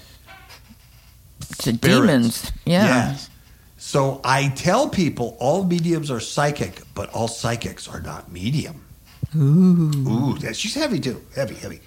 To 1.62 1.72
demons. 1.72 2.50
Yeah. 2.64 2.84
Yes. 2.84 3.30
So 3.76 4.20
I 4.24 4.48
tell 4.48 4.88
people 4.88 5.36
all 5.40 5.64
mediums 5.64 6.10
are 6.10 6.20
psychic, 6.20 6.80
but 6.94 7.10
all 7.10 7.28
psychics 7.28 7.88
are 7.88 8.00
not 8.00 8.30
medium. 8.30 8.84
Ooh. 9.36 10.38
Ooh, 10.38 10.52
she's 10.52 10.74
heavy 10.74 11.00
too. 11.00 11.20
Heavy, 11.34 11.54
heavy. 11.54 11.80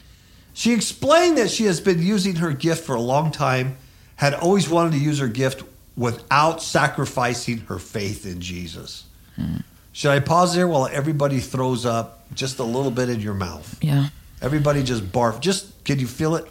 She 0.55 0.71
explained 0.71 1.37
that 1.37 1.51
she 1.51 1.65
has 1.65 1.81
been 1.81 2.01
using 2.01 2.37
her 2.37 2.53
gift 2.53 2.85
for 2.85 2.95
a 2.95 3.01
long 3.01 3.29
time, 3.29 3.75
had 4.15 4.33
always 4.33 4.69
wanted 4.69 4.93
to 4.93 4.99
use 4.99 5.19
her 5.19 5.27
gift 5.27 5.63
without 5.97 6.63
sacrificing 6.63 7.57
her 7.67 7.77
faith 7.77 8.25
in 8.25 8.39
Jesus. 8.39 9.03
Hmm. 9.35 9.57
Should 9.91 10.11
I 10.11 10.21
pause 10.21 10.55
there 10.55 10.65
while 10.65 10.87
everybody 10.87 11.41
throws 11.41 11.85
up 11.85 12.25
just 12.33 12.59
a 12.59 12.63
little 12.63 12.89
bit 12.89 13.09
in 13.09 13.19
your 13.19 13.33
mouth? 13.33 13.77
Yeah. 13.83 14.07
Everybody 14.41 14.81
just 14.81 15.03
barf. 15.11 15.41
Just 15.41 15.83
can 15.83 15.99
you 15.99 16.07
feel 16.07 16.37
it? 16.37 16.45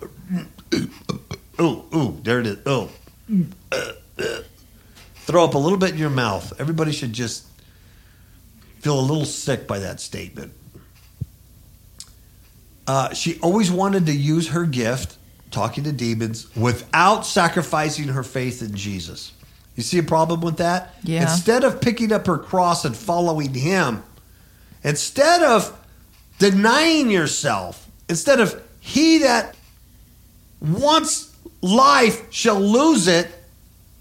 Ooh, 1.58 1.84
ooh, 1.94 2.20
there 2.22 2.40
it 2.40 2.46
is. 2.46 2.58
Oh, 2.66 2.90
throw 5.14 5.44
up 5.44 5.54
a 5.54 5.58
little 5.58 5.78
bit 5.78 5.92
in 5.92 5.98
your 5.98 6.10
mouth. 6.10 6.52
Everybody 6.60 6.92
should 6.92 7.14
just 7.14 7.46
feel 8.80 9.00
a 9.00 9.00
little 9.00 9.24
sick 9.24 9.66
by 9.66 9.78
that 9.78 9.98
statement. 9.98 10.52
Uh, 12.86 13.14
she 13.14 13.38
always 13.40 13.70
wanted 13.70 14.06
to 14.06 14.12
use 14.12 14.48
her 14.48 14.66
gift, 14.66 15.16
talking 15.50 15.84
to 15.84 15.92
demons, 15.92 16.54
without 16.56 17.24
sacrificing 17.26 18.08
her 18.08 18.22
faith 18.22 18.60
in 18.62 18.74
Jesus. 18.74 19.32
You 19.76 19.82
see 19.82 19.98
a 19.98 20.02
problem 20.02 20.40
with 20.40 20.58
that? 20.58 20.94
Yeah. 21.02 21.22
Instead 21.22 21.64
of 21.64 21.80
picking 21.80 22.12
up 22.12 22.26
her 22.26 22.38
cross 22.38 22.84
and 22.84 22.96
following 22.96 23.54
him, 23.54 24.02
instead 24.82 25.42
of 25.42 25.76
denying 26.38 27.10
yourself, 27.10 27.88
instead 28.08 28.40
of 28.40 28.62
he 28.80 29.18
that 29.18 29.56
wants 30.60 31.34
life 31.62 32.30
shall 32.32 32.60
lose 32.60 33.08
it, 33.08 33.28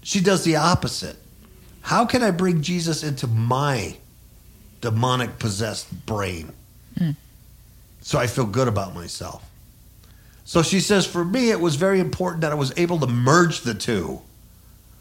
she 0.02 0.20
does 0.20 0.44
the 0.44 0.56
opposite. 0.56 1.16
How 1.80 2.04
can 2.04 2.22
I 2.22 2.30
bring 2.30 2.62
Jesus 2.62 3.02
into 3.02 3.26
my 3.26 3.96
demonic 4.80 5.38
possessed 5.38 6.06
brain 6.06 6.52
so 8.04 8.18
I 8.18 8.26
feel 8.26 8.44
good 8.44 8.68
about 8.68 8.94
myself? 8.94 9.42
So 10.44 10.62
she 10.62 10.78
says, 10.80 11.06
for 11.06 11.24
me, 11.24 11.50
it 11.50 11.58
was 11.58 11.76
very 11.76 12.00
important 12.00 12.42
that 12.42 12.52
I 12.52 12.54
was 12.54 12.70
able 12.76 13.00
to 13.00 13.06
merge 13.06 13.62
the 13.62 13.72
two. 13.72 14.20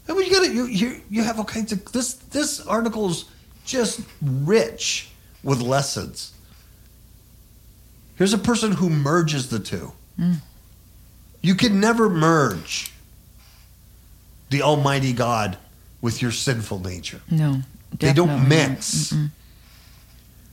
I 0.07 0.13
mean, 0.13 0.25
you 0.25 0.31
got 0.31 0.53
you, 0.53 0.65
you 0.65 1.01
you 1.09 1.23
have 1.23 1.37
all 1.37 1.45
kinds 1.45 1.71
of 1.73 1.91
this 1.91 2.13
this 2.13 2.65
article's 2.65 3.25
just 3.65 4.01
rich 4.21 5.09
with 5.43 5.61
lessons. 5.61 6.33
Here's 8.15 8.33
a 8.33 8.37
person 8.37 8.71
who 8.73 8.89
merges 8.89 9.49
the 9.49 9.59
two. 9.59 9.91
You 11.41 11.55
can 11.55 11.79
never 11.79 12.09
merge 12.09 12.93
the 14.49 14.61
Almighty 14.61 15.11
God 15.13 15.57
with 16.01 16.21
your 16.21 16.31
sinful 16.31 16.79
nature. 16.79 17.21
No. 17.29 17.61
They 17.99 18.13
don't 18.13 18.47
mix. 18.47 19.13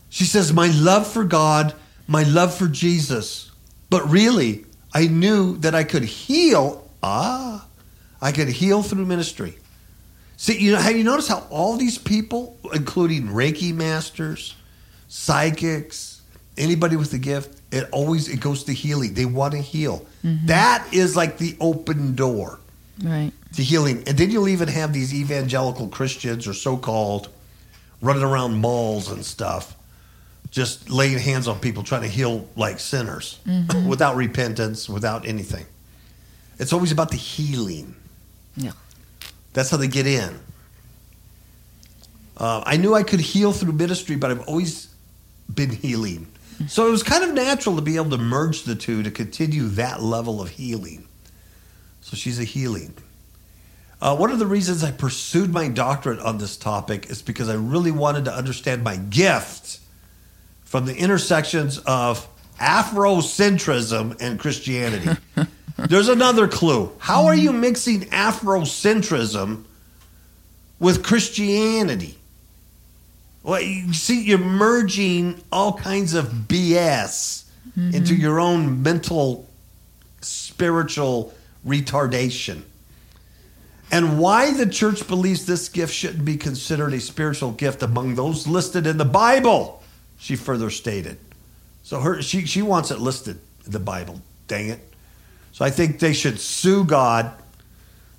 She 0.08 0.24
says, 0.24 0.52
My 0.52 0.68
love 0.68 1.06
for 1.06 1.24
God, 1.24 1.74
my 2.10 2.24
love 2.24 2.52
for 2.54 2.66
Jesus. 2.68 3.50
But 3.88 4.08
really, 4.10 4.64
I 4.92 5.06
knew 5.06 5.56
that 5.58 5.74
I 5.74 5.84
could 5.84 6.02
heal. 6.04 6.88
Ah, 7.02 7.64
I 8.20 8.32
could 8.32 8.48
heal 8.48 8.82
through 8.82 9.06
ministry. 9.06 9.56
See, 10.36 10.58
you 10.58 10.72
know, 10.72 10.78
have 10.78 10.96
you 10.96 11.04
noticed 11.04 11.28
how 11.28 11.46
all 11.50 11.76
these 11.76 11.98
people, 11.98 12.58
including 12.74 13.28
Reiki 13.28 13.72
masters, 13.74 14.54
psychics, 15.08 16.22
anybody 16.56 16.96
with 16.96 17.12
a 17.14 17.18
gift, 17.18 17.60
it 17.72 17.88
always 17.92 18.28
it 18.28 18.40
goes 18.40 18.64
to 18.64 18.72
healing. 18.74 19.14
They 19.14 19.26
want 19.26 19.52
to 19.52 19.60
heal. 19.60 20.04
That 20.24 20.86
is 20.92 21.14
like 21.16 21.38
the 21.38 21.56
open 21.60 22.14
door 22.14 22.58
Right. 23.02 23.32
to 23.54 23.62
healing. 23.62 24.02
And 24.06 24.18
then 24.18 24.30
you'll 24.30 24.48
even 24.48 24.68
have 24.68 24.92
these 24.92 25.14
evangelical 25.14 25.88
Christians 25.88 26.46
or 26.48 26.52
so 26.54 26.76
called 26.76 27.28
running 28.02 28.22
around 28.22 28.54
malls 28.60 29.10
and 29.10 29.24
stuff, 29.24 29.74
just 30.50 30.90
laying 30.90 31.18
hands 31.18 31.46
on 31.46 31.60
people 31.60 31.82
trying 31.82 32.02
to 32.02 32.08
heal 32.08 32.48
like 32.56 32.80
sinners 32.80 33.38
without 33.86 34.16
repentance, 34.16 34.88
without 34.88 35.26
anything. 35.26 35.64
It's 36.58 36.72
always 36.72 36.92
about 36.92 37.10
the 37.10 37.16
healing. 37.16 37.94
Yeah. 38.56 38.72
That's 39.52 39.70
how 39.70 39.76
they 39.76 39.88
get 39.88 40.06
in. 40.06 40.38
Uh, 42.36 42.62
I 42.66 42.76
knew 42.76 42.94
I 42.94 43.02
could 43.02 43.20
heal 43.20 43.52
through 43.52 43.72
ministry, 43.72 44.16
but 44.16 44.30
I've 44.30 44.46
always 44.48 44.88
been 45.52 45.70
healing. 45.70 46.26
So 46.68 46.86
it 46.86 46.90
was 46.90 47.02
kind 47.02 47.24
of 47.24 47.32
natural 47.32 47.76
to 47.76 47.82
be 47.82 47.96
able 47.96 48.10
to 48.10 48.18
merge 48.18 48.64
the 48.64 48.74
two 48.74 49.02
to 49.02 49.10
continue 49.10 49.68
that 49.68 50.02
level 50.02 50.42
of 50.42 50.50
healing. 50.50 51.06
So 52.02 52.16
she's 52.16 52.38
a 52.38 52.44
healing. 52.44 52.94
Uh, 54.00 54.16
one 54.16 54.30
of 54.30 54.38
the 54.38 54.46
reasons 54.46 54.84
I 54.84 54.90
pursued 54.90 55.52
my 55.52 55.68
doctorate 55.68 56.20
on 56.20 56.38
this 56.38 56.56
topic 56.56 57.10
is 57.10 57.22
because 57.22 57.48
I 57.48 57.54
really 57.54 57.90
wanted 57.90 58.26
to 58.26 58.34
understand 58.34 58.82
my 58.82 58.96
gift 58.96 59.79
from 60.70 60.86
the 60.86 60.94
intersections 60.94 61.78
of 61.78 62.28
Afrocentrism 62.60 64.16
and 64.20 64.38
Christianity. 64.38 65.10
There's 65.76 66.08
another 66.08 66.46
clue. 66.46 66.92
How 67.00 67.26
are 67.26 67.34
you 67.34 67.52
mixing 67.52 68.02
Afrocentrism 68.02 69.64
with 70.78 71.02
Christianity? 71.02 72.18
Well, 73.42 73.60
you 73.60 73.92
see, 73.92 74.22
you're 74.22 74.38
merging 74.38 75.42
all 75.50 75.72
kinds 75.72 76.14
of 76.14 76.26
BS 76.26 77.46
mm-hmm. 77.76 77.92
into 77.92 78.14
your 78.14 78.38
own 78.38 78.80
mental, 78.80 79.48
spiritual 80.20 81.34
retardation. 81.66 82.62
And 83.90 84.20
why 84.20 84.52
the 84.52 84.66
church 84.66 85.08
believes 85.08 85.46
this 85.46 85.68
gift 85.68 85.92
shouldn't 85.92 86.24
be 86.24 86.36
considered 86.36 86.94
a 86.94 87.00
spiritual 87.00 87.50
gift 87.50 87.82
among 87.82 88.14
those 88.14 88.46
listed 88.46 88.86
in 88.86 88.98
the 88.98 89.04
Bible, 89.04 89.79
she 90.20 90.36
further 90.36 90.70
stated. 90.70 91.18
So 91.82 92.00
her 92.00 92.22
she 92.22 92.46
she 92.46 92.62
wants 92.62 92.90
it 92.90 93.00
listed 93.00 93.40
in 93.64 93.72
the 93.72 93.80
Bible. 93.80 94.20
Dang 94.46 94.68
it. 94.68 94.80
So 95.52 95.64
I 95.64 95.70
think 95.70 95.98
they 95.98 96.12
should 96.12 96.38
sue 96.38 96.84
God. 96.84 97.32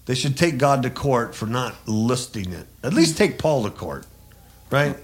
They 0.08 0.16
should 0.16 0.36
take 0.36 0.58
God 0.58 0.84
to 0.84 0.90
court 0.90 1.36
for 1.36 1.46
not 1.46 1.76
listing 1.88 2.52
it. 2.52 2.66
At 2.84 2.94
least 2.94 3.18
take 3.18 3.38
Paul 3.38 3.64
to 3.64 3.70
court. 3.70 4.06
Right? 4.70 4.98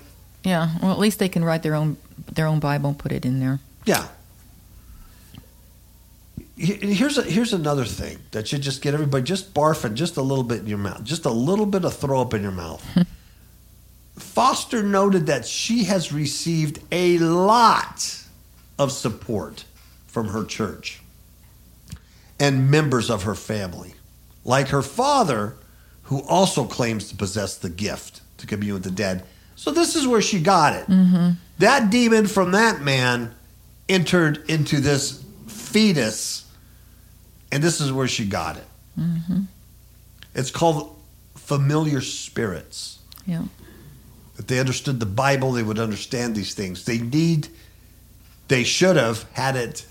Yeah. 0.43 0.71
Well, 0.81 0.91
at 0.91 0.99
least 0.99 1.19
they 1.19 1.29
can 1.29 1.45
write 1.45 1.63
their 1.63 1.75
own 1.75 1.97
their 2.31 2.47
own 2.47 2.59
Bible 2.59 2.89
and 2.89 2.99
put 2.99 3.11
it 3.11 3.25
in 3.25 3.39
there. 3.39 3.59
Yeah. 3.85 4.07
Here's 6.57 7.19
a, 7.19 7.21
here's 7.21 7.53
another 7.53 7.85
thing 7.85 8.17
that 8.31 8.47
should 8.47 8.61
just 8.61 8.81
get 8.81 8.95
everybody 8.95 9.23
just 9.23 9.53
barfing 9.53 9.93
just 9.93 10.17
a 10.17 10.23
little 10.23 10.43
bit 10.43 10.61
in 10.61 10.65
your 10.65 10.79
mouth, 10.79 11.03
just 11.03 11.25
a 11.25 11.29
little 11.29 11.67
bit 11.67 11.85
of 11.85 11.95
throw 11.95 12.19
up 12.19 12.33
in 12.33 12.41
your 12.41 12.51
mouth. 12.51 12.83
Foster 14.17 14.83
noted 14.83 15.27
that 15.27 15.45
she 15.45 15.85
has 15.85 16.11
received 16.11 16.79
a 16.91 17.19
lot 17.19 18.23
of 18.79 18.91
support 18.91 19.65
from 20.07 20.29
her 20.29 20.43
church 20.43 21.01
and 22.39 22.69
members 22.69 23.09
of 23.09 23.23
her 23.23 23.35
family, 23.35 23.93
like 24.43 24.69
her 24.69 24.81
father, 24.81 25.55
who 26.03 26.21
also 26.23 26.65
claims 26.65 27.09
to 27.09 27.15
possess 27.15 27.57
the 27.57 27.69
gift 27.69 28.21
to 28.37 28.47
commune 28.47 28.75
with 28.75 28.83
the 28.83 28.91
dead. 28.91 29.23
So 29.55 29.71
this 29.71 29.95
is 29.95 30.07
where 30.07 30.21
she 30.21 30.39
got 30.39 30.73
it. 30.73 30.87
Mm-hmm. 30.87 31.31
That 31.59 31.89
demon 31.89 32.27
from 32.27 32.51
that 32.51 32.81
man 32.81 33.33
entered 33.89 34.49
into 34.49 34.79
this 34.79 35.23
fetus, 35.47 36.45
and 37.51 37.63
this 37.63 37.81
is 37.81 37.91
where 37.91 38.07
she 38.07 38.25
got 38.25 38.57
it. 38.57 38.67
Mm-hmm. 38.99 39.41
It's 40.33 40.51
called 40.51 40.95
familiar 41.35 42.01
spirits. 42.01 42.99
Yeah. 43.25 43.43
If 44.37 44.47
they 44.47 44.59
understood 44.59 44.99
the 44.99 45.05
Bible, 45.05 45.51
they 45.51 45.63
would 45.63 45.79
understand 45.79 46.35
these 46.35 46.53
things. 46.53 46.85
They 46.85 46.99
need, 46.99 47.47
they 48.47 48.63
should 48.63 48.95
have 48.95 49.25
had 49.33 49.55
it 49.55 49.85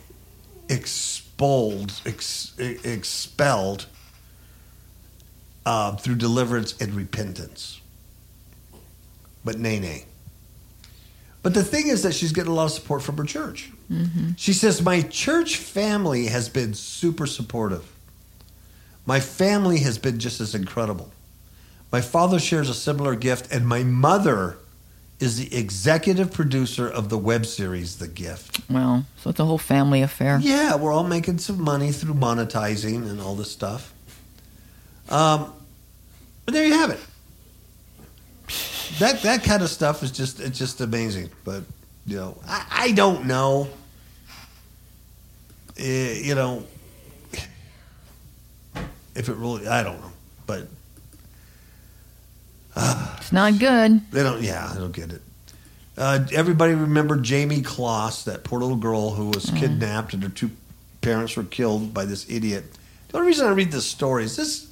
expelled, 0.68 1.92
ex, 2.06 2.54
expelled 2.58 3.86
uh, 5.64 5.96
through 5.96 6.14
deliverance 6.16 6.74
and 6.80 6.94
repentance. 6.94 7.80
But 9.44 9.58
nay, 9.58 9.78
nay. 9.80 10.04
But 11.42 11.54
the 11.54 11.62
thing 11.62 11.88
is 11.88 12.02
that 12.02 12.14
she's 12.14 12.32
getting 12.32 12.50
a 12.50 12.54
lot 12.54 12.64
of 12.64 12.72
support 12.72 13.02
from 13.02 13.16
her 13.18 13.24
church. 13.24 13.70
She 14.36 14.52
says, 14.52 14.82
My 14.82 15.02
church 15.02 15.56
family 15.56 16.26
has 16.26 16.48
been 16.48 16.74
super 16.74 17.26
supportive. 17.26 17.92
My 19.04 19.20
family 19.20 19.78
has 19.78 19.98
been 19.98 20.18
just 20.18 20.40
as 20.40 20.56
incredible. 20.56 21.12
My 21.92 22.00
father 22.00 22.38
shares 22.38 22.68
a 22.68 22.74
similar 22.74 23.14
gift, 23.14 23.52
and 23.52 23.66
my 23.66 23.82
mother 23.82 24.58
is 25.18 25.38
the 25.38 25.56
executive 25.56 26.32
producer 26.32 26.88
of 26.88 27.08
the 27.08 27.16
web 27.16 27.46
series 27.46 27.96
The 27.96 28.08
Gift. 28.08 28.60
Well, 28.68 29.06
so 29.18 29.30
it's 29.30 29.40
a 29.40 29.44
whole 29.44 29.58
family 29.58 30.02
affair. 30.02 30.38
Yeah, 30.42 30.76
we're 30.76 30.92
all 30.92 31.04
making 31.04 31.38
some 31.38 31.62
money 31.62 31.90
through 31.92 32.14
monetizing 32.14 33.08
and 33.08 33.20
all 33.20 33.34
this 33.34 33.50
stuff. 33.50 33.94
Um, 35.08 35.52
but 36.44 36.52
there 36.54 36.66
you 36.66 36.74
have 36.74 36.90
it. 36.90 37.00
That 38.98 39.22
that 39.22 39.42
kind 39.42 39.62
of 39.62 39.68
stuff 39.68 40.02
is 40.02 40.10
just 40.10 40.40
it's 40.40 40.58
just 40.58 40.80
amazing. 40.80 41.30
But 41.44 41.64
you 42.06 42.16
know, 42.16 42.36
I, 42.46 42.66
I 42.70 42.92
don't 42.92 43.26
know. 43.26 43.68
Eh, 45.78 46.20
you 46.22 46.34
know, 46.34 46.64
if 49.14 49.28
it 49.28 49.34
really, 49.34 49.66
I 49.66 49.82
don't 49.82 50.00
know. 50.00 50.12
But 50.46 50.68
It's 52.76 53.32
not 53.32 53.58
good. 53.58 54.10
They 54.10 54.22
don't. 54.22 54.42
Yeah, 54.42 54.70
I 54.70 54.76
don't 54.76 54.92
get 54.92 55.12
it. 55.12 55.22
Uh, 55.96 56.26
everybody 56.32 56.74
remember 56.74 57.16
Jayme 57.16 57.64
Closs, 57.64 58.24
that 58.24 58.44
poor 58.44 58.60
little 58.60 58.76
girl 58.76 59.10
who 59.10 59.30
was 59.30 59.50
kidnapped 59.50 60.12
and 60.12 60.22
her 60.22 60.28
two 60.28 60.50
parents 61.00 61.36
were 61.36 61.44
killed 61.44 61.94
by 61.94 62.04
this 62.04 62.28
idiot. 62.30 62.64
The 63.08 63.16
only 63.16 63.28
reason 63.28 63.46
I 63.46 63.52
read 63.52 63.72
this 63.72 63.86
story 63.86 64.24
is 64.24 64.36
this. 64.36 64.70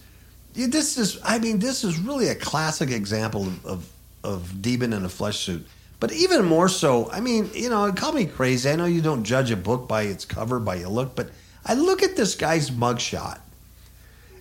This 0.53 0.99
is. 0.99 1.19
I 1.25 1.39
mean, 1.39 1.59
this 1.59 1.83
is 1.83 1.99
really 1.99 2.29
a 2.29 2.35
classic 2.35 2.91
example 2.91 3.45
of 3.47 3.67
of, 3.67 3.91
of 4.23 4.63
demon 4.63 4.93
in 4.93 5.05
a 5.05 5.09
flesh 5.09 5.39
suit. 5.41 5.67
But 5.99 6.13
even 6.13 6.45
more 6.45 6.69
so, 6.69 7.11
I 7.11 7.21
mean, 7.21 7.51
you 7.55 7.71
know, 7.71 7.91
call 7.93 8.13
me 8.13 8.27
crazy. 8.27 8.69
I 8.69 8.77
know 8.77 8.85
you 8.85 9.01
don't 9.01 9.25
judge 9.25 9.51
a 9.51 9.57
book 9.57 9.89
by 9.89 10.03
its 10.03 10.27
cover, 10.27 10.61
by 10.61 10.75
your 10.75 10.91
look, 10.91 11.17
but 11.17 11.31
I 11.65 11.75
look 11.75 12.03
at 12.03 12.17
this 12.17 12.35
guy's 12.35 12.71
mugshot, 12.71 13.41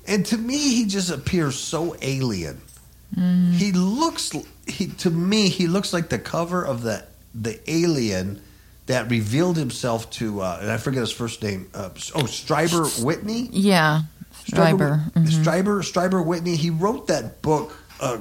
and 0.06 0.26
to 0.26 0.38
me, 0.38 0.58
he 0.58 0.86
just 0.86 1.10
appears 1.10 1.58
so 1.58 1.96
alien. 2.02 2.62
He 3.16 3.72
looks 3.72 4.32
he 4.66 4.88
to 4.88 5.10
me 5.10 5.50
he 5.50 5.68
looks 5.68 5.94
like 5.94 6.10
the 6.10 6.18
cover 6.20 6.64
of 6.66 6.82
the 6.82 7.06
the 7.36 7.60
alien 7.70 8.42
that 8.88 9.10
revealed 9.10 9.58
himself 9.58 10.10
to 10.12 10.42
uh, 10.42 10.58
and 10.62 10.72
I 10.72 10.78
forget 10.78 11.02
his 11.02 11.12
first 11.12 11.44
name. 11.44 11.70
Uh, 11.74 11.90
oh, 12.16 12.24
Strieber 12.24 13.04
Whitney. 13.04 13.50
Yeah. 13.52 14.02
Strieber. 14.46 15.12
Mhm. 15.14 15.28
Strieber 15.28 15.84
Strieber 15.84 16.26
Whitney. 16.26 16.56
He 16.56 16.70
wrote 16.70 17.08
that 17.08 17.42
book 17.42 17.76
uh, 18.00 18.18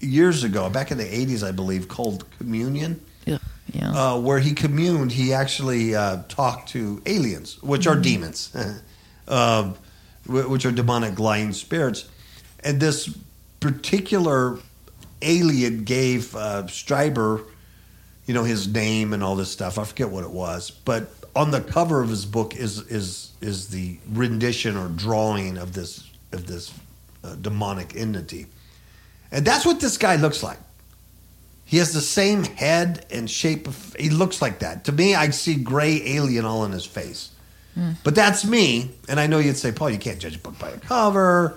years 0.00 0.44
ago, 0.44 0.70
back 0.70 0.90
in 0.90 0.98
the 0.98 1.14
eighties, 1.14 1.42
I 1.42 1.52
believe, 1.52 1.88
called 1.88 2.24
Communion. 2.38 3.00
Ugh, 3.26 3.40
Yeah. 3.72 3.90
Uh, 3.92 4.18
where 4.20 4.38
he 4.38 4.54
communed, 4.54 5.12
he 5.12 5.32
actually 5.32 5.94
uh, 5.94 6.22
talked 6.28 6.70
to 6.70 7.02
aliens, 7.06 7.62
which 7.62 7.86
are 7.86 7.96
demons, 7.96 8.50
um, 9.28 9.74
which 10.26 10.64
are 10.64 10.72
demonic 10.72 11.18
lying 11.18 11.52
spirits. 11.52 12.04
And 12.64 12.80
this 12.80 13.10
particular 13.62 14.58
alien 15.22 15.84
gave 15.84 16.34
uh, 16.36 16.64
Strieber, 16.64 17.44
you 18.26 18.34
know, 18.34 18.44
his 18.44 18.68
name 18.68 19.12
and 19.12 19.22
all 19.22 19.36
this 19.36 19.50
stuff. 19.50 19.78
I 19.78 19.84
forget 19.84 20.10
what 20.10 20.24
it 20.24 20.30
was, 20.30 20.70
but 20.70 21.10
on 21.34 21.50
the 21.50 21.60
cover 21.60 22.02
of 22.02 22.10
his 22.10 22.26
book 22.26 22.54
is 22.56 22.80
is 22.90 23.32
is 23.40 23.68
the 23.68 23.98
rendition 24.10 24.76
or 24.76 24.88
drawing 24.88 25.56
of 25.56 25.72
this 25.72 26.10
of 26.32 26.46
this 26.46 26.72
uh, 27.24 27.34
demonic 27.36 27.96
entity. 27.96 28.46
And 29.30 29.46
that's 29.46 29.64
what 29.64 29.80
this 29.80 29.96
guy 29.96 30.16
looks 30.16 30.42
like. 30.42 30.58
He 31.64 31.78
has 31.78 31.94
the 31.94 32.02
same 32.02 32.44
head 32.44 33.06
and 33.10 33.30
shape 33.30 33.66
of 33.66 33.96
he 33.98 34.10
looks 34.10 34.42
like 34.42 34.58
that. 34.58 34.84
To 34.84 34.92
me, 34.92 35.14
I 35.14 35.30
see 35.30 35.54
gray 35.54 36.02
alien 36.16 36.44
all 36.44 36.64
in 36.64 36.72
his 36.72 36.84
face. 36.84 37.30
But 38.04 38.14
that's 38.14 38.44
me, 38.44 38.90
and 39.08 39.18
I 39.18 39.26
know 39.26 39.38
you'd 39.38 39.56
say, 39.56 39.72
Paul, 39.72 39.88
you 39.88 39.98
can't 39.98 40.18
judge 40.18 40.36
a 40.36 40.38
book 40.38 40.58
by 40.58 40.68
a 40.68 40.78
cover. 40.78 41.56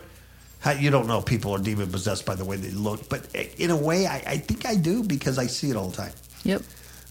You 0.73 0.89
don't 0.89 1.07
know 1.07 1.19
if 1.19 1.25
people 1.25 1.51
are 1.53 1.59
demon 1.59 1.91
possessed 1.91 2.25
by 2.25 2.35
the 2.35 2.45
way 2.45 2.57
they 2.57 2.71
look. 2.71 3.07
But 3.07 3.27
in 3.57 3.69
a 3.69 3.75
way, 3.75 4.07
I, 4.07 4.15
I 4.25 4.37
think 4.37 4.65
I 4.65 4.75
do 4.75 5.03
because 5.03 5.37
I 5.37 5.47
see 5.47 5.69
it 5.69 5.75
all 5.75 5.89
the 5.89 5.97
time. 5.97 6.13
Yep, 6.43 6.61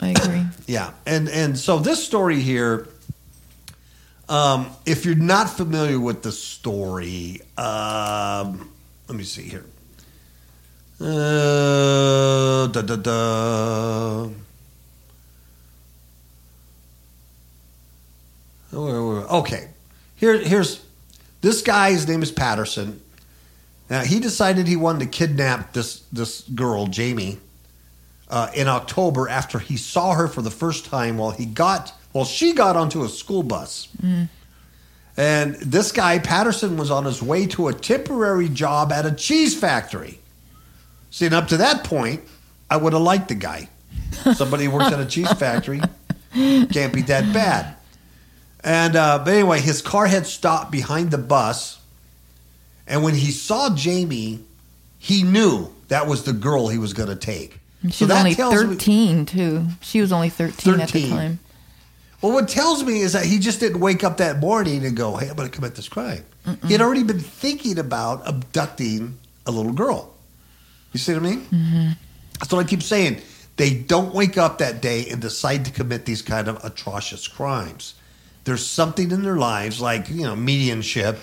I 0.00 0.08
agree. 0.08 0.42
Yeah, 0.66 0.92
and 1.06 1.28
and 1.28 1.58
so 1.58 1.78
this 1.78 2.04
story 2.04 2.40
here, 2.40 2.88
um, 4.28 4.70
if 4.86 5.04
you're 5.04 5.14
not 5.14 5.50
familiar 5.50 6.00
with 6.00 6.22
the 6.22 6.32
story, 6.32 7.40
um, 7.56 8.70
let 9.08 9.16
me 9.16 9.24
see 9.24 9.42
here. 9.42 9.64
Uh, 11.00 12.66
da, 12.68 12.82
da, 12.82 12.96
da. 12.96 14.28
Okay, 18.72 19.68
here 20.16 20.38
here's 20.38 20.84
this 21.40 21.62
guy. 21.62 21.92
His 21.92 22.08
name 22.08 22.22
is 22.22 22.32
Patterson. 22.32 23.00
Now 23.90 24.00
he 24.00 24.18
decided 24.20 24.66
he 24.66 24.76
wanted 24.76 25.00
to 25.00 25.06
kidnap 25.06 25.72
this 25.72 26.00
this 26.12 26.42
girl, 26.42 26.86
Jayme 26.86 27.38
uh, 28.28 28.50
in 28.54 28.68
October 28.68 29.28
after 29.28 29.58
he 29.58 29.76
saw 29.76 30.14
her 30.14 30.28
for 30.28 30.42
the 30.42 30.50
first 30.50 30.86
time 30.86 31.18
while 31.18 31.30
he 31.30 31.46
got 31.46 31.92
well 32.12 32.24
she 32.24 32.52
got 32.52 32.76
onto 32.76 33.04
a 33.04 33.08
school 33.08 33.42
bus. 33.42 33.88
And 35.16 35.54
this 35.56 35.92
guy 35.92 36.18
Patterson 36.18 36.76
was 36.76 36.90
on 36.90 37.04
his 37.04 37.22
way 37.22 37.46
to 37.48 37.68
a 37.68 37.72
temporary 37.72 38.48
job 38.48 38.90
at 38.90 39.06
a 39.06 39.12
cheese 39.12 39.58
factory. 39.58 40.18
See, 41.10 41.26
and 41.26 41.34
up 41.34 41.46
to 41.48 41.58
that 41.58 41.84
point, 41.84 42.22
I 42.68 42.76
would 42.76 42.92
have 42.92 43.02
liked 43.02 43.28
the 43.28 43.36
guy. 43.36 43.68
Somebody 44.34 44.64
who 44.64 44.72
works 44.72 44.92
at 44.92 44.98
a 44.98 45.06
cheese 45.06 45.32
factory 45.34 45.80
can't 46.32 46.92
be 46.92 47.02
that 47.02 47.32
bad. 47.32 47.76
And 48.64 48.96
uh, 48.96 49.18
but 49.24 49.34
anyway, 49.34 49.60
his 49.60 49.82
car 49.82 50.06
had 50.06 50.26
stopped 50.26 50.72
behind 50.72 51.10
the 51.10 51.18
bus, 51.18 51.78
and 52.86 53.02
when 53.02 53.14
he 53.14 53.30
saw 53.30 53.70
Jayme, 53.70 54.40
he 54.98 55.22
knew 55.22 55.68
that 55.88 56.06
was 56.06 56.24
the 56.24 56.32
girl 56.32 56.68
he 56.68 56.78
was 56.78 56.92
going 56.92 57.08
to 57.08 57.16
take. 57.16 57.58
She 57.84 57.90
So 57.92 58.06
was 58.06 58.16
only 58.16 58.34
tells 58.34 58.54
me- 58.64 58.74
13, 58.76 59.26
too. 59.26 59.66
She 59.82 60.00
was 60.00 60.12
only 60.12 60.30
13, 60.30 60.74
at 60.80 60.88
the 60.88 61.00
13. 61.00 61.10
time. 61.10 61.38
Well, 62.22 62.32
what 62.32 62.48
tells 62.48 62.82
me 62.82 63.00
is 63.00 63.12
that 63.12 63.26
he 63.26 63.38
just 63.38 63.60
didn't 63.60 63.80
wake 63.80 64.02
up 64.02 64.16
that 64.16 64.38
morning 64.40 64.86
and 64.86 64.96
go, 64.96 65.16
"Hey, 65.16 65.28
I'm 65.28 65.36
going 65.36 65.48
to 65.50 65.54
commit 65.54 65.74
this 65.74 65.88
crime." 65.88 66.24
He 66.66 66.72
had 66.72 66.80
already 66.80 67.02
been 67.02 67.20
thinking 67.20 67.78
about 67.78 68.26
abducting 68.26 69.18
a 69.46 69.50
little 69.50 69.72
girl. 69.72 70.14
You 70.94 71.00
see 71.00 71.12
what 71.12 71.22
I 71.22 71.26
mean? 71.26 71.40
Mm-hmm. 71.46 71.88
That's 72.38 72.50
what 72.52 72.64
I 72.64 72.68
keep 72.68 72.82
saying. 72.82 73.20
They 73.56 73.74
don't 73.74 74.14
wake 74.14 74.38
up 74.38 74.56
that 74.58 74.80
day 74.80 75.06
and 75.10 75.20
decide 75.20 75.64
to 75.66 75.70
commit 75.70 76.06
these 76.06 76.22
kind 76.22 76.48
of 76.48 76.64
atrocious 76.64 77.28
crimes. 77.28 77.94
There's 78.44 78.64
something 78.64 79.10
in 79.10 79.22
their 79.22 79.36
lives, 79.36 79.80
like 79.80 80.08
you 80.08 80.22
know, 80.22 80.34
mediumship, 80.36 81.18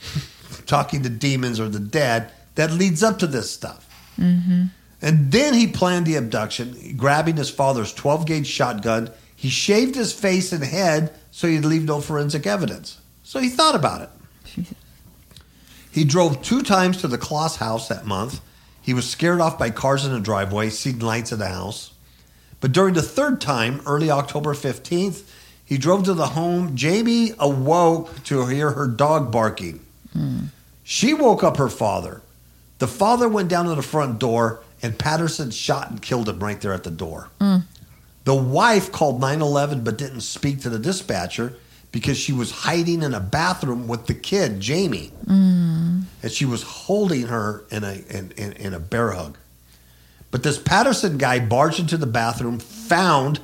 talking 0.68 1.02
to 1.02 1.08
demons 1.08 1.58
or 1.58 1.68
the 1.68 1.80
dead, 1.80 2.30
that 2.54 2.70
leads 2.70 3.02
up 3.02 3.18
to 3.18 3.26
this 3.26 3.50
stuff. 3.50 3.84
Mm-hmm. 4.18 4.66
And 5.02 5.32
then 5.32 5.54
he 5.54 5.66
planned 5.66 6.06
the 6.06 6.16
abduction, 6.16 6.96
grabbing 6.96 7.36
his 7.36 7.50
father's 7.50 7.92
12 7.92 8.26
gauge 8.26 8.46
shotgun. 8.46 9.10
He 9.34 9.48
shaved 9.48 9.94
his 9.94 10.12
face 10.12 10.52
and 10.52 10.64
head 10.64 11.12
so 11.30 11.46
he'd 11.46 11.64
leave 11.64 11.84
no 11.84 12.00
forensic 12.00 12.46
evidence. 12.46 13.00
So 13.22 13.38
he 13.38 13.48
thought 13.48 13.74
about 13.74 14.02
it. 14.02 14.66
He 15.90 16.04
drove 16.04 16.42
two 16.42 16.62
times 16.62 16.98
to 16.98 17.08
the 17.08 17.18
Closs 17.18 17.56
house 17.56 17.88
that 17.88 18.06
month. 18.06 18.40
He 18.80 18.94
was 18.94 19.10
scared 19.10 19.40
off 19.40 19.58
by 19.58 19.70
cars 19.70 20.04
in 20.04 20.12
the 20.12 20.20
driveway, 20.20 20.70
seen 20.70 21.00
lights 21.00 21.32
in 21.32 21.40
the 21.40 21.48
house. 21.48 21.92
But 22.60 22.70
during 22.70 22.94
the 22.94 23.02
third 23.02 23.40
time, 23.40 23.80
early 23.84 24.08
October 24.08 24.54
15th, 24.54 25.28
he 25.64 25.76
drove 25.76 26.04
to 26.04 26.14
the 26.14 26.28
home. 26.28 26.76
Jayme 26.76 27.34
awoke 27.38 28.22
to 28.24 28.46
hear 28.46 28.70
her 28.70 28.86
dog 28.86 29.32
barking. 29.32 29.80
Hmm. 30.12 30.38
She 30.90 31.12
woke 31.12 31.44
up 31.44 31.58
her 31.58 31.68
father. 31.68 32.22
The 32.78 32.86
father 32.86 33.28
went 33.28 33.50
down 33.50 33.66
to 33.66 33.74
the 33.74 33.82
front 33.82 34.18
door, 34.18 34.60
and 34.80 34.98
Patterson 34.98 35.50
shot 35.50 35.90
and 35.90 36.00
killed 36.00 36.30
him 36.30 36.42
right 36.42 36.58
there 36.58 36.72
at 36.72 36.82
the 36.82 36.90
door. 36.90 37.28
Mm. 37.42 37.64
The 38.24 38.34
wife 38.34 38.90
called 38.90 39.20
911 39.20 39.84
but 39.84 39.98
didn't 39.98 40.22
speak 40.22 40.62
to 40.62 40.70
the 40.70 40.78
dispatcher 40.78 41.52
because 41.92 42.16
she 42.16 42.32
was 42.32 42.50
hiding 42.50 43.02
in 43.02 43.12
a 43.12 43.20
bathroom 43.20 43.86
with 43.86 44.06
the 44.06 44.14
kid, 44.14 44.60
Jayme. 44.60 45.10
Mm. 45.26 46.04
And 46.22 46.32
she 46.32 46.46
was 46.46 46.62
holding 46.62 47.26
her 47.26 47.64
in 47.70 47.84
a 47.84 48.02
in, 48.08 48.32
in, 48.38 48.52
in 48.54 48.72
a 48.72 48.80
bear 48.80 49.10
hug. 49.10 49.36
But 50.30 50.42
this 50.42 50.58
Patterson 50.58 51.18
guy 51.18 51.38
barged 51.38 51.80
into 51.80 51.98
the 51.98 52.06
bathroom, 52.06 52.60
found 52.60 53.40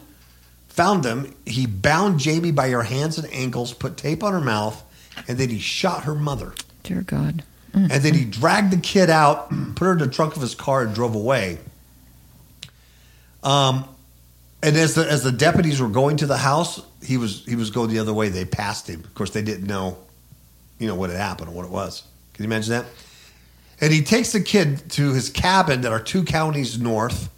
found 0.68 1.02
them. 1.02 1.34
He 1.44 1.66
bound 1.66 2.20
Jayme 2.20 2.54
by 2.54 2.70
her 2.70 2.84
hands 2.84 3.18
and 3.18 3.30
ankles, 3.30 3.74
put 3.74 3.98
tape 3.98 4.24
on 4.24 4.32
her 4.32 4.40
mouth, 4.40 4.82
and 5.28 5.36
then 5.36 5.50
he 5.50 5.58
shot 5.58 6.04
her 6.04 6.14
mother. 6.14 6.54
Dear 6.84 7.02
God. 7.02 7.42
And 7.72 7.90
then 7.90 8.14
he 8.14 8.24
dragged 8.24 8.72
the 8.72 8.76
kid 8.76 9.10
out, 9.10 9.50
put 9.74 9.84
her 9.84 9.92
in 9.92 9.98
the 9.98 10.08
trunk 10.08 10.36
of 10.36 10.42
his 10.42 10.54
car, 10.54 10.82
and 10.82 10.94
drove 10.94 11.16
away. 11.16 11.58
Um, 13.42 13.84
and 14.62 14.76
as 14.76 14.94
the 14.94 15.10
as 15.10 15.22
the 15.22 15.32
deputies 15.32 15.80
were 15.80 15.88
going 15.88 16.16
to 16.18 16.26
the 16.26 16.36
house, 16.36 16.80
he 17.02 17.16
was 17.16 17.44
he 17.44 17.56
was 17.56 17.70
going 17.70 17.90
the 17.90 17.98
other 17.98 18.14
way. 18.14 18.28
They 18.28 18.44
passed 18.44 18.88
him. 18.88 19.00
Of 19.00 19.14
course, 19.14 19.30
they 19.30 19.42
didn't 19.42 19.66
know, 19.66 19.98
you 20.78 20.86
know, 20.86 20.94
what 20.94 21.10
had 21.10 21.18
happened 21.18 21.50
or 21.50 21.52
what 21.52 21.66
it 21.66 21.70
was. 21.70 22.04
Can 22.32 22.44
you 22.44 22.48
imagine 22.48 22.70
that? 22.70 22.86
And 23.80 23.92
he 23.92 24.02
takes 24.02 24.32
the 24.32 24.40
kid 24.40 24.90
to 24.92 25.12
his 25.12 25.28
cabin 25.28 25.82
that 25.82 25.92
are 25.92 26.00
two 26.00 26.24
counties 26.24 26.78
north, 26.78 27.28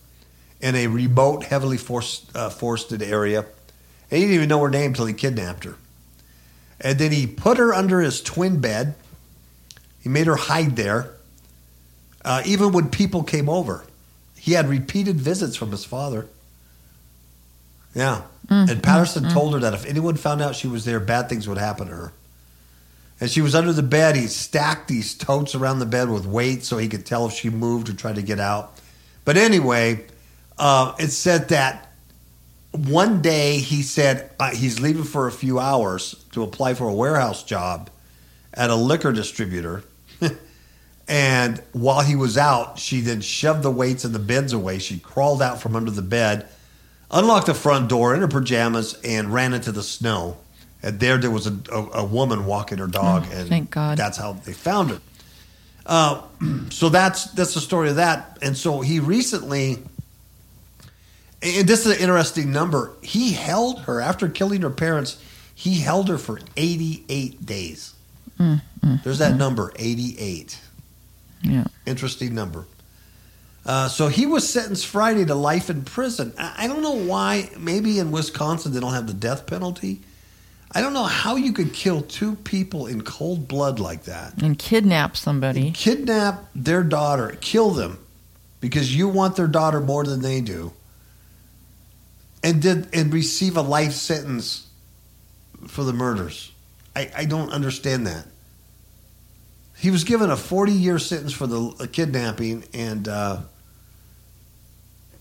in 0.61 0.75
a 0.75 0.87
remote, 0.87 1.45
heavily 1.45 1.79
uh, 2.35 2.51
forested 2.51 3.03
area. 3.03 3.41
And 4.11 4.19
he 4.19 4.21
didn't 4.21 4.35
even 4.35 4.49
know 4.49 4.61
her 4.61 4.71
name 4.71 4.91
until 4.91 5.07
he 5.07 5.15
kidnapped 5.15 5.65
her. 5.65 5.77
And 6.81 6.99
then 6.99 7.13
he 7.13 7.27
put 7.27 7.59
her 7.59 7.75
under 7.75 8.01
his 8.01 8.21
twin 8.21 8.61
bed. 8.61 8.95
He 10.07 10.13
made 10.13 10.29
her 10.29 10.37
hide 10.37 10.77
there. 10.77 11.11
Uh, 12.25 12.41
even 12.47 12.71
when 12.71 12.91
people 12.91 13.25
came 13.25 13.49
over, 13.49 13.85
he 14.39 14.53
had 14.53 14.69
repeated 14.69 15.17
visits 15.17 15.57
from 15.57 15.73
his 15.73 15.85
father. 15.85 16.29
Yeah. 17.93 18.23
and 18.49 18.81
Patterson 18.85 19.29
told 19.31 19.55
her 19.55 19.59
that 19.59 19.75
if 19.75 19.85
anyone 19.85 20.15
found 20.15 20.41
out 20.41 20.55
she 20.55 20.69
was 20.69 20.85
there, 20.85 21.01
bad 21.01 21.29
things 21.29 21.49
would 21.49 21.59
happen 21.59 21.89
to 21.89 21.93
her. 21.93 22.13
And 23.21 23.29
she 23.29 23.41
was 23.41 23.57
under 23.57 23.73
the 23.73 23.83
bed. 23.83 24.15
He 24.15 24.29
stacked 24.29 24.87
these 24.87 25.13
totes 25.13 25.57
around 25.57 25.81
the 25.81 25.87
bed 25.87 26.09
with 26.09 26.25
weights 26.25 26.69
so 26.69 26.79
he 26.79 26.87
could 26.87 27.05
tell 27.05 27.27
if 27.27 27.33
she 27.33 27.51
moved 27.51 27.89
or 27.89 27.93
tried 27.93 28.15
to 28.15 28.23
get 28.23 28.39
out. 28.39 28.79
But 29.25 29.37
anyway, 29.37 30.05
uh, 30.57 30.95
it 31.01 31.09
said 31.09 31.49
that 31.49 31.91
one 32.71 33.23
day 33.23 33.59
he 33.59 33.83
said 33.83 34.31
uh, 34.39 34.55
he's 34.55 34.79
leaving 34.79 35.03
for 35.03 35.27
a 35.27 35.33
few 35.33 35.59
hours 35.59 36.25
to 36.31 36.45
apply 36.45 36.75
for 36.75 36.87
a 36.87 36.95
warehouse 36.95 37.43
job 37.43 37.91
at 38.55 38.71
a 38.71 38.77
liquor 38.77 39.11
distributor. 39.11 39.83
And 41.09 41.63
while 41.73 42.01
he 42.03 42.17
was 42.17 42.37
out, 42.37 42.79
she 42.79 43.01
then 43.01 43.21
shoved 43.21 43.63
the 43.63 43.71
weights 43.71 44.05
and 44.05 44.15
the 44.15 44.19
beds 44.19 44.53
away. 44.53 44.79
She 44.79 44.99
crawled 44.99 45.41
out 45.41 45.61
from 45.61 45.77
under 45.77 45.91
the 45.91 46.03
bed, 46.03 46.49
unlocked 47.11 47.47
the 47.47 47.55
front 47.55 47.89
door 47.89 48.15
in 48.15 48.21
her 48.21 48.29
pajamas, 48.29 48.95
and 49.05 49.33
ran 49.33 49.55
into 49.55 49.71
the 49.73 49.83
snow. 49.83 50.37
And 50.83 50.99
there, 51.01 51.17
there 51.19 51.31
was 51.31 51.47
a, 51.47 51.57
a, 51.73 51.83
a 52.01 52.05
woman 52.05 52.45
walking 52.47 52.79
her 52.79 52.87
dog, 52.87 53.25
Oh, 53.29 53.33
and 53.35 53.49
thank 53.49 53.71
God. 53.71 53.97
that's 53.99 54.19
how 54.19 54.33
they 54.35 54.53
found 54.53 54.91
her. 54.91 55.01
Uh, 55.85 56.23
so 56.71 56.89
that's 56.89 57.27
that's 57.33 57.55
the 57.55 57.61
story 57.61 57.89
of 57.91 57.97
that. 57.97 58.39
And 58.43 58.57
so 58.57 58.81
he 58.81 58.99
recently, 59.01 59.79
and 61.43 61.69
this 61.69 61.87
is 61.87 61.97
an 61.97 62.03
interesting 62.03 62.51
number. 62.53 62.93
He 63.03 63.33
held 63.33 63.81
her 63.83 64.01
after 64.01 64.29
killing 64.29 64.63
her 64.63 64.71
parents. 64.71 65.23
He 65.55 65.81
held 65.81 66.09
her 66.09 66.19
for 66.19 66.41
88 66.57 67.47
days. 67.47 67.95
Mm, 68.39 68.61
There's 69.05 69.19
that 69.19 69.37
number, 69.37 69.73
88. 69.77 70.61
Yeah. 71.51 71.65
Interesting 71.87 72.35
number. 72.35 72.67
Uh, 73.65 73.89
so 73.89 74.07
he 74.09 74.27
was 74.27 74.49
sentenced 74.49 74.87
Friday 74.87 75.25
to 75.25 75.35
life 75.35 75.71
in 75.71 75.83
prison. 75.83 76.33
I, 76.39 76.55
I 76.65 76.67
don't 76.69 76.83
know 76.83 76.97
why. 76.97 77.51
Maybe 77.59 77.99
in 77.99 78.13
Wisconsin 78.13 78.73
they 78.73 78.81
don't 78.81 78.95
have 78.95 79.07
the 79.07 79.15
death 79.15 79.47
penalty. 79.47 80.01
I 80.73 80.81
don't 80.81 80.93
know 80.93 81.05
how 81.05 81.37
you 81.37 81.53
could 81.53 81.73
kill 81.73 82.03
two 82.03 82.35
people 82.37 82.87
in 82.87 83.03
cold 83.03 83.49
blood 83.49 83.79
like 83.81 84.05
that. 84.05 84.41
And 84.43 84.59
kidnap 84.59 85.17
somebody. 85.17 85.71
Kidnap 85.73 86.45
their 86.55 86.83
daughter, 86.83 87.37
kill 87.41 87.71
them 87.71 87.99
because 88.61 88.95
you 88.95 89.09
want 89.09 89.37
their 89.37 89.47
daughter 89.47 89.81
more 89.81 90.05
than 90.05 90.23
they 90.23 90.41
do, 90.41 90.73
and 92.43 92.61
did 92.61 92.89
and 92.93 93.13
receive 93.13 93.57
a 93.57 93.63
life 93.63 93.93
sentence 93.93 94.67
for 95.69 95.85
the 95.85 95.93
murders. 95.93 96.53
I, 96.95 97.11
I 97.17 97.25
don't 97.27 97.53
understand 97.53 98.07
that. 98.07 98.27
He 99.79 99.91
was 99.91 100.05
given 100.05 100.31
a 100.31 100.37
40 100.37 100.73
year 100.73 100.99
sentence 100.99 101.33
for 101.33 101.47
the 101.47 101.89
kidnapping 101.93 102.65
and, 102.73 103.07
uh, 103.09 103.41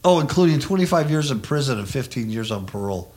oh, 0.03 0.19
including 0.19 0.59
25 0.59 1.11
years 1.11 1.31
in 1.31 1.41
prison 1.41 1.79
and 1.79 1.87
15 1.89 2.29
years 2.29 2.51
on 2.51 2.65
parole, 2.65 3.13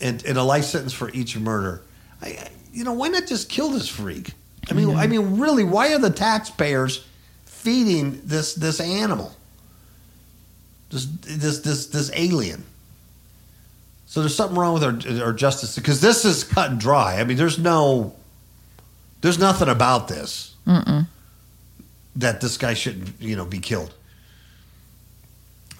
and, 0.00 0.24
and 0.24 0.38
a 0.38 0.42
life 0.42 0.64
sentence 0.64 0.92
for 0.92 1.10
each 1.10 1.36
murder. 1.38 1.82
I, 2.20 2.28
I, 2.28 2.48
you 2.72 2.84
know, 2.84 2.92
why 2.92 3.08
not 3.08 3.26
just 3.26 3.48
kill 3.48 3.70
this 3.70 3.88
freak? 3.88 4.32
I 4.68 4.74
mean, 4.74 4.94
I 4.96 5.06
mean, 5.06 5.38
really, 5.38 5.64
why 5.64 5.94
are 5.94 5.98
the 5.98 6.10
taxpayers 6.10 7.06
feeding 7.44 8.20
this 8.24 8.54
this 8.54 8.80
animal, 8.80 9.32
this 10.90 11.06
this 11.06 11.60
this 11.60 11.86
this 11.86 12.10
alien? 12.14 12.64
So 14.06 14.20
there's 14.20 14.34
something 14.34 14.58
wrong 14.58 14.74
with 14.74 14.82
our 14.82 15.24
our 15.24 15.32
justice 15.32 15.76
because 15.76 16.00
this 16.00 16.24
is 16.24 16.42
cut 16.42 16.70
and 16.70 16.80
dry. 16.80 17.20
I 17.20 17.24
mean, 17.24 17.36
there's 17.36 17.58
no, 17.58 18.14
there's 19.26 19.40
nothing 19.40 19.68
about 19.68 20.06
this 20.06 20.54
that 22.14 22.40
this 22.40 22.56
guy 22.56 22.74
shouldn't 22.74 23.20
you 23.20 23.34
know 23.34 23.44
be 23.44 23.58
killed. 23.58 23.92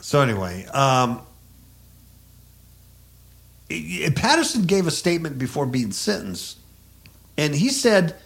So 0.00 0.20
anyway, 0.20 0.66
um, 0.66 1.22
Patterson 4.16 4.62
gave 4.62 4.88
a 4.88 4.90
statement 4.90 5.38
before 5.38 5.64
being 5.64 5.92
sentenced, 5.92 6.58
and 7.38 7.54
he 7.54 7.68
said, 7.68 8.16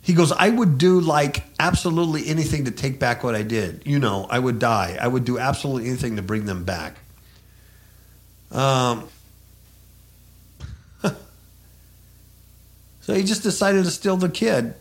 he 0.00 0.14
goes, 0.14 0.32
"I 0.32 0.48
would 0.48 0.78
do 0.78 0.98
like 0.98 1.44
absolutely 1.58 2.26
anything 2.26 2.64
to 2.64 2.70
take 2.70 2.98
back 2.98 3.22
what 3.22 3.34
I 3.34 3.42
did. 3.42 3.82
You 3.84 3.98
know, 3.98 4.26
I 4.30 4.38
would 4.38 4.58
die. 4.58 4.96
I 4.98 5.08
would 5.08 5.26
do 5.26 5.38
absolutely 5.38 5.90
anything 5.90 6.16
to 6.16 6.22
bring 6.22 6.46
them 6.46 6.64
back." 6.64 6.96
Um. 8.50 9.08
So 13.00 13.14
he 13.14 13.22
just 13.22 13.42
decided 13.42 13.84
to 13.84 13.90
steal 13.90 14.16
the 14.16 14.28
kid, 14.28 14.74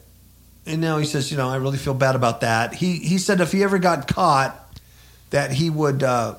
and 0.66 0.82
now 0.82 0.98
he 0.98 1.06
says, 1.06 1.32
"You 1.32 1.38
know, 1.38 1.50
I 1.50 1.56
really 1.56 1.78
feel 1.78 1.94
bad 1.94 2.16
about 2.16 2.42
that." 2.42 2.74
He 2.74 2.98
he 2.98 3.18
said 3.18 3.42
if 3.42 3.52
he 3.52 3.64
ever 3.64 3.80
got 3.80 4.08
caught, 4.08 4.56
that 5.30 5.52
he 5.52 5.70
would. 5.70 6.04
Uh, 6.04 6.36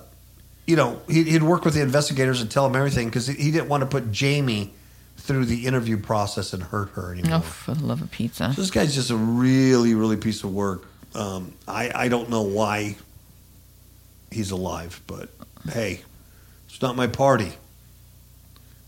you 0.67 0.77
know, 0.77 1.01
he'd, 1.09 1.27
he'd 1.27 1.43
work 1.43 1.65
with 1.65 1.75
the 1.75 1.81
investigators 1.81 2.41
and 2.41 2.49
tell 2.49 2.63
them 2.69 2.77
everything 2.77 3.09
because 3.09 3.27
he 3.27 3.51
didn't 3.51 3.69
want 3.69 3.81
to 3.81 3.87
put 3.87 4.13
Jayme 4.13 4.71
through 5.17 5.45
the 5.45 5.67
interview 5.67 5.97
process 5.97 6.53
and 6.53 6.63
hurt 6.63 6.91
her 6.91 7.13
anymore. 7.13 7.39
Oh, 7.39 7.41
for 7.41 7.75
the 7.75 7.85
love 7.85 8.01
of 8.03 8.11
pizza. 8.13 8.53
So 8.55 8.61
this 8.61 8.71
guy's 8.71 8.95
just 8.95 9.11
a 9.11 9.17
really, 9.17 9.95
really 9.95 10.17
piece 10.17 10.45
of 10.45 10.55
work. 10.55 10.85
Um, 11.15 11.55
I, 11.67 11.91
I 11.93 12.09
don't 12.09 12.31
know 12.31 12.43
why 12.43 12.97
he's 14.31 14.53
alive, 14.53 15.01
but 15.09 15.29
hey, 15.73 16.03
it's 16.69 16.81
not 16.81 16.95
my 16.95 17.09
party. 17.09 17.53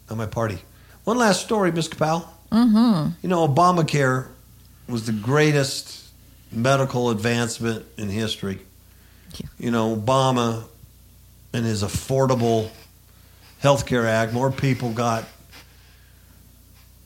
Not 0.09 0.19
my 0.19 0.27
party. 0.27 0.59
One 1.05 1.19
last 1.19 1.43
story, 1.43 1.73
Miss 1.73 1.89
Capel. 1.89 2.33
Mm-hmm. 2.53 3.11
You 3.23 3.29
know, 3.29 3.49
Obamacare 3.49 4.29
was 4.87 5.07
the 5.07 5.13
greatest 5.13 6.07
medical 6.51 7.11
advancement 7.11 7.87
in 7.97 8.09
history. 8.09 8.61
Yeah. 9.37 9.47
You 9.59 9.71
know, 9.71 9.97
Obama 9.97 10.65
and 11.55 11.65
his 11.65 11.83
affordable 11.83 12.69
health 13.61 13.87
care 13.87 14.07
act, 14.07 14.33
more 14.33 14.51
people 14.51 14.93
got 14.93 15.25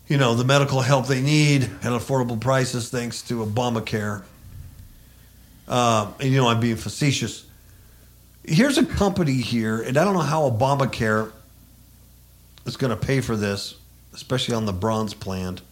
you 0.08 0.18
know, 0.18 0.34
the 0.34 0.44
medical 0.44 0.80
help 0.80 1.08
they 1.08 1.20
need 1.20 1.64
at 1.64 1.92
affordable 1.92 2.40
prices 2.40 2.90
thanks 2.90 3.22
to 3.22 3.44
Obamacare. 3.44 4.22
Uh, 5.66 6.12
and, 6.20 6.30
you 6.30 6.36
know, 6.36 6.46
I'm 6.46 6.60
being 6.60 6.76
facetious. 6.76 7.44
Here's 8.44 8.78
a 8.78 8.86
company 8.86 9.32
here, 9.32 9.82
and 9.82 9.96
I 9.96 10.04
don't 10.04 10.14
know 10.14 10.20
how 10.20 10.48
Obamacare 10.48 11.32
is 12.64 12.76
going 12.76 12.96
to 12.96 12.96
pay 12.96 13.20
for 13.20 13.34
this, 13.34 13.74
especially 14.16 14.54
on 14.54 14.66
the 14.66 14.72
bronze 14.72 15.14
plant. 15.14 15.62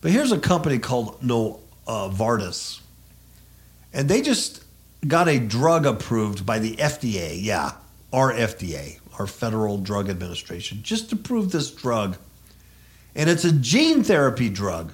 But 0.00 0.12
here's 0.12 0.30
a 0.30 0.38
company 0.38 0.78
called 0.78 1.20
Novartis, 1.20 2.80
and 3.92 4.08
they 4.08 4.22
just 4.22 4.62
got 5.06 5.26
a 5.26 5.40
drug 5.40 5.84
approved 5.86 6.46
by 6.46 6.60
the 6.60 6.76
FDA. 6.76 7.36
Yeah, 7.42 7.72
our 8.12 8.32
FDA, 8.32 9.00
our 9.18 9.26
Federal 9.26 9.78
Drug 9.78 10.08
Administration, 10.08 10.84
just 10.84 11.10
approved 11.12 11.50
this 11.50 11.72
drug 11.72 12.16
and 13.16 13.30
it's 13.30 13.44
a 13.44 13.52
gene 13.52 14.04
therapy 14.04 14.50
drug. 14.50 14.92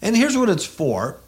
And 0.00 0.16
here's 0.16 0.36
what 0.36 0.48
it's 0.48 0.64
for 0.64 1.18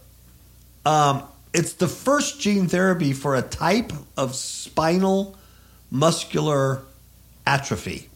um, 0.84 1.22
it's 1.52 1.74
the 1.74 1.86
first 1.86 2.40
gene 2.40 2.66
therapy 2.66 3.12
for 3.12 3.36
a 3.36 3.42
type 3.42 3.92
of 4.16 4.34
spinal 4.34 5.36
muscular 5.90 6.82
atrophy. 7.46 8.08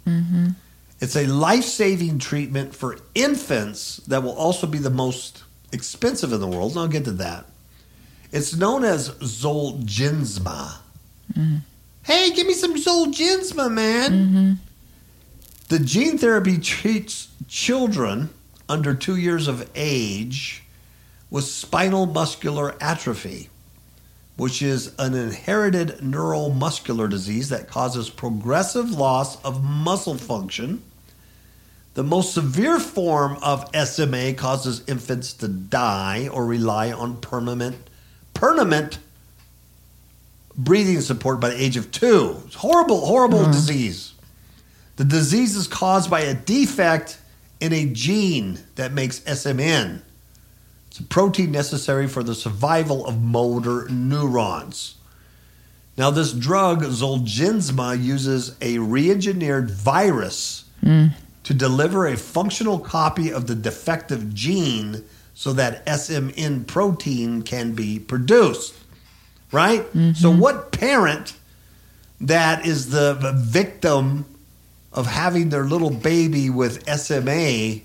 It's 1.00 1.16
a 1.16 1.26
life 1.26 1.64
saving 1.64 2.18
treatment 2.18 2.74
for 2.74 2.98
infants 3.14 3.98
that 4.08 4.22
will 4.22 4.36
also 4.36 4.66
be 4.66 4.78
the 4.78 4.90
most 4.90 5.44
expensive 5.72 6.32
in 6.32 6.40
the 6.40 6.46
world. 6.46 6.72
And 6.72 6.80
I'll 6.80 6.88
get 6.88 7.04
to 7.04 7.12
that. 7.12 7.46
It's 8.32 8.56
known 8.56 8.84
as 8.84 9.10
Zolgensma. 9.10 10.78
Mm-hmm. 11.32 11.56
Hey, 12.02 12.30
give 12.32 12.46
me 12.46 12.54
some 12.54 12.74
Zolgensma, 12.76 13.70
man. 13.70 14.10
Mm-hmm. 14.12 14.52
The 15.68 15.78
gene 15.78 16.18
therapy 16.18 16.58
treats 16.58 17.28
children 17.46 18.30
under 18.68 18.94
two 18.94 19.16
years 19.16 19.48
of 19.48 19.70
age 19.74 20.62
with 21.30 21.44
spinal 21.44 22.06
muscular 22.06 22.74
atrophy, 22.80 23.50
which 24.36 24.62
is 24.62 24.94
an 24.98 25.14
inherited 25.14 25.98
neuromuscular 25.98 27.08
disease 27.08 27.50
that 27.50 27.68
causes 27.68 28.08
progressive 28.08 28.90
loss 28.90 29.42
of 29.44 29.62
muscle 29.62 30.16
function. 30.16 30.82
The 31.98 32.04
most 32.04 32.32
severe 32.32 32.78
form 32.78 33.38
of 33.42 33.74
SMA 33.74 34.34
causes 34.34 34.84
infants 34.86 35.32
to 35.32 35.48
die 35.48 36.28
or 36.28 36.46
rely 36.46 36.92
on 36.92 37.16
permanent, 37.16 37.90
permanent 38.34 39.00
breathing 40.56 41.00
support 41.00 41.40
by 41.40 41.48
the 41.48 41.60
age 41.60 41.76
of 41.76 41.90
two. 41.90 42.40
It's 42.46 42.54
horrible, 42.54 43.04
horrible 43.04 43.40
mm-hmm. 43.40 43.50
disease. 43.50 44.12
The 44.94 45.04
disease 45.06 45.56
is 45.56 45.66
caused 45.66 46.08
by 46.08 46.20
a 46.20 46.34
defect 46.34 47.18
in 47.58 47.72
a 47.72 47.86
gene 47.86 48.60
that 48.76 48.92
makes 48.92 49.18
SMN. 49.18 50.00
It's 50.86 51.00
a 51.00 51.02
protein 51.02 51.50
necessary 51.50 52.06
for 52.06 52.22
the 52.22 52.36
survival 52.36 53.08
of 53.08 53.20
motor 53.20 53.88
neurons. 53.88 54.94
Now, 55.96 56.10
this 56.12 56.32
drug, 56.32 56.84
Zolgensma, 56.84 58.00
uses 58.00 58.54
a 58.60 58.78
re 58.78 59.10
engineered 59.10 59.68
virus 59.68 60.64
mm. 60.80 61.12
To 61.44 61.54
deliver 61.54 62.06
a 62.06 62.16
functional 62.16 62.78
copy 62.78 63.32
of 63.32 63.46
the 63.46 63.54
defective 63.54 64.34
gene 64.34 65.04
so 65.34 65.52
that 65.52 65.84
SMN 65.86 66.66
protein 66.66 67.42
can 67.42 67.72
be 67.72 67.98
produced. 67.98 68.74
Right? 69.50 69.86
So, 70.14 70.30
what 70.30 70.72
parent 70.72 71.34
that 72.20 72.66
is 72.66 72.90
the 72.90 73.14
victim 73.34 74.26
of 74.92 75.06
having 75.06 75.48
their 75.48 75.64
little 75.64 75.90
baby 75.90 76.50
with 76.50 76.86
SMA, 76.88 77.80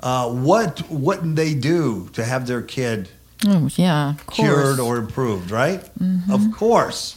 uh, 0.00 0.28
what 0.30 0.82
wouldn't 0.90 1.36
they 1.36 1.54
do 1.54 2.08
to 2.14 2.24
have 2.24 2.46
their 2.48 2.62
kid 2.62 3.08
Oh, 3.46 3.68
yeah. 3.76 4.14
Cured 4.30 4.78
or 4.78 4.98
improved, 4.98 5.50
right? 5.50 5.82
Of 6.30 6.52
course. 6.52 7.16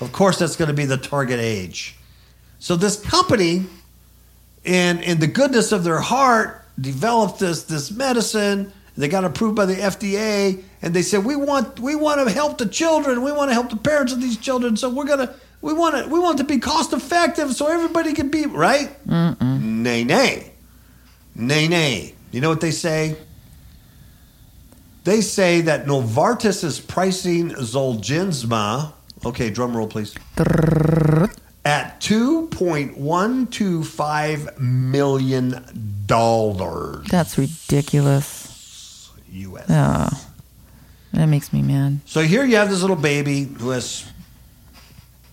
Of 0.00 0.12
course, 0.12 0.38
that's 0.38 0.56
going 0.56 0.68
to 0.68 0.74
be 0.74 0.84
the 0.86 0.96
target 0.96 1.40
age. 1.40 1.96
So 2.58 2.76
this 2.76 3.00
company, 3.00 3.66
in 4.64 5.00
in 5.00 5.20
the 5.20 5.26
goodness 5.26 5.72
of 5.72 5.84
their 5.84 6.00
heart, 6.00 6.64
developed 6.80 7.38
this 7.38 7.64
this 7.64 7.90
medicine. 7.90 8.72
They 8.96 9.08
got 9.08 9.24
approved 9.24 9.56
by 9.56 9.66
the 9.66 9.74
FDA, 9.74 10.62
and 10.80 10.94
they 10.94 11.02
said 11.02 11.24
we 11.24 11.36
want 11.36 11.80
we 11.80 11.94
want 11.96 12.26
to 12.26 12.32
help 12.32 12.58
the 12.58 12.66
children. 12.66 13.22
We 13.22 13.32
want 13.32 13.50
to 13.50 13.54
help 13.54 13.70
the 13.70 13.76
parents 13.76 14.12
of 14.12 14.20
these 14.20 14.36
children. 14.36 14.76
So 14.76 14.88
we're 14.88 15.04
gonna 15.06 15.34
we 15.60 15.72
want 15.72 15.96
it 15.96 16.08
we 16.08 16.18
want 16.20 16.38
it 16.38 16.44
to 16.44 16.48
be 16.48 16.58
cost 16.58 16.92
effective, 16.92 17.54
so 17.54 17.66
everybody 17.66 18.12
can 18.12 18.28
be 18.30 18.46
right. 18.46 18.90
Nay, 19.82 20.04
nay, 20.04 20.52
nay, 21.34 21.68
nay. 21.68 22.14
You 22.30 22.40
know 22.40 22.48
what 22.48 22.60
they 22.60 22.70
say? 22.70 23.16
They 25.04 25.20
say 25.20 25.60
that 25.62 25.84
Novartis 25.86 26.64
is 26.64 26.80
pricing 26.80 27.50
Zolgensma. 27.50 28.92
Okay, 29.24 29.50
drum 29.50 29.76
roll, 29.76 29.86
please. 29.86 30.14
At 31.64 32.00
two 32.00 32.48
point 32.48 32.98
one 32.98 33.46
two 33.46 33.84
five 33.84 34.60
million 34.60 35.64
dollars 36.06 37.06
That's 37.08 37.38
ridiculous. 37.38 39.10
U.S. 39.30 39.66
Oh, 39.68 40.28
that 41.12 41.26
makes 41.26 41.52
me 41.52 41.62
mad. 41.62 42.00
So 42.04 42.20
here 42.20 42.44
you 42.44 42.56
have 42.56 42.70
this 42.70 42.82
little 42.82 42.96
baby 42.96 43.44
who 43.44 43.70
has 43.70 44.04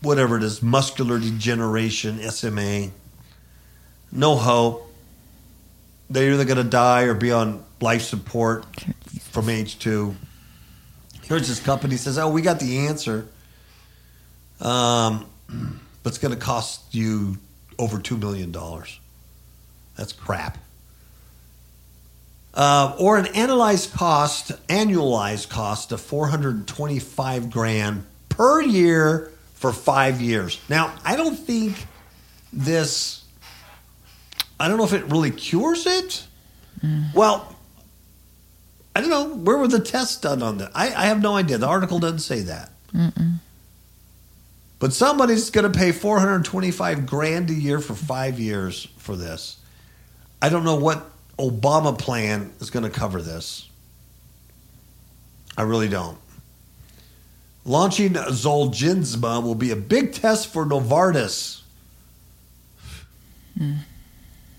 whatever 0.01 0.37
it 0.37 0.43
is, 0.43 0.61
muscular 0.63 1.19
degeneration, 1.19 2.19
SMA. 2.31 2.89
No 4.11 4.35
hope. 4.35 4.91
They're 6.09 6.31
either 6.33 6.45
going 6.45 6.57
to 6.57 6.63
die 6.63 7.03
or 7.03 7.13
be 7.13 7.31
on 7.31 7.63
life 7.79 8.01
support 8.01 8.65
from 9.31 9.49
age 9.49 9.79
two. 9.79 10.15
Here's 11.23 11.47
this 11.47 11.59
company 11.59 11.95
says, 11.97 12.17
"Oh, 12.17 12.29
we 12.29 12.41
got 12.41 12.59
the 12.59 12.87
answer. 12.87 13.27
Um, 14.59 15.25
but 16.03 16.09
it's 16.09 16.17
going 16.17 16.33
to 16.33 16.39
cost 16.39 16.93
you 16.93 17.37
over 17.79 17.99
two 17.99 18.17
million 18.17 18.51
dollars. 18.51 18.99
That's 19.97 20.13
crap." 20.13 20.57
Uh, 22.53 22.95
or 22.99 23.17
an 23.17 23.27
analyzed 23.27 23.93
cost, 23.93 24.51
annualized 24.67 25.47
cost 25.47 25.93
of 25.93 26.01
425 26.01 27.49
grand 27.49 28.03
per 28.27 28.61
year 28.61 29.31
for 29.55 29.71
five 29.71 30.19
years. 30.19 30.59
Now, 30.67 30.93
I 31.05 31.15
don't 31.15 31.37
think 31.37 31.85
this, 32.51 33.23
I 34.59 34.67
don't 34.67 34.77
know 34.77 34.83
if 34.83 34.91
it 34.91 35.05
really 35.05 35.31
cures 35.31 35.85
it. 35.85 36.25
Well, 37.13 37.55
I 38.95 38.99
don't 38.99 39.09
know. 39.11 39.29
Where 39.33 39.57
were 39.57 39.67
the 39.69 39.79
tests 39.79 40.17
done 40.17 40.43
on 40.43 40.57
that? 40.57 40.71
I, 40.75 40.87
I 40.87 41.05
have 41.05 41.21
no 41.21 41.37
idea. 41.37 41.57
The 41.57 41.67
article 41.67 41.99
doesn't 41.99 42.19
say 42.19 42.41
that. 42.41 42.71
But 44.81 44.93
somebody's 44.93 45.51
going 45.51 45.71
to 45.71 45.79
pay 45.79 45.91
425 45.91 47.05
grand 47.05 47.51
a 47.51 47.53
year 47.53 47.79
for 47.79 47.93
five 47.93 48.39
years 48.39 48.87
for 48.97 49.15
this. 49.15 49.57
I 50.41 50.49
don't 50.49 50.63
know 50.63 50.75
what 50.75 51.05
Obama 51.37 51.95
plan 51.95 52.51
is 52.59 52.71
going 52.71 52.83
to 52.83 52.89
cover 52.89 53.21
this. 53.21 53.69
I 55.55 55.61
really 55.61 55.87
don't. 55.87 56.17
Launching 57.63 58.13
Zolgensma 58.13 59.43
will 59.43 59.53
be 59.53 59.69
a 59.69 59.75
big 59.75 60.13
test 60.13 60.51
for 60.51 60.65
Novartis. 60.65 61.61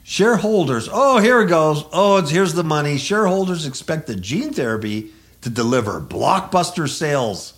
Shareholders, 0.04 0.88
oh, 0.92 1.18
here 1.18 1.40
it 1.42 1.48
goes. 1.48 1.84
Oh, 1.92 2.18
it's, 2.18 2.30
here's 2.30 2.54
the 2.54 2.62
money. 2.62 2.96
Shareholders 2.96 3.66
expect 3.66 4.06
the 4.06 4.14
gene 4.14 4.52
therapy 4.52 5.10
to 5.40 5.50
deliver 5.50 6.00
blockbuster 6.00 6.88
sales 6.88 7.54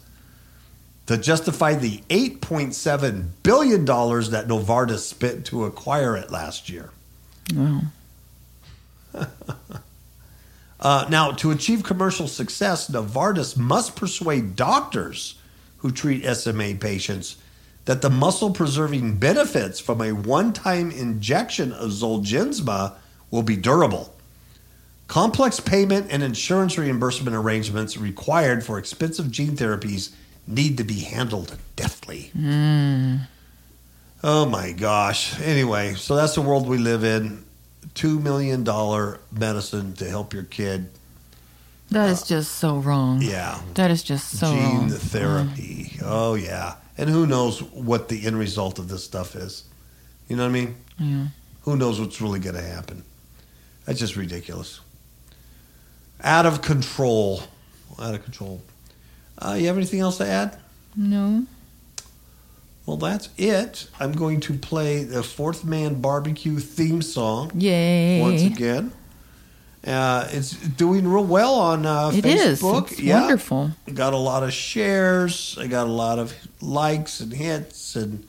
to 1.06 1.18
justify 1.18 1.74
the 1.74 1.98
$8.7 2.08 3.28
billion 3.42 3.84
that 3.84 4.46
Novartis 4.48 5.00
spent 5.00 5.46
to 5.46 5.64
acquire 5.64 6.16
it 6.16 6.30
last 6.30 6.68
year. 6.68 6.90
Wow. 7.54 7.82
Uh, 10.80 11.06
now, 11.08 11.30
to 11.30 11.50
achieve 11.50 11.82
commercial 11.82 12.28
success, 12.28 12.90
Novartis 12.90 13.56
must 13.56 13.96
persuade 13.96 14.54
doctors 14.54 15.36
who 15.78 15.90
treat 15.90 16.26
SMA 16.34 16.74
patients 16.74 17.36
that 17.86 18.02
the 18.02 18.10
muscle 18.10 18.50
preserving 18.50 19.16
benefits 19.16 19.80
from 19.80 20.02
a 20.02 20.12
one 20.12 20.52
time 20.52 20.90
injection 20.90 21.72
of 21.72 21.90
Zolgensma 21.90 22.96
will 23.30 23.42
be 23.42 23.56
durable. 23.56 24.14
Complex 25.06 25.58
payment 25.58 26.06
and 26.10 26.22
insurance 26.22 26.76
reimbursement 26.76 27.34
arrangements 27.36 27.96
required 27.96 28.64
for 28.64 28.78
expensive 28.78 29.30
gene 29.30 29.56
therapies 29.56 30.12
need 30.46 30.78
to 30.78 30.84
be 30.84 31.00
handled 31.00 31.56
deftly. 31.76 32.30
Hmm. 32.34 33.16
Oh 34.22 34.46
my 34.46 34.72
gosh. 34.72 35.38
Anyway, 35.40 35.94
so 35.94 36.16
that's 36.16 36.34
the 36.34 36.40
world 36.40 36.66
we 36.68 36.78
live 36.78 37.04
in. 37.04 37.44
$2 37.94 38.20
million 38.22 38.64
medicine 39.30 39.92
to 39.94 40.08
help 40.08 40.32
your 40.32 40.42
kid. 40.44 40.88
That 41.90 42.08
is 42.08 42.22
just 42.22 42.52
so 42.52 42.78
wrong. 42.78 43.20
Yeah. 43.22 43.60
That 43.74 43.90
is 43.90 44.02
just 44.02 44.38
so 44.38 44.46
Gene 44.46 44.62
wrong. 44.62 44.90
therapy. 44.90 45.92
Oh, 46.02 46.34
yeah. 46.34 46.76
And 46.96 47.10
who 47.10 47.26
knows 47.26 47.62
what 47.62 48.08
the 48.08 48.26
end 48.26 48.38
result 48.38 48.78
of 48.78 48.88
this 48.88 49.04
stuff 49.04 49.36
is? 49.36 49.64
You 50.28 50.36
know 50.36 50.44
what 50.44 50.48
I 50.48 50.52
mean? 50.52 50.74
Yeah. 50.98 51.26
Who 51.62 51.76
knows 51.76 52.00
what's 52.00 52.20
really 52.20 52.40
going 52.40 52.56
to 52.56 52.62
happen? 52.62 53.04
That's 53.84 53.98
just 53.98 54.16
ridiculous. 54.16 54.80
Out 56.22 56.46
of 56.46 56.62
control. 56.62 57.42
Out 58.00 58.14
of 58.14 58.24
control. 58.24 58.62
Uh, 59.38 59.56
you 59.58 59.66
have 59.66 59.76
anything 59.76 60.00
else 60.00 60.18
to 60.18 60.26
add? 60.26 60.56
No. 60.96 61.44
Well, 62.86 62.96
that's 62.98 63.30
it. 63.38 63.88
I'm 63.98 64.12
going 64.12 64.40
to 64.40 64.54
play 64.54 65.04
the 65.04 65.22
Fourth 65.22 65.64
Man 65.64 66.00
Barbecue 66.00 66.58
theme 66.58 67.00
song 67.02 67.50
Yay. 67.54 68.20
once 68.20 68.42
again. 68.42 68.92
Uh, 69.86 70.26
it's 70.30 70.52
doing 70.52 71.06
real 71.06 71.24
well 71.24 71.54
on 71.56 71.84
uh, 71.86 72.10
It 72.14 72.24
is. 72.24 72.60
Facebook. 72.62 72.92
It's 72.92 73.02
wonderful. 73.02 73.70
Got 73.92 74.12
a 74.12 74.18
lot 74.18 74.42
of 74.42 74.52
shares. 74.52 75.56
I 75.60 75.66
got 75.66 75.86
a 75.86 75.90
lot 75.90 76.18
of 76.18 76.34
likes 76.62 77.20
and 77.20 77.32
hits, 77.32 77.96
and 77.96 78.26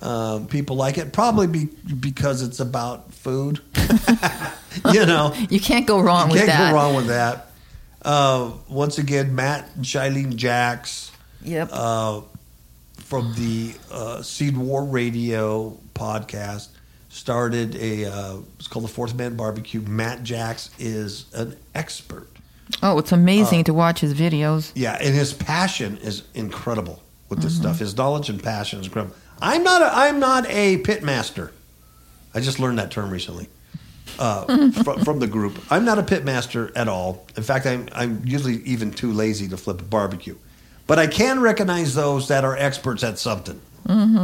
um, 0.00 0.46
people 0.46 0.76
like 0.76 0.98
it. 0.98 1.12
Probably 1.12 1.46
be, 1.48 1.64
because 1.98 2.42
it's 2.42 2.60
about 2.60 3.12
food. 3.14 3.60
you 4.92 5.06
know, 5.06 5.32
You 5.48 5.58
can't 5.60 5.86
go 5.86 6.00
wrong 6.00 6.28
with 6.28 6.38
can't 6.38 6.48
that. 6.50 6.70
go 6.70 6.76
wrong 6.76 6.94
with 6.96 7.06
that. 7.08 7.45
Uh, 8.06 8.52
once 8.68 8.98
again, 8.98 9.34
Matt 9.34 9.68
and 9.74 9.84
Shailene 9.84 10.36
Jacks 10.36 11.10
Yep. 11.42 11.70
uh, 11.72 12.20
from 12.98 13.34
the 13.34 13.74
uh, 13.92 14.22
Seed 14.22 14.56
War 14.56 14.84
Radio 14.84 15.76
podcast 15.94 16.68
started 17.08 17.74
a 17.76 18.04
uh, 18.04 18.36
it's 18.58 18.68
called 18.68 18.84
the 18.84 18.88
Fourth 18.88 19.14
Man 19.16 19.36
Barbecue. 19.36 19.80
Matt 19.80 20.22
Jacks 20.22 20.70
is 20.78 21.26
an 21.34 21.56
expert. 21.74 22.28
oh, 22.82 22.98
it's 22.98 23.10
amazing 23.12 23.64
to 23.64 23.74
watch 23.74 24.00
his 24.00 24.14
videos. 24.14 24.70
Yeah, 24.74 24.96
and 25.00 25.14
his 25.14 25.32
passion 25.32 25.98
is 25.98 26.22
incredible 26.34 27.02
with 27.28 27.38
Mm-hmm. 27.40 27.48
this 27.48 27.56
stuff. 27.56 27.78
His 27.80 27.96
knowledge 27.96 28.28
and 28.28 28.40
passion 28.42 28.78
is 28.80 28.86
incredible. 28.86 29.16
I'm 29.42 29.64
not 29.64 29.82
a, 29.82 29.90
I'm 29.92 30.20
not 30.20 30.46
a 30.48 30.76
pit 30.78 31.02
master. 31.02 31.52
I 32.34 32.40
just 32.40 32.60
learned 32.60 32.78
that 32.78 32.90
term 32.92 33.10
recently 33.10 33.48
uh, 34.18 34.70
from, 34.82 35.04
from 35.04 35.18
the 35.18 35.26
group. 35.26 35.58
I'm 35.70 35.84
not 35.84 35.98
a 35.98 36.02
pit 36.02 36.24
master 36.24 36.72
at 36.76 36.88
all. 36.88 37.26
In 37.36 37.42
fact, 37.42 37.66
I'm 37.66 37.88
I'm 37.92 38.22
usually 38.24 38.56
even 38.64 38.90
too 38.90 39.12
lazy 39.12 39.48
to 39.48 39.56
flip 39.56 39.80
a 39.80 39.84
barbecue. 39.84 40.36
But 40.86 40.98
I 40.98 41.06
can 41.08 41.40
recognize 41.40 41.94
those 41.94 42.28
that 42.28 42.44
are 42.44 42.56
experts 42.56 43.02
at 43.02 43.18
something, 43.18 43.60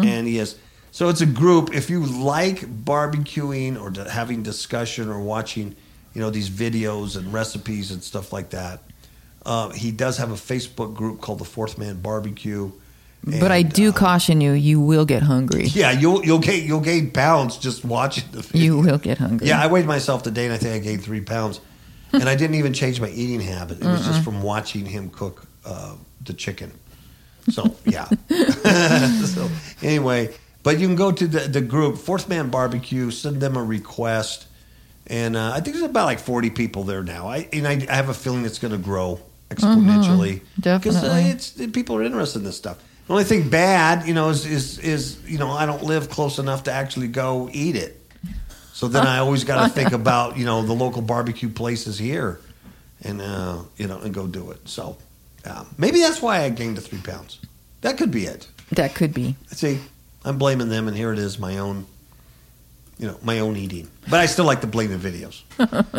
and 0.04 0.26
he 0.26 0.38
is. 0.38 0.56
So 0.92 1.08
it's 1.08 1.20
a 1.22 1.26
group. 1.26 1.74
If 1.74 1.88
you 1.90 2.04
like 2.04 2.60
barbecuing 2.84 3.80
or 3.80 4.08
having 4.10 4.42
discussion 4.42 5.08
or 5.08 5.18
watching, 5.20 5.74
you 6.14 6.20
know, 6.20 6.30
these 6.30 6.50
videos 6.50 7.16
and 7.16 7.32
recipes 7.32 7.90
and 7.90 8.02
stuff 8.02 8.32
like 8.32 8.50
that, 8.50 8.80
uh, 9.46 9.70
he 9.70 9.90
does 9.90 10.18
have 10.18 10.30
a 10.30 10.34
Facebook 10.34 10.94
group 10.94 11.20
called 11.20 11.38
the 11.38 11.44
Fourth 11.44 11.78
Man 11.78 12.00
Barbecue. 12.00 12.70
But 13.24 13.52
I 13.52 13.62
do 13.62 13.90
uh, 13.90 13.92
caution 13.92 14.40
you, 14.40 14.52
you 14.52 14.80
will 14.80 15.04
get 15.04 15.22
hungry. 15.22 15.64
yeah, 15.64 15.92
you'll 15.92 16.24
you'll 16.24 16.38
gain 16.38 16.66
you'll 16.66 16.80
gain 16.80 17.10
pounds 17.10 17.56
just 17.56 17.84
watching 17.84 18.24
the 18.32 18.42
video. 18.42 18.62
You 18.62 18.78
will 18.80 18.98
get 18.98 19.18
hungry. 19.18 19.48
Yeah, 19.48 19.62
I 19.62 19.68
weighed 19.68 19.86
myself 19.86 20.22
today, 20.22 20.44
and 20.44 20.54
I 20.54 20.58
think 20.58 20.74
I 20.74 20.78
gained 20.78 21.04
three 21.04 21.20
pounds. 21.20 21.60
and 22.12 22.28
I 22.28 22.34
didn't 22.34 22.56
even 22.56 22.72
change 22.72 23.00
my 23.00 23.08
eating 23.08 23.40
habit. 23.40 23.80
It 23.80 23.86
was 23.86 24.04
just 24.04 24.22
from 24.22 24.42
watching 24.42 24.84
him 24.84 25.08
cook 25.08 25.46
uh, 25.64 25.96
the 26.24 26.34
chicken. 26.34 26.72
So 27.50 27.74
yeah. 27.84 28.04
so 29.24 29.48
anyway, 29.82 30.34
but 30.62 30.78
you 30.78 30.86
can 30.86 30.96
go 30.96 31.12
to 31.12 31.26
the, 31.26 31.40
the 31.40 31.60
group 31.60 31.98
Fourth 31.98 32.28
Man 32.28 32.50
Barbecue, 32.50 33.10
send 33.10 33.40
them 33.40 33.56
a 33.56 33.62
request, 33.62 34.46
and 35.06 35.36
uh, 35.36 35.52
I 35.54 35.60
think 35.60 35.76
there's 35.76 35.88
about 35.88 36.06
like 36.06 36.18
40 36.18 36.50
people 36.50 36.84
there 36.84 37.02
now. 37.02 37.28
I 37.28 37.48
and 37.52 37.66
I, 37.66 37.86
I 37.88 37.94
have 37.94 38.08
a 38.08 38.14
feeling 38.14 38.44
it's 38.44 38.58
going 38.58 38.72
to 38.72 38.78
grow 38.78 39.20
exponentially 39.50 40.40
because 40.56 41.02
uh, 41.02 41.20
it's 41.24 41.50
people 41.72 41.96
are 41.96 42.02
interested 42.02 42.40
in 42.40 42.44
this 42.44 42.56
stuff. 42.56 42.78
The 43.06 43.12
only 43.12 43.24
thing 43.24 43.48
bad, 43.48 44.06
you 44.06 44.14
know, 44.14 44.28
is 44.28 44.46
is 44.46 44.78
is 44.78 45.18
you 45.26 45.38
know 45.38 45.50
I 45.50 45.66
don't 45.66 45.82
live 45.82 46.08
close 46.08 46.38
enough 46.38 46.64
to 46.64 46.72
actually 46.72 47.08
go 47.08 47.50
eat 47.52 47.76
it. 47.76 47.98
So 48.72 48.88
then 48.88 49.06
I 49.06 49.18
always 49.18 49.44
got 49.44 49.64
to 49.66 49.68
think 49.74 49.92
about 49.92 50.36
you 50.36 50.44
know 50.44 50.62
the 50.62 50.72
local 50.72 51.02
barbecue 51.02 51.48
places 51.48 51.98
here, 51.98 52.40
and 53.02 53.20
uh, 53.20 53.62
you 53.76 53.88
know 53.88 53.98
and 53.98 54.14
go 54.14 54.26
do 54.26 54.50
it. 54.52 54.68
So 54.68 54.96
yeah, 55.44 55.64
maybe 55.76 56.00
that's 56.00 56.22
why 56.22 56.42
I 56.42 56.50
gained 56.50 56.76
the 56.76 56.80
three 56.80 57.00
pounds. 57.00 57.40
That 57.80 57.98
could 57.98 58.12
be 58.12 58.26
it. 58.26 58.46
That 58.70 58.94
could 58.94 59.12
be. 59.12 59.36
See, 59.48 59.80
I'm 60.24 60.38
blaming 60.38 60.68
them, 60.68 60.86
and 60.88 60.96
here 60.96 61.12
it 61.12 61.18
is, 61.18 61.38
my 61.38 61.58
own, 61.58 61.84
you 62.98 63.08
know, 63.08 63.18
my 63.22 63.40
own 63.40 63.56
eating. 63.56 63.90
But 64.08 64.20
I 64.20 64.26
still 64.26 64.44
like 64.44 64.60
to 64.60 64.68
blame 64.68 64.96
the 64.96 65.10
videos. 65.10 65.42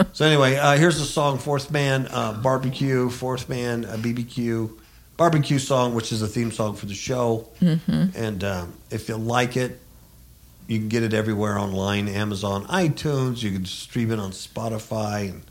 so 0.16 0.26
anyway, 0.26 0.56
uh, 0.56 0.78
here's 0.78 0.98
the 0.98 1.06
song 1.06 1.38
Fourth 1.38 1.70
Man 1.70 2.08
uh, 2.10 2.34
Barbecue, 2.34 3.10
Fourth 3.10 3.50
Man 3.50 3.84
uh, 3.86 3.98
BBQ 3.98 4.80
barbecue 5.18 5.60
song, 5.60 5.94
which 5.94 6.12
is 6.12 6.22
a 6.22 6.28
theme 6.28 6.52
song 6.52 6.76
for 6.76 6.86
the 6.86 6.94
show. 6.94 7.48
And 7.62 8.44
um, 8.44 8.74
if 8.92 9.08
you 9.10 9.16
like 9.18 9.56
it, 9.58 9.80
you 10.68 10.80
can 10.80 10.88
get 10.90 11.04
it 11.04 11.14
everywhere 11.14 11.58
online, 11.60 12.08
Amazon, 12.08 12.66
iTunes. 12.68 13.44
You 13.44 13.52
can 13.52 13.66
stream 13.66 14.12
it 14.12 14.20
on 14.20 14.32
Spotify 14.32 15.30
and 15.30 15.44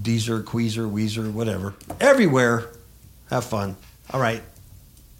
Deezer, 0.00 0.44
Queezer, 0.44 0.86
Weezer, 0.86 1.30
whatever. 1.32 1.74
Everywhere. 2.00 2.70
Have 3.30 3.44
fun. 3.44 3.76
All 4.10 4.20
right. 4.20 4.42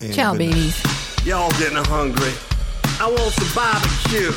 And 0.00 0.14
Ciao, 0.14 0.32
good 0.32 0.40
night. 0.40 0.48
babies. 0.54 1.26
Y'all 1.26 1.50
getting 1.52 1.76
hungry. 1.84 2.32
I 3.00 3.06
want 3.10 3.32
some 3.34 3.54
barbecue. 3.54 4.32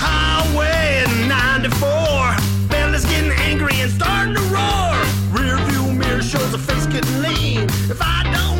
Highway 0.00 1.04
94. 1.28 2.68
Fella's 2.68 3.04
getting 3.04 3.30
angry 3.32 3.74
and 3.80 3.90
starting 3.90 4.34
to 4.34 4.40
a 6.54 6.58
face 6.58 6.86
getting 6.86 7.22
lean. 7.22 7.64
If 7.88 8.02
I 8.02 8.22
don't 8.24 8.51